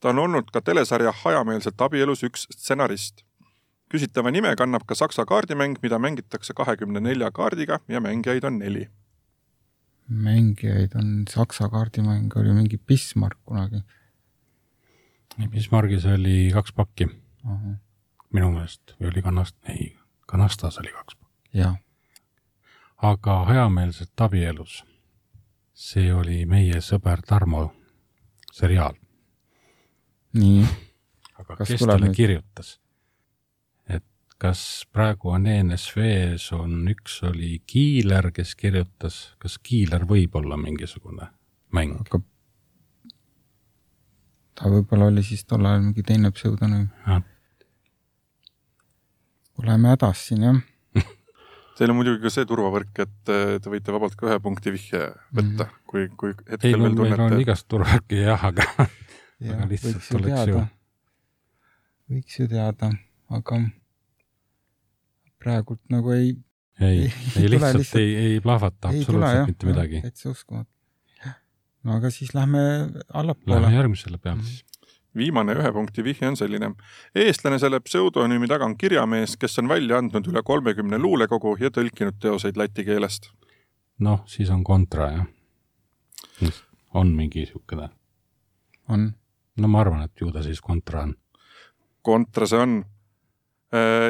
ta 0.00 0.10
on 0.10 0.18
olnud 0.18 0.50
ka 0.52 0.60
telesarja 0.60 1.14
Hajameelselt 1.22 1.80
abielus 1.80 2.24
üks 2.28 2.44
stsenarist. 2.52 3.24
küsitava 3.88 4.30
nime 4.30 4.52
kannab 4.56 4.84
ka 4.86 4.94
saksa 4.94 5.24
kaardimäng, 5.24 5.78
mida 5.82 5.98
mängitakse 5.98 6.52
kahekümne 6.52 7.00
nelja 7.00 7.30
kaardiga 7.30 7.80
ja 7.88 8.00
mängijaid 8.00 8.44
on 8.44 8.58
neli. 8.58 8.88
mängijaid 10.08 10.98
on 11.00 11.24
saksa 11.30 11.68
kaardimäng, 11.68 12.36
oli 12.36 12.52
mingi 12.52 12.76
Bismarck 12.76 13.40
kunagi. 13.44 13.80
Bismarckis 15.48 16.04
oli 16.04 16.50
kaks 16.52 16.72
pakki 16.72 17.08
minu 18.32 18.52
meelest 18.52 18.94
või 19.00 19.08
oli 19.14 19.22
Kanast, 19.22 19.56
ei, 19.68 19.96
Kanastas 20.30 20.78
oli 20.78 20.92
kaks 20.94 21.16
pakki. 21.16 21.64
aga 23.02 23.36
Hajameelselt 23.48 24.20
abielus, 24.20 24.84
see 25.74 26.12
oli 26.14 26.44
meie 26.46 26.78
sõber 26.84 27.22
Tarmo 27.26 27.64
seriaal, 28.52 28.94
nii, 30.38 30.62
aga 31.40 31.56
Kas 31.56 31.72
kes 31.72 31.82
talle 31.82 32.06
nüüd? 32.10 32.16
kirjutas? 32.16 32.76
et 33.88 34.04
kas 34.38 34.86
praegu 34.92 35.32
on 35.34 35.46
ENSV-s 35.50 36.52
on 36.54 36.84
üks 36.92 37.22
oli 37.26 37.62
Kiiler, 37.66 38.30
kes 38.36 38.54
kirjutas, 38.54 39.22
kas 39.38 39.58
Kiiler 39.58 40.06
võib 40.06 40.36
olla 40.38 40.60
mingisugune 40.60 41.32
mäng? 41.72 41.96
aga 42.04 42.20
ta 44.60 44.68
võib-olla 44.68 45.08
oli 45.08 45.24
siis 45.24 45.44
tol 45.48 45.64
ajal 45.64 45.86
mingi 45.88 46.02
teine 46.04 46.30
pseudonüüm. 46.36 46.88
Oleme 49.62 49.92
hädas 49.94 50.26
siin 50.28 50.42
jah. 50.46 50.58
Teil 51.78 51.90
on 51.92 51.96
muidugi 52.00 52.20
ka 52.24 52.30
see 52.34 52.44
turvavõrk, 52.48 52.98
et 53.06 53.30
eh, 53.32 53.54
te 53.62 53.70
võite 53.72 53.92
vabalt 53.94 54.16
ka 54.18 54.26
ühe 54.28 54.38
punkti 54.44 54.72
vihje 54.74 55.06
võtta, 55.36 55.68
kui, 55.88 56.08
kui 56.20 56.32
ei, 56.34 56.40
hetkel 56.52 56.74
veel 56.74 56.80
meil 56.82 56.90
on 56.92 57.16
tunnete. 57.24 57.40
igast 57.46 57.68
turvavärki 57.72 58.20
jah, 58.24 58.44
aga 58.50 58.66
jah 58.66 58.90
Aga, 59.56 59.68
lihtsalt 59.72 59.96
võiks 59.96 60.10
ju 60.10 60.18
oleks 60.18 60.34
teada 60.34 60.50
ju-, 60.52 60.66
võiks 62.12 62.38
ju 62.42 62.48
teada, 62.52 62.90
aga 63.38 63.60
praegult 65.40 65.80
nagu 65.92 66.12
ei, 66.16 66.34
ei, 66.80 67.06
Ei 67.36 67.44
ei 67.44 67.48
lihtsalt 67.54 67.80
lihtsalt- 67.80 68.00
ei, 68.02 68.14
ei 68.34 68.40
plahvata 68.44 68.90
ei 68.92 69.00
absoluutselt 69.00 69.46
mitte, 69.54 69.70
midagi. 69.70 70.02
täitsa 70.04 70.32
uskumatu. 70.34 70.68
no 71.84 71.96
aga 71.96 72.10
siis 72.12 72.34
lähme 72.36 72.60
Lähme 72.60 73.04
allapoole. 73.22 73.72
järgmisele 73.72 74.18
peale 74.20 74.42
siis. 74.44 74.64
Viimane 75.16 75.54
ühe 75.58 75.72
punkti 75.72 76.04
vihje 76.04 76.28
on 76.28 76.36
selline. 76.36 76.72
eestlane 77.14 77.58
selle 77.58 77.80
pseudonüümi 77.80 78.48
taga 78.48 78.64
on 78.64 78.76
kirjamees, 78.78 79.36
kes 79.36 79.58
on 79.58 79.68
välja 79.68 79.98
andnud 79.98 80.26
üle 80.30 80.42
kolmekümne 80.42 80.98
luulekogu 80.98 81.56
ja 81.60 81.70
tõlkinud 81.70 82.20
teoseid 82.20 82.56
läti 82.56 82.84
keelest. 82.84 83.30
noh, 83.98 84.22
siis 84.26 84.50
on 84.50 84.64
kontra 84.64 85.10
jah. 85.12 85.26
on 86.94 87.14
mingi 87.16 87.46
siukene, 87.46 87.88
on, 88.88 89.12
no 89.56 89.68
ma 89.68 89.80
arvan, 89.80 90.02
et 90.02 90.20
ju 90.20 90.30
ta 90.32 90.42
siis 90.42 90.60
kontra 90.60 91.02
on. 91.02 91.14
kontra 92.02 92.46
see 92.46 92.58
on. 92.58 92.84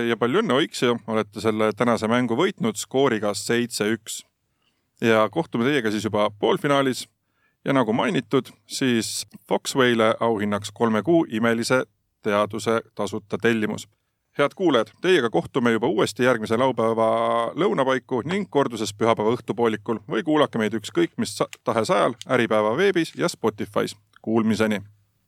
ja 0.09 0.16
palju 0.16 0.40
õnne, 0.40 0.55
Oiksio, 0.57 0.98
olete 1.07 1.40
selle 1.40 1.72
tänase 1.76 2.09
mängu 2.09 2.36
võitnud 2.36 2.76
skooriga 2.76 3.34
seitse-üks. 3.34 4.24
ja 5.01 5.28
kohtume 5.32 5.64
teiega 5.64 5.90
siis 5.90 6.05
juba 6.05 6.30
poolfinaalis 6.30 7.07
ja 7.64 7.72
nagu 7.72 7.92
mainitud, 7.92 8.46
siis 8.66 9.26
Foxway'le 9.48 10.14
auhinnaks 10.20 10.70
kolme 10.74 11.02
kuu 11.02 11.26
imelise 11.30 11.84
teaduse 12.22 12.80
tasuta 12.94 13.38
tellimus. 13.38 13.88
head 14.38 14.50
kuulajad, 14.56 14.86
teiega 15.02 15.30
kohtume 15.30 15.72
juba 15.72 15.86
uuesti 15.86 16.24
järgmise 16.24 16.56
laupäeva 16.56 17.08
lõunapaiku 17.54 18.22
ning 18.24 18.46
korduses 18.50 18.94
pühapäeva 18.94 19.34
õhtupoolikul 19.36 19.98
või 20.08 20.22
kuulake 20.22 20.58
meid 20.58 20.74
ükskõik 20.74 21.12
mis 21.16 21.34
tahes 21.64 21.90
ajal 21.90 22.14
Äripäeva 22.28 22.76
veebis 22.76 23.12
ja 23.16 23.28
Spotify's. 23.28 23.96
Kuulmiseni 24.22 24.80